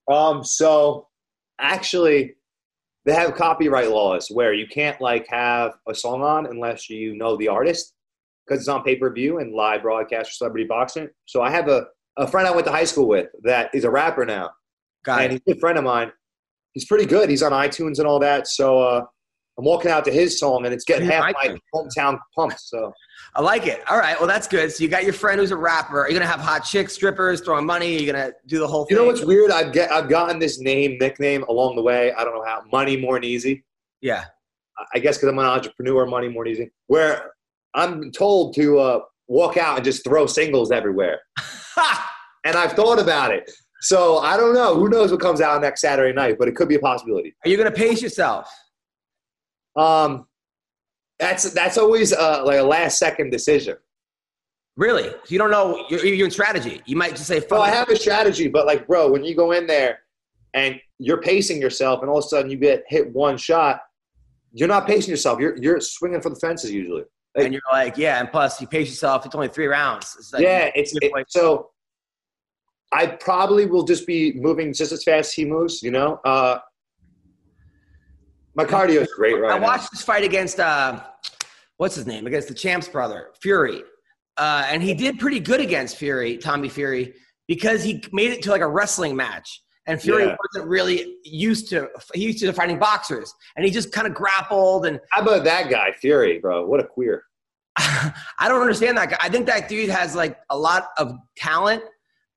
do? 0.09 0.13
Um. 0.13 0.43
So 0.43 1.09
actually, 1.61 2.35
they 3.05 3.13
have 3.13 3.35
copyright 3.35 3.91
laws 3.91 4.29
where 4.31 4.55
you 4.55 4.67
can't 4.67 4.99
like 5.03 5.27
have 5.29 5.73
a 5.87 5.95
song 5.95 6.23
on 6.23 6.47
unless 6.47 6.89
you 6.89 7.15
know 7.15 7.37
the 7.37 7.49
artist 7.49 7.95
because 8.47 8.61
it's 8.61 8.69
on 8.69 8.83
pay 8.83 8.97
per 8.97 9.13
view 9.13 9.39
and 9.39 9.55
live 9.55 9.83
broadcast 9.83 10.31
for 10.31 10.35
celebrity 10.35 10.67
boxing. 10.67 11.09
So 11.27 11.43
I 11.43 11.51
have 11.51 11.69
a, 11.69 11.87
a 12.17 12.27
friend 12.27 12.49
I 12.49 12.53
went 12.53 12.67
to 12.67 12.73
high 12.73 12.85
school 12.85 13.07
with 13.07 13.29
that 13.43 13.71
is 13.75 13.85
a 13.85 13.91
rapper 13.91 14.25
now. 14.25 14.51
Got 15.05 15.23
and 15.23 15.35
it. 15.35 15.43
he's 15.45 15.57
a 15.57 15.61
friend 15.61 15.77
of 15.77 15.85
mine. 15.85 16.11
He's 16.73 16.87
pretty 16.87 17.07
good. 17.07 17.29
He's 17.29 17.43
on 17.43 17.53
iTunes 17.53 17.99
and 17.99 18.07
all 18.07 18.19
that. 18.21 18.49
So 18.49 18.81
uh, 18.81 19.05
I'm 19.59 19.65
walking 19.65 19.91
out 19.91 20.05
to 20.07 20.11
his 20.11 20.39
song, 20.39 20.65
and 20.65 20.73
it's 20.73 20.85
getting 20.85 21.09
half 21.09 21.21
like 21.21 21.37
my 21.37 21.51
him. 21.53 21.61
hometown 21.75 22.19
pumped. 22.35 22.61
So 22.61 22.93
I 23.35 23.43
like 23.43 23.67
it. 23.67 23.83
All 23.91 23.99
right. 23.99 24.19
Well, 24.19 24.29
that's 24.29 24.49
good. 24.49 24.73
So 24.73 24.83
you 24.83 24.89
got 24.89 25.05
your 25.05 25.13
friend 25.13 25.41
who's 25.41 25.51
a 25.51 25.57
rapper. 25.57 26.01
Are 26.01 26.09
you 26.09 26.15
gonna 26.15 26.31
have 26.31 26.41
hot 26.41 26.65
chicks, 26.65 26.95
strippers, 26.95 27.41
throwing 27.41 27.67
money? 27.67 27.97
Are 27.97 28.01
you 28.01 28.11
gonna 28.11 28.33
do 28.47 28.59
the 28.59 28.67
whole 28.67 28.87
thing? 28.87 28.97
you 28.97 29.03
know 29.03 29.07
what's 29.07 29.25
weird? 29.25 29.51
I've 29.51 29.73
get 29.73 29.93
I've 29.93 30.09
gotten 30.09 30.39
this 30.39 30.59
name 30.59 30.97
nickname 30.99 31.45
along 31.45 31.77
the 31.77 31.83
way. 31.83 32.13
I 32.13 32.25
don't 32.25 32.35
know 32.35 32.45
how. 32.45 32.63
Money 32.73 32.97
more 32.97 33.15
than 33.17 33.25
easy. 33.25 33.65
Yeah. 34.01 34.25
I 34.95 34.99
guess 34.99 35.19
because 35.19 35.29
I'm 35.29 35.39
an 35.39 35.47
entrepreneur, 35.47 36.07
money 36.07 36.29
more 36.29 36.45
than 36.45 36.53
easy. 36.53 36.71
Where 36.87 37.33
I'm 37.75 38.11
told 38.11 38.55
to 38.57 38.79
uh, 38.79 39.01
walk 39.29 39.57
out 39.57 39.77
and 39.77 39.85
just 39.85 40.05
throw 40.05 40.27
singles 40.27 40.71
everywhere, 40.71 41.21
and 42.45 42.57
I've 42.57 42.73
thought 42.73 42.99
about 42.99 43.33
it. 43.33 43.51
So 43.83 44.19
I 44.19 44.37
don't 44.37 44.55
know. 44.55 44.77
Who 44.77 44.89
knows 44.89 45.11
what 45.11 45.21
comes 45.21 45.41
out 45.41 45.61
next 45.61 45.83
Saturday 45.83 46.15
night? 46.15 46.37
But 46.39 46.49
it 46.49 46.57
could 46.57 46.69
be 46.69 46.77
a 46.77 46.81
possibility. 46.81 47.35
Are 47.45 47.49
you 47.49 47.57
gonna 47.57 47.71
pace 47.71 48.01
yourself? 48.03 48.49
Um, 49.77 50.27
that's 51.19 51.51
that's 51.53 51.79
always 51.79 52.13
uh, 52.13 52.43
like 52.45 52.59
a 52.59 52.63
last 52.63 52.99
second 52.99 53.31
decision. 53.31 53.77
Really? 54.77 55.11
You 55.29 55.39
don't 55.39 55.51
know. 55.51 55.85
You're, 55.91 56.05
you're 56.05 56.27
in 56.27 56.31
strategy. 56.31 56.81
You 56.87 56.97
might 56.97 57.11
just 57.11 57.27
say, 57.27 57.41
"Fuck." 57.41 57.51
Well, 57.53 57.63
I 57.63 57.71
have 57.71 57.89
a 57.89 57.97
strategy, 57.97 58.49
but 58.49 58.67
like, 58.67 58.87
bro, 58.87 59.11
when 59.11 59.23
you 59.25 59.35
go 59.35 59.53
in 59.53 59.67
there 59.67 60.01
and 60.55 60.81
you're 60.99 61.21
pacing 61.21 61.61
yourself, 61.61 62.01
and 62.01 62.11
all 62.11 62.19
of 62.19 62.25
a 62.25 62.29
sudden 62.29 62.51
you 62.51 62.57
get 62.57 62.85
hit 62.89 63.13
one 63.13 63.37
shot, 63.37 63.81
you're 64.53 64.69
not 64.69 64.87
pacing 64.87 65.11
yourself. 65.11 65.39
You're 65.41 65.57
you're 65.59 65.81
swinging 65.81 66.21
for 66.21 66.31
the 66.31 66.37
fences 66.37 66.71
usually. 66.71 67.05
Like, 67.35 67.45
and 67.47 67.53
you're 67.55 67.63
like, 67.71 67.97
yeah. 67.97 68.19
And 68.21 68.31
plus, 68.31 68.61
you 68.61 68.67
pace 68.67 68.89
yourself. 68.89 69.25
It's 69.25 69.35
only 69.35 69.49
three 69.49 69.67
rounds. 69.67 70.17
It's 70.19 70.33
like, 70.33 70.43
yeah, 70.43 70.71
it's 70.75 70.95
it, 71.01 71.13
so. 71.29 71.71
I 72.95 73.07
probably 73.07 73.65
will 73.65 73.85
just 73.85 74.07
be 74.07 74.35
moving 74.35 74.75
just 74.75 74.93
as 74.93 75.03
fast 75.03 75.29
as 75.29 75.33
he 75.33 75.47
moves. 75.47 75.83
You 75.83 75.93
know, 75.93 76.21
uh, 76.27 76.59
my 78.55 78.65
cardio 78.65 79.01
is 79.03 79.13
great 79.15 79.35
right 79.41 79.53
I 79.53 79.59
now. 79.59 79.65
watched 79.65 79.91
this 79.91 80.03
fight 80.03 80.25
against 80.25 80.61
uh, 80.61 81.01
what's 81.77 81.95
his 81.95 82.07
name? 82.07 82.27
Against 82.27 82.49
the 82.49 82.55
Champs 82.55 82.89
brother, 82.89 83.31
Fury, 83.41 83.83
uh, 84.37 84.67
and 84.69 84.83
he 84.83 84.95
did 84.95 85.19
pretty 85.19 85.41
good 85.41 85.61
against 85.61 85.97
Fury, 85.97 86.37
Tommy 86.37 86.69
Fury, 86.69 87.15
because 87.49 87.83
he 87.83 88.03
made 88.13 88.31
it 88.31 88.43
to 88.43 88.51
like 88.51 88.61
a 88.63 88.69
wrestling 88.69 89.17
match. 89.17 89.63
And 89.87 90.01
Fury 90.01 90.25
Yeah. 90.27 90.37
wasn't 90.55 90.71
really 90.71 91.17
used 91.25 91.69
to 91.71 91.89
he 92.15 92.23
used 92.25 92.39
to 92.41 92.53
fighting 92.53 92.79
boxers, 92.79 93.35
and 93.57 93.65
he 93.65 93.71
just 93.71 93.91
kind 93.93 94.07
of 94.07 94.15
grappled. 94.15 94.87
And 94.87 95.01
How 95.11 95.23
about 95.23 95.45
that 95.45 95.71
guy, 95.71 95.93
Fury, 95.93 96.39
bro? 96.39 96.67
What 96.67 96.79
a 96.81 96.85
queer. 96.87 97.25
I 97.77 98.13
don't 98.49 98.61
understand 98.61 98.97
that 98.99 99.11
guy. 99.11 99.17
I 99.21 99.29
think 99.29 99.47
that 99.47 99.69
dude 99.69 99.89
has 99.89 100.15
like 100.15 100.39
a 100.51 100.57
lot 100.59 100.89
of 100.99 101.15
talent, 101.37 101.83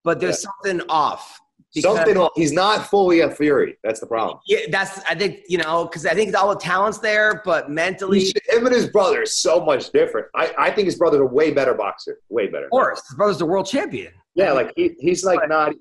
but 0.03 0.19
there's 0.19 0.41
something 0.41 0.81
off. 0.89 1.39
Something. 1.83 2.17
off- 2.17 2.31
He's 2.35 2.51
not 2.53 2.87
fully 2.87 3.19
a 3.21 3.29
Fury. 3.31 3.77
That's 3.83 3.99
the 3.99 4.07
problem. 4.07 4.39
Yeah, 4.47 4.59
that's 4.69 4.99
I 5.09 5.15
think 5.15 5.41
you 5.47 5.57
know 5.57 5.85
because 5.85 6.05
I 6.05 6.13
think 6.13 6.35
all 6.35 6.49
the 6.49 6.59
talent's 6.59 6.99
there, 6.99 7.41
but 7.45 7.69
mentally, 7.69 8.25
should- 8.25 8.41
him 8.49 8.65
and 8.65 8.73
his 8.75 8.87
brother 8.89 9.21
is 9.23 9.37
so 9.37 9.59
much 9.63 9.91
different. 9.91 10.27
I, 10.35 10.53
I 10.57 10.71
think 10.71 10.85
his 10.85 10.95
brother's 10.97 11.21
a 11.21 11.25
way 11.25 11.51
better 11.51 11.73
boxer. 11.73 12.19
Way 12.29 12.47
better. 12.47 12.65
of 12.65 12.71
course, 12.71 13.01
his 13.07 13.15
brother's 13.17 13.37
the 13.39 13.45
world 13.45 13.65
champion. 13.65 14.13
Yeah, 14.35 14.51
like 14.51 14.71
he, 14.75 14.95
he's 14.99 15.23
like 15.25 15.39
But- 15.39 15.49
not. 15.49 15.73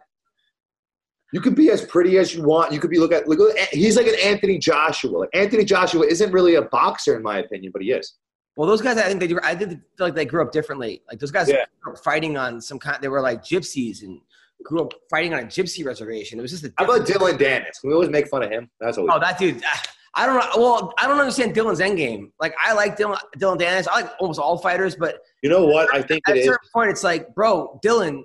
You 1.33 1.41
could 1.41 1.57
be 1.57 1.71
as 1.71 1.85
pretty 1.85 2.17
as 2.19 2.33
you 2.33 2.45
want. 2.45 2.73
You 2.73 2.79
could 2.79 2.91
be 2.91 2.99
look 2.99 3.13
at 3.13 3.27
look. 3.27 3.59
He's 3.73 3.97
like 3.97 4.07
an 4.07 4.15
Anthony 4.23 4.57
Joshua. 4.59 5.19
Like 5.19 5.31
Anthony 5.35 5.65
Joshua 5.65 6.07
isn't 6.07 6.31
really 6.31 6.55
a 6.55 6.63
boxer 6.63 7.17
in 7.17 7.23
my 7.23 7.39
opinion, 7.39 7.73
but 7.73 7.83
he 7.83 7.91
is. 7.91 8.15
Well, 8.57 8.69
those 8.69 8.81
guys, 8.81 8.99
I 8.99 9.03
think 9.09 9.19
they 9.19 9.27
do. 9.27 9.41
I 9.43 9.57
did 9.57 9.71
feel 9.71 10.07
like 10.07 10.15
they 10.15 10.27
grew 10.27 10.41
up 10.41 10.53
differently. 10.53 11.03
Like 11.11 11.19
those 11.19 11.33
guys 11.33 11.49
Yeah. 11.49 11.65
grew 11.81 11.95
up 11.95 11.99
fighting 12.05 12.37
on 12.37 12.61
some 12.61 12.79
kind. 12.79 13.03
They 13.03 13.09
were 13.09 13.21
like 13.21 13.43
gypsies 13.43 14.03
and 14.05 14.21
grew 14.63 14.83
up 14.83 14.93
fighting 15.11 15.35
on 15.35 15.41
a 15.41 15.45
gypsy 15.45 15.85
reservation. 15.85 16.39
It 16.39 16.43
was 16.43 16.51
just 16.53 16.65
a. 16.65 16.73
How 16.79 16.85
about 16.85 17.07
Dillon 17.07 17.37
Danis? 17.37 17.81
Can 17.81 17.89
we 17.91 17.95
always 17.95 18.11
make 18.11 18.29
fun 18.29 18.43
of 18.43 18.51
him? 18.51 18.71
That's 18.81 18.97
always. 18.99 19.13
Oh, 19.15 19.21
that 19.21 19.39
dude. 19.39 19.63
ah, 19.67 19.83
I 20.15 20.27
don't 20.27 20.37
know. 20.37 20.63
Well, 20.63 20.95
I 20.99 21.07
don't 21.09 21.19
understand 21.19 21.55
Dillon's 21.55 21.81
endgame. 21.81 22.31
Like 22.41 22.55
I 22.63 22.73
like 22.73 22.97
Dillon, 22.97 23.19
Dillon 23.37 23.59
Danis. 23.59 23.89
I 23.91 24.03
like 24.03 24.13
almost 24.21 24.39
all 24.39 24.57
fighters, 24.59 24.95
but 24.97 25.19
you 25.43 25.51
know 25.51 25.67
what? 25.67 25.93
I 25.95 26.03
think 26.03 26.23
at 26.29 26.37
a 26.37 26.41
is. 26.41 26.47
certain 26.47 26.69
point, 26.73 26.91
it's 26.91 27.03
like, 27.05 27.35
bro, 27.35 27.79
Dillon, 27.83 28.25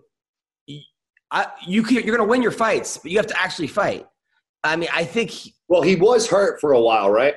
I, 1.32 1.48
you 1.66 1.84
can, 1.84 1.96
you're 2.04 2.16
gonna 2.16 2.28
win 2.30 2.42
your 2.42 2.52
fights, 2.52 2.98
but 2.98 3.12
you 3.12 3.18
have 3.18 3.28
to 3.28 3.42
actually 3.42 3.68
fight. 3.68 4.08
I 4.64 4.76
mean, 4.76 4.90
I 4.94 5.04
think, 5.06 5.30
he- 5.30 5.56
Well, 5.68 5.82
he 5.82 5.96
was 5.96 6.28
hurt 6.28 6.60
for 6.60 6.74
a 6.74 6.80
while, 6.82 7.10
right? 7.10 7.36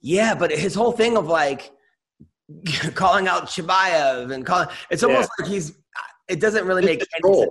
yeah, 0.00 0.34
but 0.34 0.50
his 0.50 0.74
whole 0.74 0.92
thing 0.92 1.16
of 1.16 1.26
like 1.28 1.72
calling 2.94 3.26
out 3.26 3.46
Chibayev 3.46 4.32
and 4.32 4.44
calling, 4.44 4.68
it's 4.90 5.02
almost 5.02 5.30
like 5.38 5.48
he's. 5.48 5.72
It 6.28 6.40
doesn't 6.40 6.66
really 6.66 6.84
make 6.84 7.00
It's 7.02 7.10
any 7.22 7.34
sense. 7.34 7.50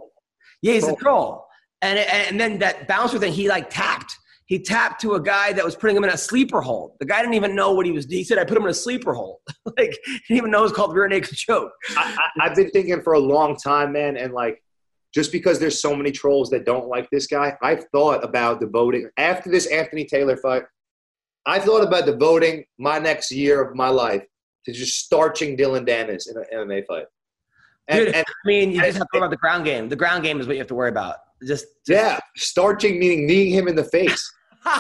Yeah, 0.63 0.73
he's 0.73 0.88
a 0.88 0.95
Troll. 0.95 1.45
And, 1.82 1.99
and 1.99 2.39
then 2.39 2.58
that 2.60 2.88
bouncer 2.88 3.19
thing, 3.19 3.34
he 3.34 3.49
like 3.49 3.69
tapped. 3.69 4.15
He 4.45 4.60
tapped 4.60 5.02
to 5.02 5.15
a 5.15 5.21
guy 5.21 5.54
that 5.54 5.63
was 5.63 5.76
putting 5.76 5.95
him 5.95 6.04
in 6.04 6.10
a 6.10 6.17
sleeper 6.17 6.62
hold. 6.62 6.93
The 6.99 7.06
guy 7.06 7.19
didn't 7.21 7.34
even 7.34 7.56
know 7.56 7.73
what 7.73 7.86
he 7.86 7.91
was. 7.91 8.06
Doing. 8.06 8.19
He 8.19 8.23
said, 8.23 8.38
"I 8.38 8.45
put 8.45 8.58
him 8.58 8.63
in 8.63 8.69
a 8.69 8.73
sleeper 8.73 9.13
hold." 9.13 9.39
like 9.78 9.97
he 10.06 10.19
didn't 10.28 10.38
even 10.38 10.52
know 10.52 10.60
it 10.60 10.63
was 10.63 10.71
called 10.71 10.95
rear 10.95 11.08
naked 11.08 11.36
choke. 11.36 11.71
I, 11.97 12.17
I, 12.17 12.45
I've 12.45 12.56
been 12.56 12.69
thinking 12.69 13.02
for 13.02 13.13
a 13.13 13.19
long 13.19 13.56
time, 13.58 13.91
man, 13.93 14.17
and 14.17 14.34
like 14.34 14.62
just 15.13 15.32
because 15.32 15.60
there's 15.60 15.82
so 15.82 15.95
many 15.95 16.12
trolls 16.12 16.49
that 16.49 16.65
don't 16.65 16.88
like 16.88 17.10
this 17.12 17.28
guy, 17.28 17.56
I've 17.62 17.86
thought 17.91 18.23
about 18.23 18.60
devoting 18.60 19.10
after 19.17 19.49
this 19.49 19.67
Anthony 19.67 20.06
Taylor 20.06 20.38
fight. 20.38 20.63
I 21.45 21.60
thought 21.60 21.84
about 21.84 22.06
devoting 22.06 22.63
my 22.80 22.99
next 22.99 23.32
year 23.32 23.62
of 23.62 23.76
my 23.76 23.89
life 23.89 24.23
to 24.65 24.71
just 24.71 24.99
starching 24.99 25.56
Dillon 25.56 25.86
Danis 25.86 26.30
in 26.30 26.38
an 26.38 26.45
MMA 26.54 26.86
fight. 26.86 27.06
And, 27.88 28.06
Dude, 28.06 28.15
and 28.15 28.26
I 28.28 28.48
mean, 28.48 28.72
you 28.72 28.82
just 28.82 28.98
have 28.98 29.08
to 29.08 29.19
worry 29.19 29.22
about 29.26 29.32
the 29.32 29.38
ground 29.38 29.65
game. 29.65 29.89
The 29.89 29.96
ground 29.96 30.24
game 30.24 30.39
is 30.39 30.48
what 30.48 30.56
you 30.56 30.60
have 30.60 30.67
to 30.67 30.76
worry 30.76 30.89
about. 30.89 31.17
Just, 31.46 31.65
just 31.86 31.89
yeah, 31.89 32.19
starching 32.38 32.98
meaning 33.00 33.28
kneeing 33.28 33.52
him 33.52 33.67
in 33.67 33.76
the 33.76 33.84
face. 33.84 34.32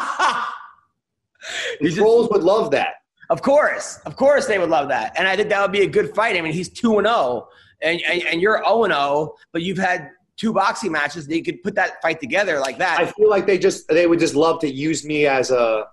The 1.81 1.91
trolls 1.91 2.29
would 2.29 2.43
love 2.43 2.71
that. 2.71 2.95
of 3.29 3.41
course, 3.41 3.99
of 4.05 4.15
course, 4.15 4.45
they 4.47 4.59
would 4.59 4.69
love 4.69 4.89
that, 4.89 5.13
and 5.17 5.27
I 5.27 5.35
think 5.35 5.49
that 5.49 5.61
would 5.61 5.71
be 5.71 5.81
a 5.81 5.87
good 5.87 6.13
fight. 6.15 6.37
I 6.37 6.41
mean, 6.41 6.53
he's 6.53 6.69
two 6.69 6.97
and 6.97 7.07
oh, 7.07 7.47
zero, 7.81 7.99
and 8.01 8.25
and 8.25 8.41
you're 8.41 8.57
zero 8.63 8.83
and 8.83 8.93
zero, 8.93 9.33
but 9.51 9.61
you've 9.61 9.77
had 9.77 10.09
two 10.37 10.53
boxing 10.53 10.91
matches. 10.91 11.27
You 11.27 11.43
could 11.43 11.61
put 11.63 11.75
that 11.75 12.01
fight 12.01 12.19
together 12.19 12.59
like 12.59 12.77
that. 12.77 12.99
I 12.99 13.05
feel 13.05 13.29
like 13.29 13.45
they 13.45 13.57
just 13.57 13.87
they 13.87 14.07
would 14.07 14.19
just 14.19 14.35
love 14.35 14.59
to 14.61 14.71
use 14.71 15.05
me 15.05 15.25
as 15.25 15.51
a 15.51 15.85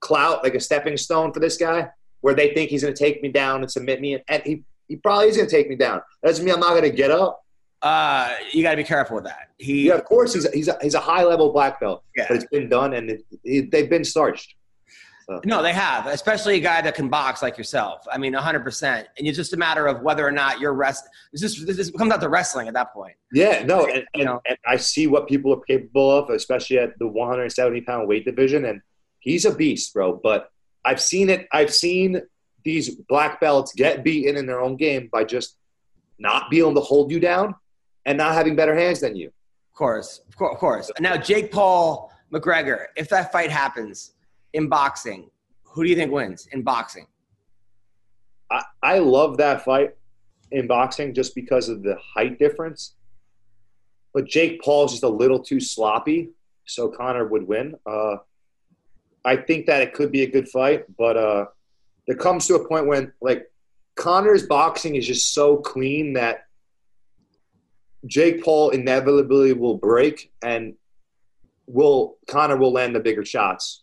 clout, 0.00 0.42
like 0.42 0.54
a 0.54 0.60
stepping 0.60 0.96
stone 0.96 1.32
for 1.32 1.40
this 1.40 1.56
guy, 1.56 1.88
where 2.20 2.34
they 2.34 2.54
think 2.54 2.70
he's 2.70 2.82
going 2.82 2.94
to 2.94 3.04
take 3.04 3.22
me 3.22 3.30
down 3.30 3.62
and 3.62 3.70
submit 3.70 4.00
me, 4.00 4.22
and 4.28 4.42
he 4.44 4.64
he 4.88 4.96
probably 4.96 5.28
is 5.28 5.36
going 5.36 5.48
to 5.48 5.54
take 5.54 5.68
me 5.68 5.76
down. 5.76 6.00
That 6.22 6.28
doesn't 6.30 6.44
mean 6.44 6.54
I'm 6.54 6.60
not 6.60 6.70
going 6.70 6.82
to 6.82 6.90
get 6.90 7.10
up. 7.10 7.42
uh, 7.82 8.32
you 8.52 8.62
got 8.62 8.70
to 8.72 8.76
be 8.76 8.84
careful 8.84 9.16
with 9.16 9.24
that. 9.24 9.50
He, 9.58 9.88
Yeah, 9.88 9.94
of 9.94 10.04
course 10.04 10.34
he's 10.34 10.44
a, 10.46 10.50
he's 10.52 10.68
a, 10.68 10.76
he's 10.82 10.94
a 10.94 11.00
high 11.00 11.24
level 11.24 11.52
black 11.52 11.80
belt, 11.80 12.02
Yeah. 12.16 12.26
but 12.28 12.36
it's 12.36 12.46
been 12.46 12.68
done 12.68 12.94
and 12.94 13.10
it, 13.10 13.24
it, 13.44 13.70
they've 13.70 13.88
been 13.90 14.04
starched. 14.04 14.54
No, 15.44 15.60
they 15.60 15.72
have, 15.72 16.06
especially 16.06 16.54
a 16.54 16.60
guy 16.60 16.80
that 16.82 16.94
can 16.94 17.08
box 17.08 17.42
like 17.42 17.58
yourself. 17.58 18.06
I 18.12 18.16
mean, 18.16 18.32
100%. 18.32 18.84
And 19.18 19.26
it's 19.26 19.36
just 19.36 19.52
a 19.52 19.56
matter 19.56 19.88
of 19.88 20.02
whether 20.02 20.24
or 20.24 20.30
not 20.30 20.60
you're 20.60 20.72
rest. 20.72 21.02
This 21.32 21.40
just 21.40 21.66
this 21.66 21.90
comes 21.90 22.12
out 22.12 22.20
to 22.20 22.28
wrestling 22.28 22.68
at 22.68 22.74
that 22.74 22.92
point. 22.94 23.14
Yeah, 23.32 23.64
no, 23.64 23.86
and, 23.86 24.04
and, 24.14 24.28
and 24.46 24.56
I 24.64 24.76
see 24.76 25.08
what 25.08 25.26
people 25.26 25.52
are 25.52 25.60
capable 25.62 26.12
of, 26.16 26.30
especially 26.30 26.78
at 26.78 26.96
the 27.00 27.08
170 27.08 27.80
pound 27.80 28.06
weight 28.06 28.24
division, 28.24 28.66
and 28.66 28.80
he's 29.18 29.44
a 29.44 29.52
beast, 29.52 29.92
bro. 29.92 30.12
But 30.14 30.48
I've 30.84 31.00
seen 31.00 31.28
it. 31.28 31.48
I've 31.50 31.74
seen 31.74 32.22
these 32.66 32.96
black 33.08 33.40
belts 33.40 33.72
get 33.72 34.02
beaten 34.02 34.36
in 34.36 34.44
their 34.44 34.60
own 34.60 34.76
game 34.76 35.08
by 35.12 35.22
just 35.22 35.56
not 36.18 36.50
being 36.50 36.64
able 36.64 36.74
to 36.74 36.80
hold 36.80 37.12
you 37.12 37.20
down 37.20 37.54
and 38.04 38.18
not 38.18 38.34
having 38.34 38.56
better 38.56 38.74
hands 38.74 39.00
than 39.00 39.14
you. 39.14 39.28
Of 39.28 39.78
course, 39.78 40.20
of 40.28 40.36
course, 40.36 40.54
of 40.54 40.58
course. 40.58 40.90
Now, 40.98 41.16
Jake 41.16 41.52
Paul 41.52 42.12
McGregor, 42.32 42.86
if 42.96 43.08
that 43.10 43.30
fight 43.30 43.50
happens 43.50 44.14
in 44.52 44.68
boxing, 44.68 45.30
who 45.62 45.84
do 45.84 45.90
you 45.90 45.94
think 45.94 46.10
wins 46.10 46.48
in 46.50 46.62
boxing? 46.62 47.06
I, 48.50 48.62
I 48.82 48.98
love 48.98 49.36
that 49.36 49.64
fight 49.64 49.94
in 50.50 50.66
boxing 50.66 51.14
just 51.14 51.36
because 51.36 51.68
of 51.68 51.84
the 51.84 51.96
height 52.14 52.36
difference. 52.38 52.96
But 54.12 54.26
Jake 54.26 54.60
Paul's 54.60 54.90
just 54.90 55.04
a 55.04 55.08
little 55.08 55.38
too 55.38 55.60
sloppy, 55.60 56.30
so 56.64 56.88
Conor 56.88 57.28
would 57.28 57.46
win. 57.46 57.76
Uh, 57.86 58.16
I 59.24 59.36
think 59.36 59.66
that 59.66 59.82
it 59.82 59.94
could 59.94 60.10
be 60.10 60.22
a 60.22 60.30
good 60.30 60.48
fight, 60.48 60.84
but 60.96 61.16
uh, 61.16 61.44
there 62.06 62.16
comes 62.16 62.46
to 62.46 62.54
a 62.54 62.68
point 62.68 62.86
when 62.86 63.12
like 63.20 63.50
Conor's 63.96 64.46
boxing 64.46 64.96
is 64.96 65.06
just 65.06 65.34
so 65.34 65.56
clean 65.56 66.12
that 66.14 66.46
Jake 68.06 68.44
Paul 68.44 68.70
inevitably 68.70 69.52
will 69.52 69.76
break 69.76 70.32
and 70.42 70.74
will 71.66 72.16
Conor 72.28 72.56
will 72.56 72.72
land 72.72 72.94
the 72.94 73.00
bigger 73.00 73.24
shots 73.24 73.82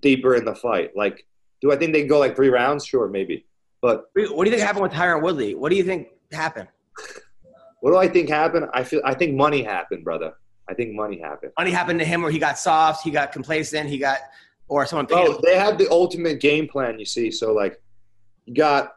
deeper 0.00 0.34
in 0.34 0.44
the 0.44 0.54
fight. 0.54 0.96
Like, 0.96 1.26
do 1.60 1.72
I 1.72 1.76
think 1.76 1.92
they 1.92 2.00
can 2.00 2.08
go 2.08 2.18
like 2.18 2.34
three 2.34 2.48
rounds? 2.48 2.84
Sure, 2.84 3.08
maybe. 3.08 3.46
But 3.80 4.10
What 4.14 4.44
do 4.44 4.50
you 4.50 4.56
think 4.56 4.66
happened 4.66 4.82
with 4.82 4.92
Tyron 4.92 5.22
Woodley? 5.22 5.54
What 5.54 5.70
do 5.70 5.76
you 5.76 5.84
think 5.84 6.08
happened? 6.32 6.68
what 7.80 7.90
do 7.92 7.96
I 7.96 8.08
think 8.08 8.28
happened? 8.28 8.66
I 8.74 8.84
feel 8.84 9.00
I 9.04 9.14
think 9.14 9.34
money 9.34 9.62
happened, 9.62 10.04
brother. 10.04 10.34
I 10.68 10.74
think 10.74 10.94
money 10.94 11.18
happened. 11.18 11.52
Money 11.58 11.70
happened 11.70 11.98
to 11.98 12.04
him 12.04 12.22
where 12.22 12.30
he 12.30 12.38
got 12.38 12.58
soft, 12.58 13.02
he 13.02 13.10
got 13.10 13.32
complacent, 13.32 13.88
he 13.88 13.98
got, 13.98 14.18
or 14.70 14.86
someone 14.86 15.06
paid 15.06 15.16
Oh, 15.16 15.40
they 15.42 15.58
have 15.58 15.76
the 15.76 15.90
ultimate 15.90 16.40
game 16.40 16.68
plan, 16.68 16.98
you 16.98 17.04
see. 17.04 17.30
So 17.30 17.52
like, 17.52 17.82
you 18.46 18.54
got 18.54 18.94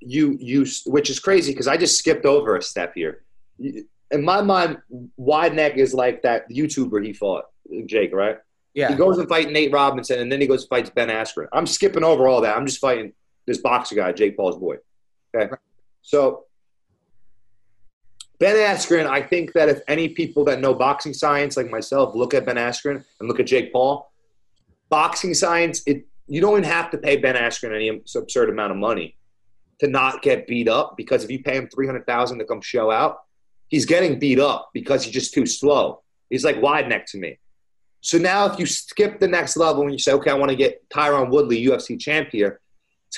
you 0.00 0.36
you, 0.40 0.66
which 0.86 1.10
is 1.10 1.20
crazy 1.20 1.52
because 1.52 1.68
I 1.68 1.76
just 1.76 1.98
skipped 1.98 2.24
over 2.24 2.56
a 2.56 2.62
step 2.62 2.94
here. 2.94 3.22
In 3.58 4.24
my 4.24 4.40
mind, 4.40 4.78
Wideneck 5.18 5.76
is 5.76 5.94
like 5.94 6.22
that 6.22 6.50
YouTuber 6.50 7.04
he 7.04 7.12
fought, 7.12 7.44
Jake, 7.86 8.12
right? 8.12 8.38
Yeah. 8.72 8.88
He 8.88 8.94
goes 8.94 9.18
and 9.18 9.28
fights 9.28 9.50
Nate 9.50 9.72
Robinson, 9.72 10.20
and 10.20 10.32
then 10.32 10.40
he 10.40 10.46
goes 10.46 10.62
and 10.62 10.70
fights 10.70 10.90
Ben 10.90 11.08
Askren. 11.08 11.48
I'm 11.52 11.66
skipping 11.66 12.02
over 12.02 12.26
all 12.26 12.40
that. 12.40 12.56
I'm 12.56 12.66
just 12.66 12.80
fighting 12.80 13.12
this 13.46 13.58
boxer 13.58 13.94
guy, 13.94 14.12
Jake 14.12 14.36
Paul's 14.36 14.56
boy. 14.56 14.76
Okay. 15.34 15.52
So 16.02 16.46
Ben 18.38 18.56
Askren, 18.56 19.06
I 19.06 19.20
think 19.20 19.52
that 19.52 19.68
if 19.68 19.82
any 19.86 20.08
people 20.08 20.44
that 20.44 20.60
know 20.60 20.72
boxing 20.72 21.12
science, 21.12 21.58
like 21.58 21.68
myself, 21.68 22.14
look 22.14 22.32
at 22.32 22.46
Ben 22.46 22.56
Askren 22.56 23.04
and 23.20 23.28
look 23.28 23.38
at 23.38 23.46
Jake 23.46 23.70
Paul, 23.72 24.09
boxing 24.90 25.34
science, 25.34 25.82
it 25.86 26.06
you 26.26 26.40
don't 26.40 26.52
even 26.52 26.64
have 26.64 26.90
to 26.90 26.98
pay 26.98 27.16
Ben 27.16 27.34
Askren 27.34 27.74
any 27.74 27.88
absurd 27.88 28.50
amount 28.50 28.70
of 28.70 28.76
money 28.76 29.16
to 29.80 29.88
not 29.88 30.22
get 30.22 30.46
beat 30.46 30.68
up 30.68 30.94
because 30.96 31.24
if 31.24 31.30
you 31.30 31.42
pay 31.42 31.56
him 31.56 31.68
three 31.68 31.86
hundred 31.86 32.06
thousand 32.06 32.38
to 32.38 32.44
come 32.44 32.60
show 32.60 32.90
out, 32.90 33.20
he's 33.68 33.86
getting 33.86 34.18
beat 34.18 34.38
up 34.38 34.70
because 34.74 35.02
he's 35.02 35.14
just 35.14 35.34
too 35.34 35.46
slow. 35.46 36.02
He's 36.28 36.44
like 36.44 36.56
Wideneck 36.56 37.06
to 37.06 37.18
me. 37.18 37.38
So 38.02 38.18
now 38.18 38.46
if 38.46 38.58
you 38.58 38.66
skip 38.66 39.18
the 39.18 39.28
next 39.28 39.56
level 39.56 39.82
and 39.82 39.92
you 39.92 39.98
say, 39.98 40.12
okay, 40.12 40.30
I 40.30 40.34
want 40.34 40.50
to 40.50 40.56
get 40.56 40.88
Tyron 40.88 41.30
Woodley, 41.30 41.64
UFC 41.64 41.98
champ 41.98 42.28
here, 42.30 42.60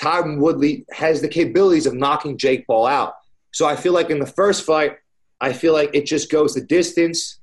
Tyron 0.01 0.39
Woodley 0.39 0.85
has 0.91 1.21
the 1.21 1.27
capabilities 1.27 1.85
of 1.85 1.93
knocking 1.93 2.37
Jake 2.37 2.65
Paul 2.67 2.87
out. 2.87 3.13
So 3.51 3.67
I 3.67 3.75
feel 3.75 3.93
like 3.93 4.09
in 4.09 4.19
the 4.19 4.25
first 4.25 4.65
fight, 4.65 4.97
I 5.39 5.53
feel 5.53 5.73
like 5.73 5.91
it 5.93 6.05
just 6.05 6.31
goes 6.31 6.53
the 6.53 6.61
distance, 6.61 7.39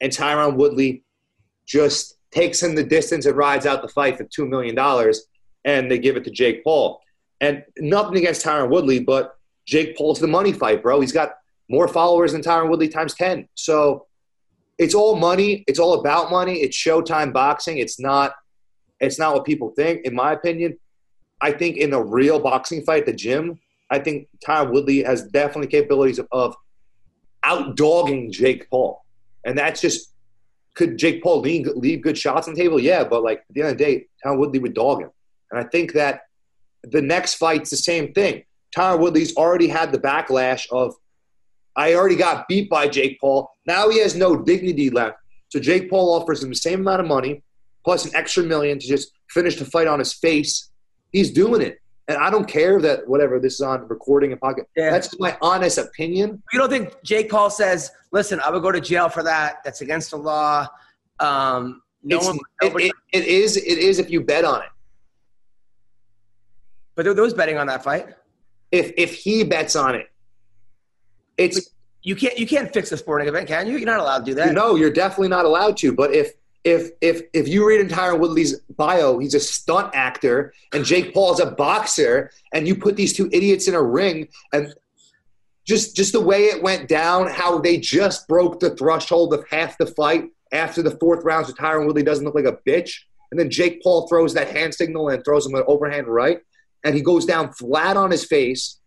and 0.00 0.12
Tyron 0.12 0.56
Woodley 0.56 1.04
just 1.66 2.16
takes 2.34 2.62
him 2.62 2.74
the 2.74 2.84
distance 2.84 3.26
and 3.26 3.36
rides 3.36 3.64
out 3.64 3.82
the 3.82 3.88
fight 3.88 4.18
for 4.18 4.24
$2 4.24 4.48
million, 4.48 4.76
and 5.64 5.90
they 5.90 5.98
give 5.98 6.16
it 6.16 6.24
to 6.24 6.30
Jake 6.30 6.64
Paul. 6.64 7.00
And 7.40 7.62
nothing 7.78 8.16
against 8.16 8.44
Tyron 8.44 8.70
Woodley, 8.70 9.00
but 9.00 9.36
Jake 9.66 9.96
Paul's 9.96 10.18
the 10.18 10.26
money 10.26 10.52
fight, 10.52 10.82
bro. 10.82 11.00
He's 11.00 11.12
got 11.12 11.34
more 11.68 11.88
followers 11.88 12.32
than 12.32 12.42
Tyron 12.42 12.68
Woodley 12.68 12.88
times 12.88 13.14
10. 13.14 13.48
So 13.54 14.06
it's 14.78 14.94
all 14.94 15.16
money. 15.16 15.64
It's 15.66 15.78
all 15.78 15.94
about 15.94 16.30
money. 16.30 16.54
It's 16.56 16.76
Showtime 16.76 17.32
boxing. 17.32 17.78
It's 17.78 18.00
not. 18.00 18.34
It's 19.00 19.18
not 19.18 19.34
what 19.34 19.44
people 19.44 19.70
think, 19.70 20.04
in 20.04 20.14
my 20.14 20.32
opinion. 20.32 20.78
I 21.40 21.52
think 21.52 21.76
in 21.76 21.92
a 21.92 22.02
real 22.02 22.38
boxing 22.40 22.82
fight 22.84 23.06
the 23.06 23.12
gym, 23.12 23.60
I 23.90 23.98
think 23.98 24.28
Tyron 24.44 24.72
Woodley 24.72 25.02
has 25.02 25.24
definitely 25.24 25.66
capabilities 25.66 26.18
of, 26.18 26.26
of 26.32 26.56
outdogging 27.44 28.30
Jake 28.30 28.70
Paul, 28.70 29.04
and 29.44 29.58
that's 29.58 29.80
just 29.80 30.13
could 30.74 30.98
Jake 30.98 31.22
Paul 31.22 31.40
leave, 31.40 31.66
leave 31.66 32.02
good 32.02 32.18
shots 32.18 32.48
on 32.48 32.54
the 32.54 32.60
table? 32.60 32.80
Yeah, 32.80 33.04
but 33.04 33.22
like 33.22 33.38
at 33.38 33.54
the 33.54 33.62
end 33.62 33.70
of 33.70 33.78
the 33.78 33.84
day, 33.84 34.06
Tyron 34.24 34.38
Woodley 34.38 34.58
would 34.58 34.74
dog 34.74 35.02
him, 35.02 35.10
and 35.50 35.60
I 35.60 35.68
think 35.68 35.92
that 35.92 36.22
the 36.82 37.02
next 37.02 37.34
fight's 37.34 37.70
the 37.70 37.76
same 37.76 38.12
thing. 38.12 38.44
Tyron 38.76 38.98
Woodley's 38.98 39.36
already 39.36 39.68
had 39.68 39.92
the 39.92 39.98
backlash 39.98 40.66
of 40.70 40.94
I 41.76 41.94
already 41.94 42.16
got 42.16 42.46
beat 42.48 42.70
by 42.70 42.88
Jake 42.88 43.20
Paul. 43.20 43.50
Now 43.66 43.88
he 43.88 44.00
has 44.00 44.14
no 44.14 44.36
dignity 44.36 44.90
left. 44.90 45.16
So 45.48 45.58
Jake 45.58 45.90
Paul 45.90 46.14
offers 46.14 46.42
him 46.42 46.50
the 46.50 46.56
same 46.56 46.80
amount 46.80 47.00
of 47.00 47.06
money 47.06 47.42
plus 47.84 48.04
an 48.04 48.12
extra 48.14 48.42
million 48.42 48.78
to 48.78 48.86
just 48.86 49.12
finish 49.30 49.56
the 49.56 49.64
fight 49.64 49.86
on 49.86 49.98
his 49.98 50.12
face. 50.12 50.70
He's 51.12 51.30
doing 51.30 51.60
it. 51.60 51.78
And 52.06 52.18
I 52.18 52.28
don't 52.30 52.46
care 52.46 52.80
that 52.80 53.08
whatever 53.08 53.40
this 53.40 53.54
is 53.54 53.60
on 53.62 53.88
recording 53.88 54.32
and 54.32 54.40
pocket. 54.40 54.68
Yeah. 54.76 54.90
That's 54.90 55.18
my 55.18 55.36
honest 55.40 55.78
opinion. 55.78 56.42
You 56.52 56.58
don't 56.58 56.68
think 56.68 57.02
Jake 57.02 57.30
Paul 57.30 57.48
says, 57.48 57.90
"Listen, 58.12 58.40
I 58.40 58.50
would 58.50 58.62
go 58.62 58.70
to 58.70 58.80
jail 58.80 59.08
for 59.08 59.22
that. 59.22 59.58
That's 59.64 59.80
against 59.80 60.10
the 60.10 60.18
law." 60.18 60.66
Um, 61.18 61.80
no 62.02 62.18
it's, 62.18 62.26
one. 62.26 62.38
It, 62.62 62.74
it, 62.76 62.92
it 63.12 63.24
is. 63.24 63.56
It 63.56 63.78
is 63.78 63.98
if 63.98 64.10
you 64.10 64.20
bet 64.20 64.44
on 64.44 64.60
it. 64.62 64.68
but 66.94 67.04
there, 67.04 67.14
there 67.14 67.24
was 67.24 67.32
betting 67.34 67.56
on 67.56 67.66
that 67.68 67.82
fight. 67.82 68.08
If 68.70 68.92
if 68.98 69.14
he 69.14 69.42
bets 69.44 69.74
on 69.74 69.94
it, 69.94 70.10
it's 71.38 71.70
You 72.02 72.16
can't 72.16 72.38
you 72.38 72.46
can't 72.46 72.70
fix 72.72 72.92
a 72.92 72.98
sporting 72.98 73.28
event, 73.28 73.48
can 73.48 73.66
you? 73.66 73.78
You're 73.78 73.86
not 73.86 74.00
allowed 74.00 74.18
to 74.18 74.24
do 74.26 74.34
that. 74.34 74.52
no, 74.52 74.74
you're 74.74 74.92
definitely 74.92 75.28
not 75.28 75.46
allowed 75.46 75.78
to. 75.78 75.92
But 75.92 76.12
if 76.14 76.34
if 76.64 76.92
if 77.02 77.22
if 77.34 77.46
you 77.46 77.68
read 77.68 77.86
Tyron 77.90 78.18
Woodley's 78.18 78.58
bio, 78.76 79.18
he's 79.18 79.34
a 79.34 79.40
stunt 79.40 79.94
actor, 79.94 80.52
and 80.72 80.84
Jake 80.84 81.12
Paul's 81.12 81.40
a 81.40 81.50
boxer, 81.50 82.30
and 82.52 82.66
you 82.66 82.74
put 82.74 82.96
these 82.96 83.12
two 83.12 83.28
idiots 83.32 83.68
in 83.68 83.74
a 83.74 83.82
ring, 83.82 84.28
and 84.52 84.74
just 85.66 85.94
just 85.94 86.12
the 86.12 86.20
way 86.20 86.44
it 86.44 86.62
went 86.62 86.88
down, 86.88 87.28
how 87.28 87.58
they 87.58 87.76
just 87.76 88.26
broke 88.26 88.60
the 88.60 88.74
threshold 88.76 89.34
of 89.34 89.44
half 89.50 89.76
the 89.76 89.86
fight 89.86 90.30
after 90.52 90.82
the 90.82 90.92
fourth 90.92 91.22
round, 91.24 91.46
so 91.46 91.52
Tyron 91.52 91.86
Woodley 91.86 92.02
doesn't 92.02 92.24
look 92.24 92.34
like 92.34 92.46
a 92.46 92.58
bitch, 92.66 93.00
and 93.30 93.38
then 93.38 93.50
Jake 93.50 93.82
Paul 93.82 94.06
throws 94.08 94.32
that 94.34 94.56
hand 94.56 94.74
signal 94.74 95.10
and 95.10 95.22
throws 95.22 95.46
him 95.46 95.54
an 95.54 95.64
overhand 95.66 96.08
right, 96.08 96.40
and 96.82 96.94
he 96.94 97.02
goes 97.02 97.26
down 97.26 97.52
flat 97.52 97.96
on 97.98 98.10
his 98.10 98.24
face. 98.24 98.80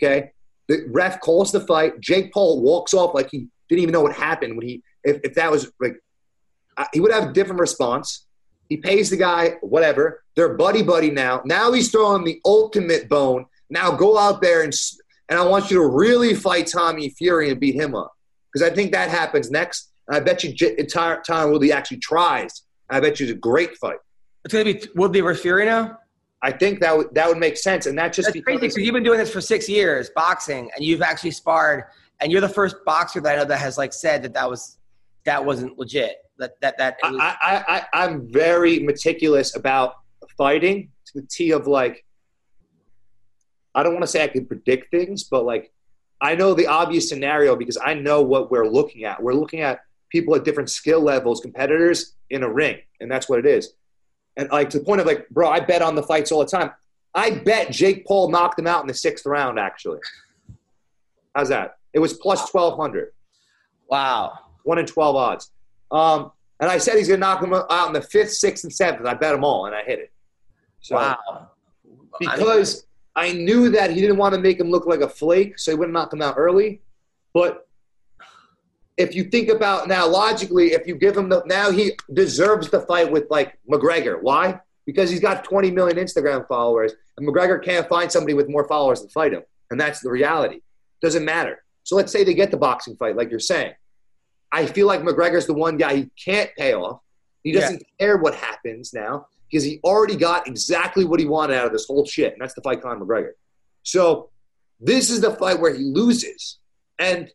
Okay, 0.00 0.30
the 0.68 0.84
ref 0.88 1.20
calls 1.20 1.50
the 1.50 1.60
fight. 1.60 1.98
Jake 1.98 2.32
Paul 2.32 2.62
walks 2.62 2.94
off 2.94 3.12
like 3.12 3.28
he 3.32 3.48
didn't 3.68 3.82
even 3.82 3.92
know 3.92 4.02
what 4.02 4.14
happened 4.14 4.56
when 4.56 4.66
he 4.66 4.82
if, 5.02 5.18
if 5.24 5.34
that 5.34 5.50
was 5.50 5.72
like 5.80 5.96
he 6.92 7.00
would 7.00 7.12
have 7.12 7.30
a 7.30 7.32
different 7.32 7.60
response. 7.60 8.26
He 8.68 8.76
pays 8.76 9.10
the 9.10 9.16
guy 9.16 9.56
whatever. 9.60 10.24
They're 10.36 10.54
buddy 10.54 10.82
buddy 10.82 11.10
now. 11.10 11.42
Now 11.44 11.72
he's 11.72 11.90
throwing 11.90 12.24
the 12.24 12.40
ultimate 12.44 13.08
bone. 13.08 13.46
Now 13.70 13.92
go 13.92 14.18
out 14.18 14.42
there 14.42 14.62
and 14.62 14.72
and 15.28 15.38
I 15.38 15.44
want 15.44 15.70
you 15.70 15.78
to 15.78 15.86
really 15.86 16.34
fight 16.34 16.66
Tommy 16.66 17.10
Fury 17.10 17.50
and 17.50 17.60
beat 17.60 17.74
him 17.74 17.94
up 17.94 18.12
because 18.52 18.66
I 18.66 18.74
think 18.74 18.92
that 18.92 19.10
happens 19.10 19.50
next. 19.50 19.90
And 20.06 20.16
I 20.16 20.20
bet 20.20 20.42
you 20.42 20.52
J- 20.52 20.76
Tyron 20.76 21.52
Woodley 21.52 21.72
actually 21.72 21.98
tries. 21.98 22.62
I 22.90 23.00
bet 23.00 23.20
you 23.20 23.26
it's 23.26 23.34
a 23.34 23.38
great 23.38 23.76
fight. 23.76 23.98
It's 24.44 24.54
gonna 24.54 24.64
be 24.64 24.82
Woodley 24.94 25.20
versus 25.20 25.42
Fury 25.42 25.66
now. 25.66 25.98
I 26.40 26.52
think 26.52 26.80
that 26.80 26.96
would 26.96 27.14
that 27.14 27.28
would 27.28 27.38
make 27.38 27.56
sense, 27.56 27.86
and 27.86 27.98
that 27.98 28.12
just 28.12 28.32
That's 28.32 28.44
crazy 28.44 28.60
because 28.60 28.74
because 28.74 28.86
you've 28.86 28.94
been 28.94 29.02
doing 29.02 29.18
this 29.18 29.32
for 29.32 29.40
six 29.40 29.68
years, 29.68 30.10
boxing, 30.14 30.70
and 30.74 30.84
you've 30.84 31.02
actually 31.02 31.32
sparred, 31.32 31.84
and 32.20 32.30
you're 32.30 32.40
the 32.40 32.48
first 32.48 32.76
boxer 32.86 33.20
that 33.20 33.34
I 33.34 33.36
know 33.36 33.44
that 33.44 33.58
has 33.58 33.76
like 33.76 33.92
said 33.92 34.22
that 34.22 34.34
that 34.34 34.48
was 34.48 34.78
that 35.24 35.44
wasn't 35.44 35.78
legit. 35.78 36.16
That 36.38 36.60
that 36.60 36.78
that 36.78 36.98
was, 37.02 37.18
I, 37.20 37.36
I, 37.42 37.64
I, 37.76 38.04
I'm 38.04 38.32
very 38.32 38.78
meticulous 38.78 39.56
about 39.56 39.94
fighting 40.36 40.90
to 41.06 41.20
the 41.20 41.26
T 41.26 41.50
of 41.50 41.66
like, 41.66 42.04
I 43.74 43.82
don't 43.82 43.92
want 43.92 44.04
to 44.04 44.08
say 44.08 44.22
I 44.22 44.28
can 44.28 44.46
predict 44.46 44.90
things, 44.90 45.24
but 45.24 45.44
like, 45.44 45.72
I 46.20 46.34
know 46.34 46.54
the 46.54 46.66
obvious 46.66 47.08
scenario 47.08 47.56
because 47.56 47.78
I 47.84 47.94
know 47.94 48.22
what 48.22 48.50
we're 48.50 48.68
looking 48.68 49.04
at. 49.04 49.22
We're 49.22 49.34
looking 49.34 49.60
at 49.60 49.80
people 50.10 50.34
at 50.34 50.44
different 50.44 50.70
skill 50.70 51.00
levels, 51.00 51.40
competitors 51.40 52.14
in 52.30 52.42
a 52.42 52.48
ring, 52.48 52.78
and 53.00 53.10
that's 53.10 53.28
what 53.28 53.38
it 53.38 53.46
is. 53.46 53.72
And 54.36 54.48
like 54.50 54.70
to 54.70 54.78
the 54.78 54.84
point 54.84 55.00
of 55.00 55.06
like, 55.06 55.28
bro, 55.30 55.48
I 55.48 55.60
bet 55.60 55.82
on 55.82 55.94
the 55.94 56.02
fights 56.02 56.30
all 56.30 56.40
the 56.40 56.46
time. 56.46 56.70
I 57.14 57.30
bet 57.30 57.72
Jake 57.72 58.06
Paul 58.06 58.30
knocked 58.30 58.58
him 58.58 58.66
out 58.66 58.82
in 58.82 58.86
the 58.86 58.94
sixth 58.94 59.26
round. 59.26 59.58
Actually, 59.58 59.98
how's 61.34 61.48
that? 61.48 61.78
It 61.92 61.98
was 61.98 62.12
plus 62.12 62.48
twelve 62.50 62.78
hundred 62.78 63.12
wow. 63.88 64.38
one 64.64 64.78
in 64.78 64.86
12 64.86 65.16
odds. 65.16 65.50
Um, 65.90 66.32
and 66.60 66.70
I 66.70 66.78
said 66.78 66.96
he's 66.96 67.08
going 67.08 67.20
to 67.20 67.26
knock 67.26 67.42
him 67.42 67.54
out 67.54 67.86
in 67.86 67.92
the 67.92 68.02
fifth, 68.02 68.32
sixth, 68.32 68.64
and 68.64 68.72
seventh. 68.72 69.06
I 69.06 69.14
bet 69.14 69.32
them 69.32 69.44
all, 69.44 69.66
and 69.66 69.74
I 69.74 69.82
hit 69.82 70.00
it. 70.00 70.12
So, 70.80 70.96
wow. 70.96 71.50
Because 72.18 72.86
I 73.14 73.32
knew 73.32 73.70
that 73.70 73.90
he 73.90 74.00
didn't 74.00 74.16
want 74.16 74.34
to 74.34 74.40
make 74.40 74.58
him 74.58 74.70
look 74.70 74.86
like 74.86 75.00
a 75.00 75.08
flake, 75.08 75.58
so 75.58 75.70
he 75.70 75.76
wouldn't 75.76 75.92
knock 75.92 76.12
him 76.12 76.22
out 76.22 76.34
early. 76.36 76.82
But 77.32 77.68
if 78.96 79.14
you 79.14 79.24
think 79.24 79.48
about 79.48 79.86
now, 79.86 80.06
logically, 80.06 80.72
if 80.72 80.86
you 80.86 80.96
give 80.96 81.16
him 81.16 81.28
the 81.28 81.42
now 81.46 81.70
he 81.70 81.92
deserves 82.12 82.68
the 82.68 82.80
fight 82.80 83.10
with 83.10 83.26
like 83.30 83.56
McGregor. 83.70 84.20
Why? 84.20 84.60
Because 84.86 85.10
he's 85.10 85.20
got 85.20 85.44
20 85.44 85.70
million 85.70 85.96
Instagram 85.98 86.46
followers, 86.48 86.92
and 87.16 87.26
McGregor 87.26 87.62
can't 87.62 87.88
find 87.88 88.10
somebody 88.10 88.34
with 88.34 88.48
more 88.48 88.66
followers 88.66 89.02
to 89.02 89.08
fight 89.08 89.32
him, 89.32 89.42
and 89.70 89.80
that's 89.80 90.00
the 90.00 90.10
reality. 90.10 90.60
Doesn't 91.00 91.24
matter. 91.24 91.62
So 91.84 91.96
let's 91.96 92.10
say 92.10 92.24
they 92.24 92.34
get 92.34 92.50
the 92.50 92.56
boxing 92.56 92.96
fight, 92.96 93.16
like 93.16 93.30
you're 93.30 93.40
saying. 93.40 93.74
I 94.50 94.66
feel 94.66 94.86
like 94.86 95.02
McGregor's 95.02 95.46
the 95.46 95.54
one 95.54 95.76
guy 95.76 95.96
he 95.96 96.10
can't 96.22 96.50
pay 96.56 96.74
off. 96.74 97.00
He 97.42 97.52
doesn't 97.52 97.82
care 97.98 98.18
what 98.18 98.34
happens 98.34 98.92
now 98.92 99.26
because 99.50 99.64
he 99.64 99.80
already 99.84 100.16
got 100.16 100.46
exactly 100.46 101.04
what 101.04 101.20
he 101.20 101.26
wanted 101.26 101.56
out 101.56 101.66
of 101.66 101.72
this 101.72 101.86
whole 101.86 102.04
shit, 102.04 102.32
and 102.32 102.42
that's 102.42 102.54
the 102.54 102.62
fight 102.62 102.82
Conor 102.82 103.04
McGregor. 103.04 103.32
So 103.82 104.30
this 104.80 105.10
is 105.10 105.20
the 105.20 105.32
fight 105.32 105.60
where 105.60 105.74
he 105.74 105.84
loses. 105.84 106.58
And 106.98 107.30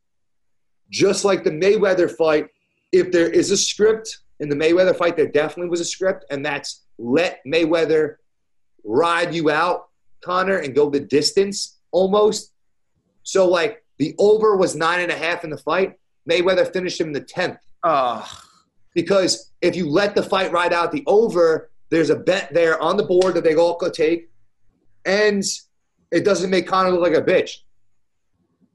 just 0.90 1.26
like 1.26 1.44
the 1.44 1.52
Mayweather 1.52 2.16
fight, 2.16 2.48
if 2.92 3.12
there 3.12 3.30
is 3.30 3.52
a 3.52 3.58
script 3.58 4.20
in 4.40 4.50
the 4.50 4.56
Mayweather 4.56 4.96
fight, 4.96 5.16
there 5.16 5.28
definitely 5.28 5.70
was 5.70 5.80
a 5.80 5.86
script, 5.86 6.26
and 6.30 6.46
that's 6.46 6.84
let 6.98 7.40
Mayweather 7.48 8.18
ride 8.84 9.34
you 9.34 9.50
out, 9.50 9.88
Conor, 10.24 10.58
and 10.58 10.76
go 10.76 10.90
the 10.90 11.00
distance 11.00 11.80
almost. 11.92 12.52
So 13.24 13.48
like 13.48 13.84
the 13.98 14.14
over 14.20 14.56
was 14.56 14.76
nine 14.76 15.00
and 15.00 15.12
a 15.12 15.18
half 15.18 15.44
in 15.44 15.50
the 15.50 15.58
fight. 15.58 15.94
Mayweather 16.30 16.72
finished 16.72 17.00
him 17.02 17.08
in 17.08 17.14
the 17.14 17.22
tenth 17.22 17.58
Oh, 17.84 18.26
because 18.94 19.52
if 19.62 19.76
you 19.76 19.90
let 19.90 20.16
the 20.16 20.24
fight 20.24 20.52
ride 20.54 20.72
out 20.72 20.92
the 20.92 21.04
over, 21.06 21.70
there's 21.90 22.10
a 22.10 22.16
bet 22.16 22.54
there 22.54 22.82
on 22.82 22.96
the 22.96 23.04
board 23.04 23.34
that 23.36 23.44
they 23.44 23.56
all 23.56 23.76
could 23.76 23.94
take, 23.94 24.30
and 25.06 25.44
it 26.12 26.24
doesn't 26.24 26.50
make 26.50 26.66
Conor 26.68 26.92
look 26.92 27.02
like 27.02 27.14
a 27.14 27.22
bitch. 27.22 27.58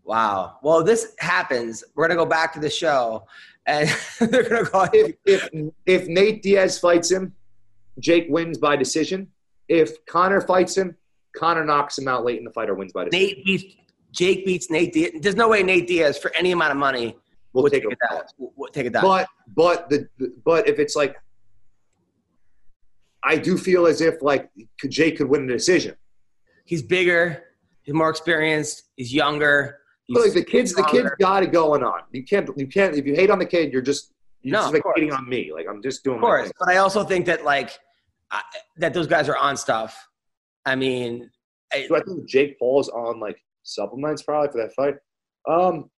wow. 0.05 0.59
Well, 0.63 0.83
this 0.85 1.15
happens. 1.19 1.85
We're 1.95 2.07
gonna 2.09 2.19
go 2.21 2.27
back 2.27 2.53
to 2.55 2.61
the 2.61 2.71
show, 2.71 3.27
and 3.67 3.89
they're 4.21 4.49
gonna 4.49 4.67
call 4.67 4.89
If 4.93 5.17
if 5.25 5.49
if 5.87 6.07
Nate 6.09 6.43
Diaz 6.43 6.79
fights 6.79 7.11
him, 7.11 7.35
Jake 7.99 8.27
wins 8.29 8.59
by 8.59 8.77
decision. 8.77 9.29
If 9.69 10.05
Conor 10.07 10.41
fights 10.43 10.77
him, 10.77 10.97
Conor 11.37 11.65
knocks 11.65 11.99
him 11.99 12.09
out 12.09 12.25
late 12.25 12.39
in 12.39 12.45
the 12.45 12.51
fight 12.53 12.69
or 12.69 12.75
wins 12.75 12.93
by 12.93 13.05
decision. 13.05 13.27
Nate 13.27 13.45
beats 13.45 13.65
Jake 14.13 14.45
beats 14.47 14.71
Nate 14.71 14.93
Diaz. 14.93 15.13
There's 15.21 15.37
no 15.37 15.49
way 15.49 15.63
Nate 15.63 15.87
Diaz 15.87 16.19
for 16.19 16.31
any 16.37 16.53
amount 16.53 16.73
of 16.73 16.77
money 16.79 17.17
We'll 17.53 17.63
would 17.63 17.73
take 17.73 17.83
take 17.83 17.93
it. 17.93 17.99
it 18.01 18.15
down. 18.15 18.23
Would 18.57 18.73
take 18.73 18.87
it 18.87 18.93
down. 18.93 19.03
But 19.03 19.29
but 19.55 19.89
the, 19.89 20.09
but 20.45 20.69
if 20.69 20.79
it's 20.79 20.95
like 20.95 21.17
I 23.23 23.37
do 23.37 23.59
feel 23.59 23.87
as 23.87 24.01
if 24.01 24.23
like 24.23 24.51
Jake 24.89 25.19
could 25.19 25.29
win 25.29 25.47
the 25.47 25.53
decision. 25.53 25.97
He's 26.65 26.83
bigger. 26.83 27.45
He's 27.83 27.95
more 27.95 28.11
experienced. 28.11 28.85
He's 28.97 29.13
younger. 29.13 29.79
He's 30.07 30.19
like 30.19 30.33
the 30.35 30.45
kids, 30.45 30.73
the 30.73 30.85
kids 30.85 31.11
got 31.19 31.43
it 31.43 31.53
going 31.53 31.83
on. 31.83 32.01
You 32.13 32.25
can't, 32.25 32.49
you 32.57 32.67
can't. 32.67 32.95
If 32.95 33.07
you 33.07 33.15
hate 33.15 33.31
on 33.31 33.39
the 33.39 33.47
kid, 33.47 33.73
you're 33.73 33.83
just 33.83 34.13
you're 34.43 34.53
No, 34.53 34.61
just 34.61 34.73
like 34.75 34.83
hating 34.95 35.13
on 35.13 35.29
me. 35.29 35.53
Like 35.53 35.67
I'm 35.69 35.83
just 35.83 36.05
doing 36.05 36.17
Of 36.17 36.23
course, 36.23 36.53
but 36.59 36.69
I 36.69 36.79
also 36.79 37.05
think 37.05 37.27
that 37.27 37.45
like 37.45 37.79
I, 38.31 38.43
that 38.77 38.95
those 38.95 39.07
guys 39.07 39.29
are 39.29 39.37
on 39.37 39.57
stuff. 39.57 40.09
I 40.65 40.77
mean, 40.77 41.31
I, 41.73 41.87
Do 41.89 41.97
I 41.97 42.03
think 42.03 42.27
Jake 42.27 42.59
Paul's 42.59 42.89
on 42.89 43.21
like 43.21 43.43
supplements 43.63 44.23
probably 44.23 44.51
for 44.51 44.59
that 44.59 44.75
fight? 44.75 44.95
Um, 45.49 45.91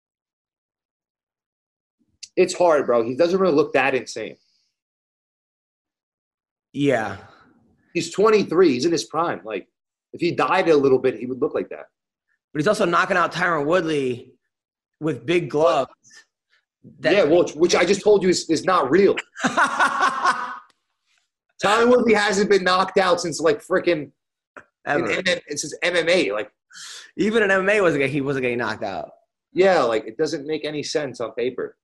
it's 2.39 2.55
hard, 2.55 2.87
bro. 2.87 3.03
He 3.03 3.15
doesn't 3.17 3.39
really 3.41 3.55
look 3.55 3.73
that 3.75 3.95
insane. 3.95 4.37
yeah, 6.73 7.17
He's 7.95 8.13
23. 8.13 8.73
He's 8.75 8.85
in 8.85 8.93
his 8.93 9.05
prime. 9.05 9.41
Like 9.45 9.67
if 10.13 10.21
he 10.21 10.31
died 10.31 10.69
a 10.69 10.77
little 10.77 10.99
bit, 10.99 11.19
he 11.19 11.27
would 11.27 11.41
look 11.41 11.55
like 11.55 11.69
that. 11.71 11.87
but 12.53 12.61
he's 12.61 12.69
also 12.69 12.85
knocking 12.85 13.17
out 13.17 13.33
Tyron 13.33 13.67
Woodley 13.67 14.35
with 15.01 15.27
big 15.27 15.51
gloves. 15.51 15.91
That- 17.01 17.13
yeah, 17.13 17.25
well, 17.25 17.45
which 17.57 17.75
I 17.75 17.85
just 17.85 18.03
told 18.03 18.23
you 18.23 18.29
is, 18.29 18.49
is 18.49 18.65
not 18.65 18.91
real. 18.91 19.17
Tyron 19.45 20.53
Woodley 21.91 22.15
hasn't 22.15 22.51
been 22.51 22.63
knocked 22.63 22.99
out 22.99 23.21
since 23.21 23.41
like 23.41 23.65
freaking 23.67 24.13
since 24.87 25.75
MMA. 25.85 26.33
Like, 26.33 26.51
Even 27.17 27.43
in 27.43 27.51
MMA, 27.51 27.83
wasn't 27.83 28.05
he 28.05 28.21
wasn't 28.21 28.43
getting 28.45 28.59
knocked 28.59 28.85
out. 28.85 29.11
yeah, 29.53 29.83
like 29.83 30.07
it 30.07 30.17
doesn't 30.17 30.47
make 30.47 30.65
any 30.65 30.83
sense 30.83 31.21
on 31.21 31.33
paper. 31.33 31.77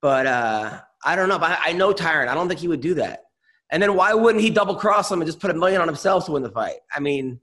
But 0.00 0.26
uh, 0.26 0.80
I 1.04 1.16
don't 1.16 1.28
know. 1.28 1.38
But 1.38 1.50
I, 1.52 1.70
I 1.70 1.72
know 1.72 1.92
Tyron. 1.92 2.28
I 2.28 2.34
don't 2.34 2.48
think 2.48 2.60
he 2.60 2.68
would 2.68 2.80
do 2.80 2.94
that. 2.94 3.24
And 3.70 3.82
then 3.82 3.94
why 3.94 4.14
wouldn't 4.14 4.42
he 4.42 4.50
double 4.50 4.74
cross 4.74 5.10
him 5.10 5.20
and 5.20 5.26
just 5.28 5.40
put 5.40 5.50
a 5.50 5.54
million 5.54 5.80
on 5.80 5.88
himself 5.88 6.26
to 6.26 6.32
win 6.32 6.42
the 6.42 6.50
fight? 6.50 6.76
I 6.94 7.00
mean, 7.00 7.38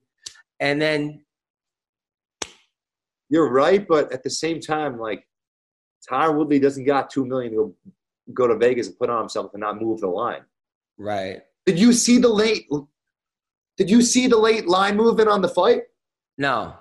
and 0.59 0.81
then 0.81 1.23
You're 3.29 3.49
right, 3.51 3.85
but 3.87 4.11
at 4.11 4.23
the 4.23 4.29
same 4.29 4.59
time, 4.59 4.99
like 4.99 5.27
Tyron 6.09 6.37
Woodley 6.37 6.59
doesn't 6.59 6.85
got 6.85 7.09
two 7.09 7.25
million 7.25 7.51
to 7.51 7.57
go, 7.57 7.75
go 8.33 8.47
to 8.47 8.55
Vegas 8.57 8.87
and 8.87 8.97
put 8.97 9.09
on 9.09 9.19
himself 9.19 9.51
and 9.53 9.61
not 9.61 9.81
move 9.81 10.01
the 10.01 10.07
line. 10.07 10.41
right. 10.97 11.41
Did 11.65 11.79
you 11.79 11.93
see 11.93 12.19
the 12.19 12.29
late? 12.29 12.67
Did 13.77 13.89
you 13.89 14.03
see 14.03 14.27
the 14.27 14.37
late 14.37 14.67
line 14.67 14.95
movement 14.95 15.29
on 15.29 15.41
the 15.41 15.49
fight? 15.49 15.81
No. 16.37 16.75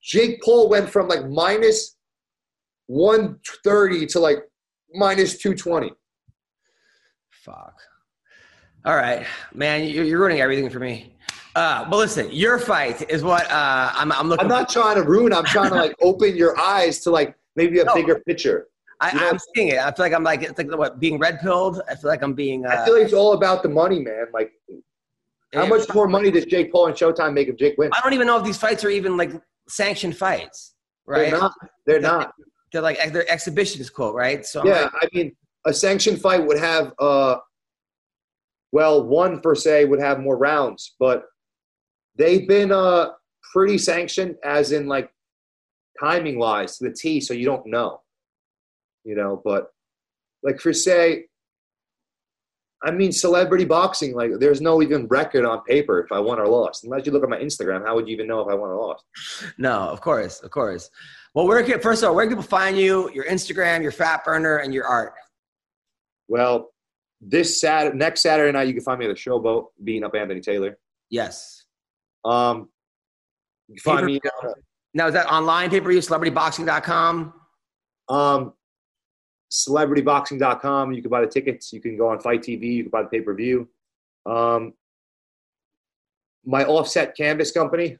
Jake 0.00 0.40
Paul 0.42 0.68
went 0.68 0.88
from 0.88 1.08
like 1.08 1.28
minus 1.28 1.96
one 2.86 3.40
thirty 3.64 4.06
to 4.06 4.20
like 4.20 4.38
minus 4.94 5.38
two 5.38 5.54
twenty. 5.54 5.92
Fuck. 7.30 7.74
All 8.84 8.96
right, 8.96 9.26
man, 9.54 9.84
you're, 9.84 10.04
you're 10.04 10.18
ruining 10.18 10.40
everything 10.40 10.68
for 10.68 10.80
me. 10.80 11.14
Uh, 11.54 11.88
but 11.88 11.96
listen, 11.98 12.28
your 12.32 12.58
fight 12.58 13.08
is 13.10 13.22
what 13.22 13.50
uh, 13.50 13.92
I'm, 13.94 14.10
I'm 14.12 14.28
looking. 14.28 14.44
I'm 14.44 14.48
not 14.48 14.68
trying 14.68 14.96
to 14.96 15.02
ruin. 15.02 15.32
I'm 15.32 15.44
trying 15.44 15.70
to 15.70 15.76
like 15.76 15.94
open 16.02 16.36
your 16.36 16.58
eyes 16.58 17.00
to 17.00 17.10
like 17.10 17.36
maybe 17.56 17.80
a 17.80 17.84
No. 17.84 17.94
bigger 17.94 18.20
picture. 18.26 18.68
I, 19.00 19.12
you 19.12 19.20
know- 19.20 19.28
I'm 19.30 19.38
seeing 19.54 19.68
it. 19.68 19.78
I 19.78 19.92
feel 19.92 20.04
like 20.06 20.12
I'm 20.14 20.24
like 20.24 20.42
it's 20.42 20.56
like 20.58 20.70
what 20.76 20.98
being 20.98 21.18
red 21.18 21.40
pilled. 21.40 21.80
I 21.88 21.94
feel 21.94 22.10
like 22.10 22.22
I'm 22.22 22.34
being. 22.34 22.64
Uh, 22.64 22.70
I 22.70 22.84
feel 22.84 22.94
like 22.94 23.04
it's 23.04 23.12
all 23.12 23.34
about 23.34 23.62
the 23.62 23.68
money, 23.68 24.00
man. 24.00 24.26
Like, 24.32 24.52
how 25.52 25.66
much 25.66 25.92
more 25.94 26.08
money 26.08 26.30
does 26.30 26.46
Jake 26.46 26.72
Paul 26.72 26.86
and 26.86 26.96
Showtime 26.96 27.34
make 27.34 27.48
if 27.48 27.56
Jake 27.56 27.76
wins? 27.76 27.92
I 27.96 28.00
don't 28.02 28.14
even 28.14 28.26
know 28.26 28.38
if 28.38 28.44
these 28.44 28.56
fights 28.56 28.84
are 28.84 28.90
even 28.90 29.16
like 29.16 29.32
sanctioned 29.68 30.16
fights, 30.16 30.74
right? 31.06 31.30
They're 31.30 31.38
not. 31.40 31.52
They're 31.86 32.00
not. 32.00 32.32
They're 32.72 32.82
like 32.82 32.98
they're 33.12 33.30
exhibitions, 33.30 33.90
quote, 33.90 34.14
right? 34.14 34.44
So 34.46 34.60
I'm 34.62 34.66
Yeah, 34.68 34.82
like, 34.82 34.92
I 34.94 35.08
mean, 35.12 35.36
a 35.66 35.72
sanctioned 35.72 36.20
fight 36.20 36.44
would 36.46 36.58
have, 36.58 36.92
uh, 36.98 37.36
well, 38.72 39.04
one 39.06 39.40
per 39.40 39.54
se 39.54 39.84
would 39.84 40.00
have 40.00 40.20
more 40.20 40.36
rounds, 40.38 40.94
but 40.98 41.24
they've 42.16 42.46
been 42.48 42.72
uh 42.72 43.10
pretty 43.52 43.78
sanctioned, 43.78 44.36
as 44.44 44.72
in 44.72 44.86
like 44.86 45.10
timing 46.00 46.38
wise 46.38 46.78
to 46.78 46.88
the 46.88 46.94
T, 46.94 47.20
so 47.20 47.34
you 47.34 47.44
don't 47.44 47.66
know, 47.66 48.00
you 49.04 49.14
know. 49.14 49.40
But 49.44 49.68
like 50.42 50.58
for 50.60 50.72
say, 50.72 51.26
I 52.84 52.90
mean, 52.90 53.12
celebrity 53.12 53.64
boxing, 53.64 54.14
like 54.14 54.32
there's 54.40 54.60
no 54.60 54.82
even 54.82 55.06
record 55.06 55.44
on 55.44 55.62
paper 55.64 56.00
if 56.00 56.10
I 56.10 56.18
won 56.18 56.40
or 56.40 56.48
lost. 56.48 56.84
Unless 56.84 57.06
you 57.06 57.12
look 57.12 57.22
at 57.22 57.28
my 57.28 57.38
Instagram, 57.38 57.84
how 57.86 57.94
would 57.94 58.08
you 58.08 58.14
even 58.14 58.26
know 58.26 58.40
if 58.40 58.48
I 58.48 58.54
won 58.54 58.70
or 58.70 58.76
lost? 58.76 59.04
no, 59.58 59.72
of 59.80 60.00
course, 60.00 60.40
of 60.40 60.50
course. 60.50 60.90
Well, 61.34 61.46
where 61.46 61.62
can 61.62 61.80
first 61.80 62.02
of 62.02 62.10
all, 62.10 62.14
where 62.14 62.26
can 62.26 62.36
people 62.36 62.42
find 62.42 62.76
you? 62.76 63.10
Your 63.12 63.24
Instagram, 63.24 63.82
your 63.82 63.92
fat 63.92 64.24
burner, 64.24 64.58
and 64.58 64.74
your 64.74 64.86
art. 64.86 65.14
Well, 66.28 66.70
this 67.20 67.60
Saturday, 67.60 67.96
next 67.96 68.22
Saturday 68.22 68.52
night, 68.52 68.68
you 68.68 68.74
can 68.74 68.82
find 68.82 68.98
me 68.98 69.06
at 69.06 69.08
the 69.08 69.14
Showboat 69.14 69.66
beating 69.82 70.04
up 70.04 70.14
Anthony 70.14 70.40
Taylor. 70.40 70.78
Yes. 71.08 71.64
Um, 72.24 72.68
you 73.68 73.76
can 73.76 73.82
find 73.94 74.06
me 74.06 74.20
Pay-per-view. 74.20 74.54
Now 74.94 75.06
is 75.06 75.14
that 75.14 75.26
online 75.32 75.70
pay 75.70 75.80
per 75.80 75.88
view? 75.90 76.00
Celebrityboxing.com. 76.00 77.32
um, 78.08 78.52
celebrityboxing.com. 79.50 80.92
You 80.92 81.02
can 81.02 81.10
buy 81.10 81.20
the 81.22 81.26
tickets. 81.26 81.72
You 81.72 81.80
can 81.80 81.96
go 81.96 82.08
on 82.08 82.20
Fight 82.20 82.42
TV. 82.42 82.74
You 82.74 82.82
can 82.84 82.90
buy 82.90 83.02
the 83.02 83.08
pay 83.08 83.20
per 83.20 83.34
view. 83.34 83.68
Um, 84.26 84.74
my 86.44 86.64
offset 86.64 87.16
canvas 87.16 87.52
company, 87.52 87.98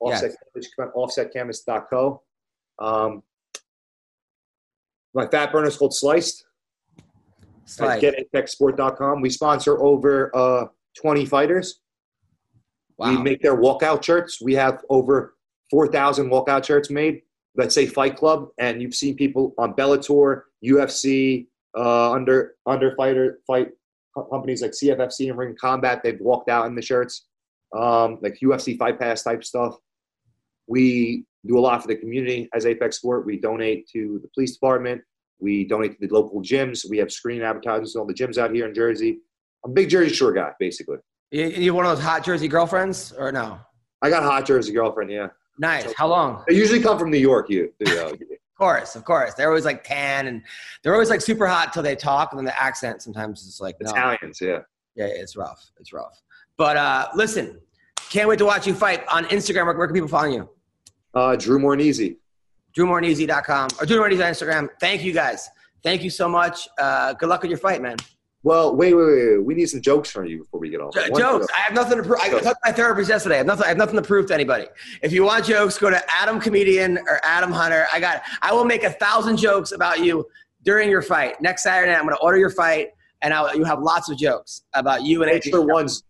offset, 0.00 0.32
Yes. 0.54 0.68
canvas, 0.76 1.64
offsetcanvas.co. 1.66 2.22
Um, 2.78 3.22
my 5.14 5.26
fat 5.26 5.52
burner 5.52 5.68
is 5.68 5.76
called 5.76 5.94
Sliced. 5.94 6.44
Slice. 7.66 8.02
At 8.02 8.14
getapexsport.com. 8.32 9.20
We 9.20 9.30
sponsor 9.30 9.82
over 9.82 10.30
uh, 10.34 10.66
20 11.00 11.26
fighters. 11.26 11.80
Wow. 12.98 13.10
We 13.10 13.18
make 13.18 13.42
their 13.42 13.56
walkout 13.56 14.04
shirts. 14.04 14.40
We 14.40 14.54
have 14.54 14.80
over 14.88 15.34
4,000 15.70 16.28
walkout 16.28 16.64
shirts 16.64 16.90
made 16.90 17.22
that 17.56 17.72
say 17.72 17.86
Fight 17.86 18.16
Club, 18.16 18.48
and 18.58 18.82
you've 18.82 18.94
seen 18.94 19.16
people 19.16 19.54
on 19.58 19.74
Bellator, 19.74 20.42
UFC, 20.64 21.46
uh, 21.76 22.12
under 22.12 22.54
under 22.66 22.94
fighter 22.96 23.40
fight 23.46 23.70
companies 24.30 24.62
like 24.62 24.72
CFFC 24.72 25.28
and 25.28 25.38
Ring 25.38 25.56
Combat. 25.60 26.00
They've 26.02 26.20
walked 26.20 26.48
out 26.48 26.66
in 26.66 26.74
the 26.74 26.82
shirts, 26.82 27.26
um, 27.76 28.18
like 28.22 28.38
UFC 28.42 28.78
Fight 28.78 28.98
Pass 28.98 29.22
type 29.22 29.44
stuff. 29.44 29.76
We 30.66 31.24
do 31.46 31.58
a 31.58 31.60
lot 31.60 31.82
for 31.82 31.88
the 31.88 31.96
community 31.96 32.48
as 32.54 32.66
Apex 32.66 32.98
Sport. 32.98 33.26
We 33.26 33.38
donate 33.38 33.88
to 33.88 34.18
the 34.22 34.28
police 34.34 34.52
department. 34.52 35.02
We 35.40 35.64
donate 35.64 35.98
to 35.98 36.06
the 36.06 36.14
local 36.14 36.40
gyms. 36.42 36.88
We 36.88 36.98
have 36.98 37.12
screen 37.12 37.42
advertisements 37.42 37.94
in 37.94 38.00
all 38.00 38.06
the 38.06 38.14
gyms 38.14 38.38
out 38.38 38.54
here 38.54 38.66
in 38.66 38.74
Jersey. 38.74 39.18
I'm 39.64 39.72
a 39.72 39.74
big 39.74 39.88
Jersey 39.88 40.14
Shore 40.14 40.32
guy, 40.32 40.52
basically. 40.58 40.98
You, 41.30 41.46
you 41.48 41.74
one 41.74 41.84
of 41.86 41.96
those 41.96 42.04
hot 42.04 42.24
Jersey 42.24 42.48
girlfriends 42.48 43.12
or 43.12 43.32
no? 43.32 43.58
I 44.02 44.10
got 44.10 44.22
a 44.22 44.26
hot 44.26 44.46
Jersey 44.46 44.72
girlfriend, 44.72 45.10
yeah. 45.10 45.28
Nice. 45.58 45.92
How 45.96 46.08
long? 46.08 46.44
They 46.48 46.54
usually 46.54 46.80
come 46.80 46.98
from 46.98 47.10
New 47.10 47.18
York. 47.18 47.48
You, 47.50 47.72
you 47.80 47.94
know. 47.94 48.12
Of 48.54 48.58
course, 48.58 48.94
of 48.94 49.04
course. 49.04 49.34
They're 49.34 49.48
always 49.48 49.64
like 49.64 49.82
tan 49.82 50.28
and 50.28 50.40
they're 50.84 50.92
always 50.92 51.10
like 51.10 51.20
super 51.20 51.44
hot 51.44 51.72
till 51.72 51.82
they 51.82 51.96
talk, 51.96 52.30
and 52.30 52.38
then 52.38 52.44
the 52.44 52.62
accent 52.62 53.02
sometimes 53.02 53.42
is 53.42 53.60
like 53.60 53.74
no. 53.80 53.90
Italians, 53.90 54.40
yeah. 54.40 54.60
Yeah, 54.94 55.06
it's 55.06 55.34
rough. 55.34 55.72
It's 55.80 55.92
rough. 55.92 56.22
But 56.56 56.76
uh, 56.76 57.08
listen, 57.16 57.60
can't 58.10 58.28
wait 58.28 58.38
to 58.38 58.44
watch 58.44 58.64
you 58.64 58.72
fight 58.72 59.02
on 59.08 59.24
Instagram. 59.24 59.66
Where, 59.66 59.76
where 59.76 59.88
can 59.88 59.94
people 59.94 60.08
find 60.08 60.32
you? 60.32 60.48
Uh, 61.14 61.36
Drew 61.36 61.58
Morneasy. 61.58 62.16
DrewMorneasy.com 62.76 63.68
or 63.80 63.86
Drew 63.86 63.98
Morneasy 63.98 64.24
on 64.24 64.32
Instagram. 64.32 64.68
Thank 64.80 65.04
you 65.04 65.12
guys. 65.12 65.48
Thank 65.82 66.02
you 66.02 66.10
so 66.10 66.28
much. 66.28 66.68
Uh, 66.78 67.12
good 67.12 67.28
luck 67.28 67.42
with 67.42 67.50
your 67.50 67.58
fight, 67.58 67.80
man. 67.80 67.96
Well, 68.42 68.76
wait, 68.76 68.92
wait, 68.92 69.04
wait, 69.04 69.28
wait. 69.36 69.44
We 69.44 69.54
need 69.54 69.66
some 69.70 69.80
jokes 69.80 70.10
from 70.10 70.26
you 70.26 70.38
before 70.40 70.60
we 70.60 70.68
get 70.68 70.80
off. 70.80 70.92
J- 70.92 71.06
jokes. 71.08 71.18
joke. 71.18 71.48
I 71.56 71.60
have 71.60 71.72
nothing 71.72 71.96
to 71.96 72.02
prove. 72.02 72.20
I 72.20 72.28
talked 72.28 72.44
to 72.44 72.56
my 72.64 72.72
therapist 72.72 73.08
yesterday. 73.08 73.36
I 73.36 73.38
have 73.38 73.46
nothing. 73.46 73.64
I 73.64 73.68
have 73.68 73.78
nothing 73.78 73.96
to 73.96 74.02
prove 74.02 74.26
to 74.26 74.34
anybody. 74.34 74.66
If 75.02 75.12
you 75.12 75.24
want 75.24 75.46
jokes, 75.46 75.78
go 75.78 75.88
to 75.88 76.02
Adam 76.14 76.38
Comedian 76.40 76.98
or 76.98 77.20
Adam 77.22 77.52
Hunter. 77.52 77.86
I 77.92 78.00
got. 78.00 78.22
I 78.42 78.52
will 78.52 78.64
make 78.66 78.82
a 78.82 78.90
thousand 78.90 79.38
jokes 79.38 79.72
about 79.72 80.00
you 80.04 80.26
during 80.62 80.90
your 80.90 81.00
fight 81.00 81.40
next 81.40 81.62
Saturday. 81.62 81.94
I'm 81.94 82.02
going 82.02 82.14
to 82.16 82.20
order 82.20 82.36
your 82.36 82.50
fight, 82.50 82.88
and 83.22 83.32
I'll, 83.32 83.56
you 83.56 83.64
have 83.64 83.80
lots 83.80 84.10
of 84.10 84.18
jokes 84.18 84.64
about 84.74 85.04
you 85.04 85.22
and 85.22 85.30
Extra 85.30 85.60
Adrian. 85.60 85.74
ones. 85.74 86.02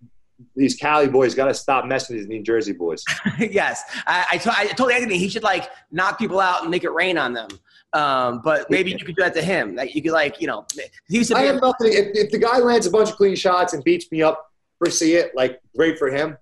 These 0.56 0.76
Cali 0.76 1.08
boys 1.08 1.34
got 1.34 1.46
to 1.46 1.54
stop 1.54 1.86
messing 1.86 2.16
with 2.16 2.24
these 2.24 2.28
New 2.28 2.42
Jersey 2.42 2.72
boys. 2.72 3.04
yes, 3.38 3.82
I, 4.06 4.26
I, 4.32 4.36
to- 4.38 4.58
I 4.58 4.66
told 4.68 4.90
Anthony 4.92 5.18
he 5.18 5.28
should 5.28 5.42
like 5.42 5.70
knock 5.90 6.18
people 6.18 6.40
out 6.40 6.62
and 6.62 6.70
make 6.70 6.84
it 6.84 6.90
rain 6.90 7.18
on 7.18 7.32
them. 7.32 7.48
Um, 7.92 8.40
but 8.42 8.68
maybe 8.70 8.90
you 8.90 8.98
could 8.98 9.14
do 9.14 9.22
that 9.22 9.34
to 9.34 9.42
him. 9.42 9.76
Like 9.76 9.94
you 9.94 10.02
could 10.02 10.12
like 10.12 10.40
you 10.40 10.46
know 10.48 10.66
he 11.08 11.18
used 11.18 11.30
to 11.30 11.36
I 11.36 11.42
have 11.42 11.60
nothing. 11.60 11.92
If, 11.92 12.08
if 12.14 12.30
the 12.30 12.38
guy 12.38 12.58
lands 12.58 12.86
a 12.86 12.90
bunch 12.90 13.10
of 13.10 13.16
clean 13.16 13.36
shots 13.36 13.72
and 13.72 13.84
beats 13.84 14.10
me 14.10 14.22
up 14.22 14.50
for 14.78 14.90
see 14.90 15.14
it, 15.14 15.34
like 15.34 15.60
great 15.76 15.98
for 15.98 16.08
him. 16.08 16.36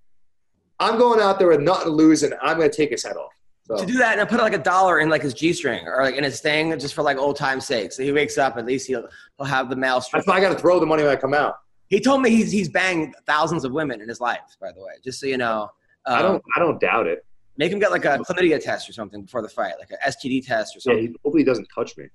I'm 0.80 0.98
going 0.98 1.20
out 1.20 1.38
there 1.38 1.48
with 1.48 1.60
nothing 1.60 1.86
to 1.86 1.90
lose, 1.90 2.22
and 2.22 2.34
I'm 2.42 2.56
going 2.56 2.70
to 2.70 2.76
take 2.76 2.90
his 2.90 3.04
head 3.04 3.16
off. 3.16 3.32
So 3.66 3.76
to 3.76 3.86
do 3.86 3.98
that 3.98 4.12
and 4.12 4.20
I 4.20 4.24
put 4.24 4.40
like 4.40 4.54
a 4.54 4.58
dollar 4.58 4.98
in 5.00 5.08
like 5.08 5.22
his 5.22 5.34
G 5.34 5.52
string 5.52 5.86
or 5.86 6.02
like 6.02 6.16
in 6.16 6.24
his 6.24 6.40
thing 6.40 6.76
just 6.78 6.94
for 6.94 7.02
like 7.02 7.16
old 7.16 7.36
time's 7.36 7.66
sake. 7.66 7.92
So 7.92 8.02
he 8.02 8.10
wakes 8.12 8.36
up 8.38 8.56
at 8.56 8.66
least 8.66 8.86
he'll 8.86 9.08
he'll 9.38 9.46
have 9.46 9.70
the 9.70 9.76
string. 10.00 10.18
that's 10.18 10.26
why 10.26 10.36
I 10.36 10.40
got 10.40 10.50
to 10.52 10.58
throw 10.58 10.80
the 10.80 10.86
money 10.86 11.02
when 11.04 11.12
I 11.12 11.16
come 11.16 11.34
out. 11.34 11.58
He 11.92 12.00
told 12.00 12.22
me 12.22 12.30
he's 12.30 12.50
he's 12.50 12.68
banged 12.70 13.14
thousands 13.26 13.64
of 13.64 13.72
women 13.72 14.00
in 14.00 14.08
his 14.08 14.20
life. 14.20 14.56
By 14.60 14.72
the 14.72 14.80
way, 14.82 14.92
just 15.04 15.20
so 15.20 15.26
you 15.26 15.36
know. 15.36 15.68
Um, 16.06 16.16
I 16.18 16.22
don't. 16.22 16.42
I 16.56 16.58
don't 16.58 16.80
doubt 16.80 17.06
it. 17.06 17.24
make 17.58 17.70
him 17.70 17.78
get 17.78 17.90
like 17.92 18.06
a 18.06 18.18
chlamydia 18.18 18.60
test 18.60 18.88
or 18.88 18.92
something 18.94 19.22
before 19.22 19.42
the 19.42 19.48
fight, 19.48 19.74
like 19.78 19.90
a 19.90 20.10
STD 20.10 20.44
test 20.46 20.74
or 20.74 20.78
Yeah, 20.78 20.82
something. 20.96 21.02
he, 21.08 21.16
hopefully 21.22 21.42
he 21.42 21.44
doesn't 21.44 21.68
touch 21.74 21.96
me. 21.98 22.06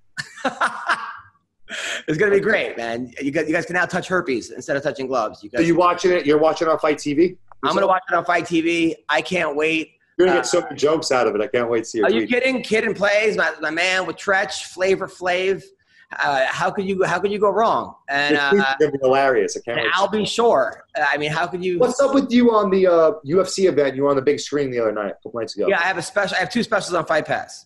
It's 2.08 2.18
gonna 2.18 2.32
be 2.32 2.40
great, 2.40 2.78
man. 2.78 3.12
You 3.22 3.30
guys, 3.30 3.46
you 3.48 3.54
guys 3.54 3.66
can 3.66 3.74
now 3.74 3.86
touch 3.86 4.08
herpes 4.08 4.52
instead 4.52 4.78
of 4.78 4.84
touching 4.84 5.06
gloves. 5.06 5.44
You 5.44 5.50
So 5.50 5.58
guys, 5.58 5.68
you 5.68 5.76
watching 5.76 6.12
it? 6.12 6.26
You're 6.26 6.38
watching 6.38 6.70
on 6.70 6.80
Fight 6.80 6.96
TV. 6.98 7.38
I'm 7.62 7.74
gonna 7.74 7.86
watch 7.88 8.04
it 8.10 8.16
on 8.16 8.24
Fight 8.24 8.46
TV. 8.46 8.96
I 9.10 9.22
can't 9.22 9.54
wait. 9.56 9.92
You're 10.18 10.28
gonna 10.28 10.40
get 10.40 10.46
so 10.46 10.62
many 10.62 10.78
jokes 10.78 11.12
out 11.12 11.28
of 11.28 11.36
it. 11.36 11.42
I 11.42 11.48
can't 11.48 11.70
wait 11.70 11.80
to 11.80 11.86
see 11.90 12.02
Are 12.02 12.10
you 12.10 12.22
tweet. 12.26 12.30
kidding? 12.30 12.64
Kid 12.64 12.86
and 12.86 12.96
plays, 12.96 13.36
my, 13.36 13.52
my 13.60 13.70
man 13.70 14.06
with 14.08 14.16
Treach, 14.16 14.64
Flavor 14.68 15.08
Flav. 15.08 15.62
Uh, 16.12 16.46
how 16.48 16.72
could 16.72 16.86
you 16.88 17.04
how 17.04 17.20
could 17.20 17.32
you 17.32 17.40
go 17.40 17.50
wrong? 17.50 17.94
And 18.08 18.38
uh, 18.38 18.76
be 18.80 18.88
hilarious. 19.02 19.58
I 19.58 19.60
can't 19.60 19.78
and 19.78 19.86
wait. 19.88 19.94
I'll 19.94 20.08
be 20.08 20.26
sure. 20.26 20.86
Uh, 20.98 21.06
I 21.10 21.18
mean, 21.18 21.32
how 21.32 21.48
could 21.48 21.64
you? 21.64 21.80
What's 21.80 22.00
up 22.00 22.14
with 22.14 22.32
you 22.32 22.52
on 22.52 22.70
the 22.70 22.88
uh, 22.88 23.12
UFC 23.26 23.68
event? 23.68 23.96
You 23.96 24.04
were 24.04 24.10
on 24.10 24.16
the 24.16 24.22
big 24.22 24.40
screen 24.40 24.72
the 24.72 24.80
other 24.80 24.94
night, 24.94 25.12
a 25.12 25.14
couple 25.16 25.42
nights 25.42 25.58
ago. 25.58 25.68
Yeah, 25.68 25.80
I 25.80 25.84
have 25.84 25.98
a 25.98 26.02
special. 26.02 26.38
I 26.38 26.40
have 26.40 26.50
two 26.50 26.64
specials 26.64 26.94
on 26.94 27.06
Fight 27.06 27.26
Pass. 27.26 27.66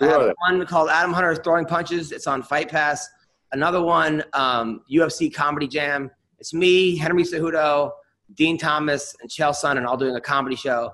I 0.00 0.06
have 0.06 0.32
one 0.48 0.66
called 0.66 0.90
Adam 0.90 1.12
Hunter 1.12 1.36
Throwing 1.36 1.64
Punches. 1.64 2.10
It's 2.10 2.26
on 2.26 2.42
Fight 2.42 2.68
Pass. 2.68 3.08
Another 3.52 3.80
one, 3.80 4.24
um, 4.32 4.82
UFC 4.92 5.32
Comedy 5.32 5.68
Jam. 5.68 6.10
It's 6.38 6.52
me, 6.52 6.96
Henry 6.96 7.22
Cejudo, 7.22 7.92
Dean 8.34 8.58
Thomas, 8.58 9.14
and 9.22 9.30
Chael 9.30 9.54
Sonnen 9.54 9.86
all 9.86 9.96
doing 9.96 10.16
a 10.16 10.20
comedy 10.20 10.56
show. 10.56 10.90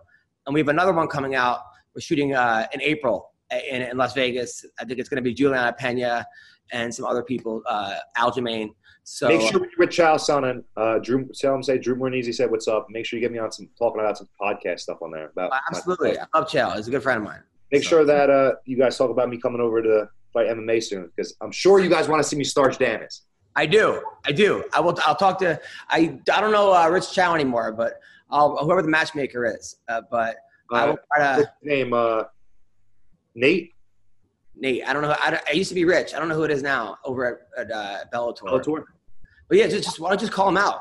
And 0.46 0.54
we 0.54 0.60
have 0.60 0.68
another 0.68 0.92
one 0.92 1.08
coming 1.08 1.34
out. 1.34 1.60
We're 1.94 2.02
shooting 2.02 2.34
uh, 2.34 2.66
in 2.72 2.82
April 2.82 3.32
in, 3.50 3.82
in 3.82 3.96
Las 3.96 4.12
Vegas. 4.12 4.64
I 4.78 4.84
think 4.84 5.00
it's 5.00 5.08
going 5.08 5.16
to 5.16 5.22
be 5.22 5.34
Juliana 5.34 5.72
Pena 5.72 6.26
and 6.72 6.94
some 6.94 7.04
other 7.04 7.22
people, 7.22 7.62
uh, 7.68 7.94
Aljamain. 8.16 8.70
So 9.04 9.28
Make 9.28 9.40
sure 9.50 9.60
with 9.78 9.90
Chael 9.90 10.14
Sonnen 10.14 10.50
and 10.50 10.64
uh, 10.76 10.98
Drew. 11.00 11.28
Tell 11.34 11.54
him 11.54 11.62
say 11.62 11.76
Drew 11.78 11.96
Mournet 11.96 12.32
said 12.34 12.50
what's 12.50 12.68
up. 12.68 12.86
Make 12.88 13.04
sure 13.04 13.18
you 13.18 13.20
get 13.24 13.32
me 13.32 13.38
on 13.38 13.50
some 13.50 13.68
talking 13.78 14.00
about 14.00 14.16
some 14.18 14.28
podcast 14.40 14.80
stuff 14.80 14.98
on 15.02 15.10
there. 15.10 15.30
About 15.30 15.52
uh, 15.52 15.58
absolutely, 15.68 16.18
I 16.18 16.24
love 16.34 16.48
Chael. 16.48 16.76
He's 16.76 16.86
a 16.88 16.90
good 16.92 17.02
friend 17.02 17.18
of 17.18 17.24
mine. 17.24 17.40
Make 17.72 17.82
sure 17.82 18.04
that 18.04 18.30
uh, 18.30 18.52
you 18.64 18.76
guys 18.76 18.96
talk 18.96 19.10
about 19.10 19.28
me 19.28 19.38
coming 19.38 19.60
over 19.60 19.82
to 19.82 20.08
fight 20.32 20.46
MMA 20.46 20.82
soon 20.82 21.10
because 21.16 21.34
I'm 21.40 21.50
sure 21.50 21.80
you 21.80 21.88
guys 21.90 22.06
want 22.08 22.22
to 22.22 22.28
see 22.28 22.36
me 22.36 22.44
starch 22.44 22.78
Danis. 22.78 23.22
I 23.56 23.66
do. 23.66 24.02
I 24.24 24.32
do. 24.32 24.64
I 24.72 24.80
will. 24.80 24.96
I'll 25.04 25.16
talk 25.16 25.38
to. 25.40 25.60
I. 25.88 26.18
I 26.32 26.40
don't 26.40 26.52
know 26.52 26.72
uh, 26.72 26.88
Rich 26.88 27.12
Chou 27.12 27.20
anymore, 27.22 27.72
but 27.72 27.94
I'll 28.30 28.56
whoever 28.58 28.82
the 28.82 28.88
matchmaker 28.88 29.44
is. 29.46 29.76
Uh, 29.88 30.02
but 30.10 30.36
I 30.70 30.84
Uh, 30.84 30.86
will 30.90 30.98
try 31.16 31.36
to. 31.42 31.52
name 31.62 31.92
uh, 31.92 32.22
Nate 33.34 33.72
Nate. 34.62 34.86
I 34.86 34.92
don't 34.92 35.02
know. 35.02 35.14
I, 35.18 35.40
I 35.48 35.52
used 35.52 35.68
to 35.68 35.74
be 35.74 35.84
Rich. 35.84 36.14
I 36.14 36.18
don't 36.18 36.28
know 36.28 36.36
who 36.36 36.44
it 36.44 36.50
is 36.50 36.62
now 36.62 36.96
over 37.04 37.42
at, 37.58 37.66
at 37.66 37.72
uh, 37.72 37.98
Bellator. 38.14 38.42
Bellator. 38.42 38.84
But 39.48 39.58
yeah, 39.58 39.66
just, 39.66 39.84
just 39.84 40.00
why 40.00 40.08
don't 40.08 40.20
you 40.20 40.28
just 40.28 40.32
call 40.32 40.48
him 40.48 40.56
out? 40.56 40.80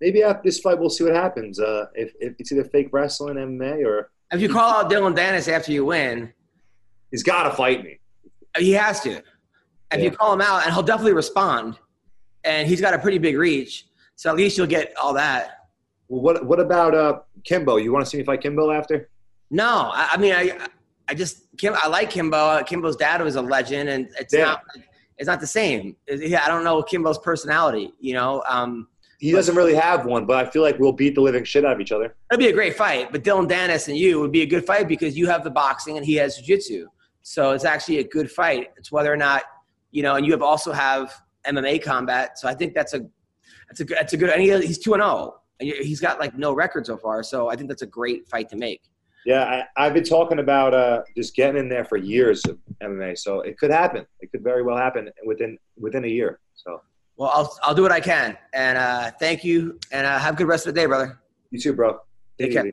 Maybe 0.00 0.22
after 0.22 0.42
this 0.44 0.58
fight, 0.58 0.78
we'll 0.78 0.90
see 0.90 1.04
what 1.04 1.14
happens. 1.14 1.58
Uh, 1.58 1.86
if, 1.94 2.12
if 2.20 2.34
it's 2.38 2.52
either 2.52 2.64
fake 2.64 2.88
wrestling, 2.92 3.36
MMA, 3.36 3.86
or 3.86 4.10
If 4.32 4.42
you 4.42 4.48
call 4.48 4.68
out 4.68 4.90
Dillon 4.90 5.14
Danis 5.14 5.48
after 5.48 5.72
you 5.72 5.84
win, 5.84 6.32
he's 7.10 7.22
got 7.22 7.44
to 7.44 7.52
fight 7.52 7.84
me. 7.84 8.00
he 8.58 8.72
has 8.72 9.00
to. 9.02 9.22
If 9.92 10.02
you 10.02 10.10
call 10.10 10.32
him 10.32 10.40
out, 10.40 10.64
and 10.64 10.74
he'll 10.74 10.82
definitely 10.82 11.12
respond, 11.12 11.78
and 12.42 12.66
he's 12.66 12.80
got 12.80 12.94
a 12.94 12.98
pretty 12.98 13.18
big 13.18 13.38
reach, 13.38 13.86
so 14.16 14.28
at 14.28 14.36
least 14.36 14.58
you'll 14.58 14.66
get 14.66 14.92
all 15.00 15.14
that. 15.14 15.68
Well, 16.08 16.20
what 16.20 16.44
what 16.44 16.58
about 16.58 16.94
uh, 16.96 17.20
Kimbo? 17.44 17.76
You 17.76 17.92
want 17.92 18.04
to 18.04 18.10
see 18.10 18.18
me 18.18 18.24
fight 18.24 18.40
Kimbo 18.40 18.72
after? 18.72 19.08
No, 19.50 19.92
I, 19.94 20.10
I 20.12 20.16
mean, 20.16 20.32
I, 20.32 20.66
I 21.08 21.14
just 21.14 21.44
Kim. 21.58 21.74
I 21.82 21.88
like 21.88 22.10
Kimbo. 22.10 22.62
Kimbo's 22.64 22.96
dad 22.96 23.20
was 23.22 23.36
a 23.36 23.42
legend, 23.42 23.88
and 23.88 24.08
it's 24.18 24.32
Yeah. 24.34 24.44
not. 24.44 24.62
It's 25.18 25.26
not 25.28 25.40
the 25.40 25.46
same. 25.46 25.96
It- 26.06 26.34
I 26.34 26.48
don't 26.48 26.64
know 26.64 26.82
Kimbo's 26.82 27.18
personality. 27.18 27.92
You 28.00 28.14
know, 28.14 28.42
um, 28.48 28.88
He 29.20 29.30
doesn't 29.32 29.54
really 29.54 29.74
have 29.74 30.04
one, 30.06 30.26
but 30.26 30.44
I 30.44 30.50
feel 30.50 30.62
like 30.62 30.78
we'll 30.78 30.92
beat 30.92 31.14
the 31.14 31.20
living 31.20 31.44
shit 31.44 31.64
out 31.64 31.72
of 31.72 31.80
each 31.80 31.92
other. 31.92 32.14
it'd 32.30 32.40
be 32.40 32.48
a 32.48 32.52
great 32.52 32.76
fight. 32.76 33.12
But 33.12 33.22
Dillon 33.22 33.46
Danis 33.48 33.88
and 33.88 33.96
you 33.96 34.20
would 34.20 34.32
be 34.32 34.42
a 34.42 34.46
good 34.46 34.66
fight 34.66 34.88
because 34.88 35.16
you 35.16 35.26
have 35.28 35.44
the 35.44 35.50
boxing 35.50 35.96
and 35.96 36.04
he 36.04 36.14
has 36.16 36.36
jiu-jitsu. 36.36 36.88
So 37.22 37.52
it's 37.52 37.64
actually 37.64 37.98
a 37.98 38.04
good 38.04 38.30
fight. 38.30 38.70
It's 38.76 38.90
whether 38.92 39.12
or 39.12 39.16
not 39.16 39.44
you 39.92 40.02
know, 40.02 40.16
and 40.16 40.26
you 40.26 40.32
have 40.32 40.42
also 40.42 40.72
have 40.72 41.14
MMA 41.46 41.78
combat. 41.80 42.36
So 42.38 42.48
I 42.48 42.54
think 42.54 42.74
that's 42.74 42.94
a 42.94 43.06
that's 43.68 43.78
a 43.80 43.84
good 43.84 43.96
that's 43.98 44.12
a 44.12 44.16
good. 44.16 44.30
And 44.30 44.42
he, 44.42 44.48
he's 44.66 44.78
two 44.78 44.92
and 44.94 45.00
zero. 45.02 45.40
He's 45.60 46.00
got 46.00 46.18
like 46.18 46.36
no 46.36 46.52
record 46.52 46.84
so 46.84 46.96
far. 46.96 47.22
So 47.22 47.48
I 47.48 47.54
think 47.54 47.68
that's 47.68 47.82
a 47.82 47.86
great 47.86 48.28
fight 48.28 48.48
to 48.48 48.56
make. 48.56 48.82
Yeah, 49.24 49.64
I, 49.76 49.86
I've 49.86 49.94
been 49.94 50.04
talking 50.04 50.38
about 50.38 50.74
uh, 50.74 51.02
just 51.16 51.34
getting 51.34 51.58
in 51.58 51.68
there 51.68 51.84
for 51.84 51.96
years 51.96 52.44
of 52.44 52.58
MMA, 52.82 53.18
so 53.18 53.40
it 53.40 53.58
could 53.58 53.70
happen. 53.70 54.06
It 54.20 54.30
could 54.30 54.42
very 54.42 54.62
well 54.62 54.76
happen 54.76 55.10
within 55.24 55.58
within 55.78 56.04
a 56.04 56.08
year. 56.08 56.40
So 56.54 56.82
Well, 57.16 57.30
I'll 57.32 57.58
I'll 57.62 57.74
do 57.74 57.82
what 57.82 57.92
I 57.92 58.00
can. 58.00 58.36
And 58.52 58.76
uh, 58.76 59.10
thank 59.18 59.44
you. 59.44 59.78
And 59.92 60.06
uh, 60.06 60.18
have 60.18 60.34
a 60.34 60.36
good 60.36 60.46
rest 60.48 60.66
of 60.66 60.74
the 60.74 60.80
day, 60.80 60.86
brother. 60.86 61.20
you 61.50 61.58
too, 61.58 61.72
bro. 61.72 62.00
Take 62.38 62.52
care. 62.52 62.64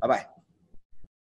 Bye 0.00 0.08
bye. 0.08 0.39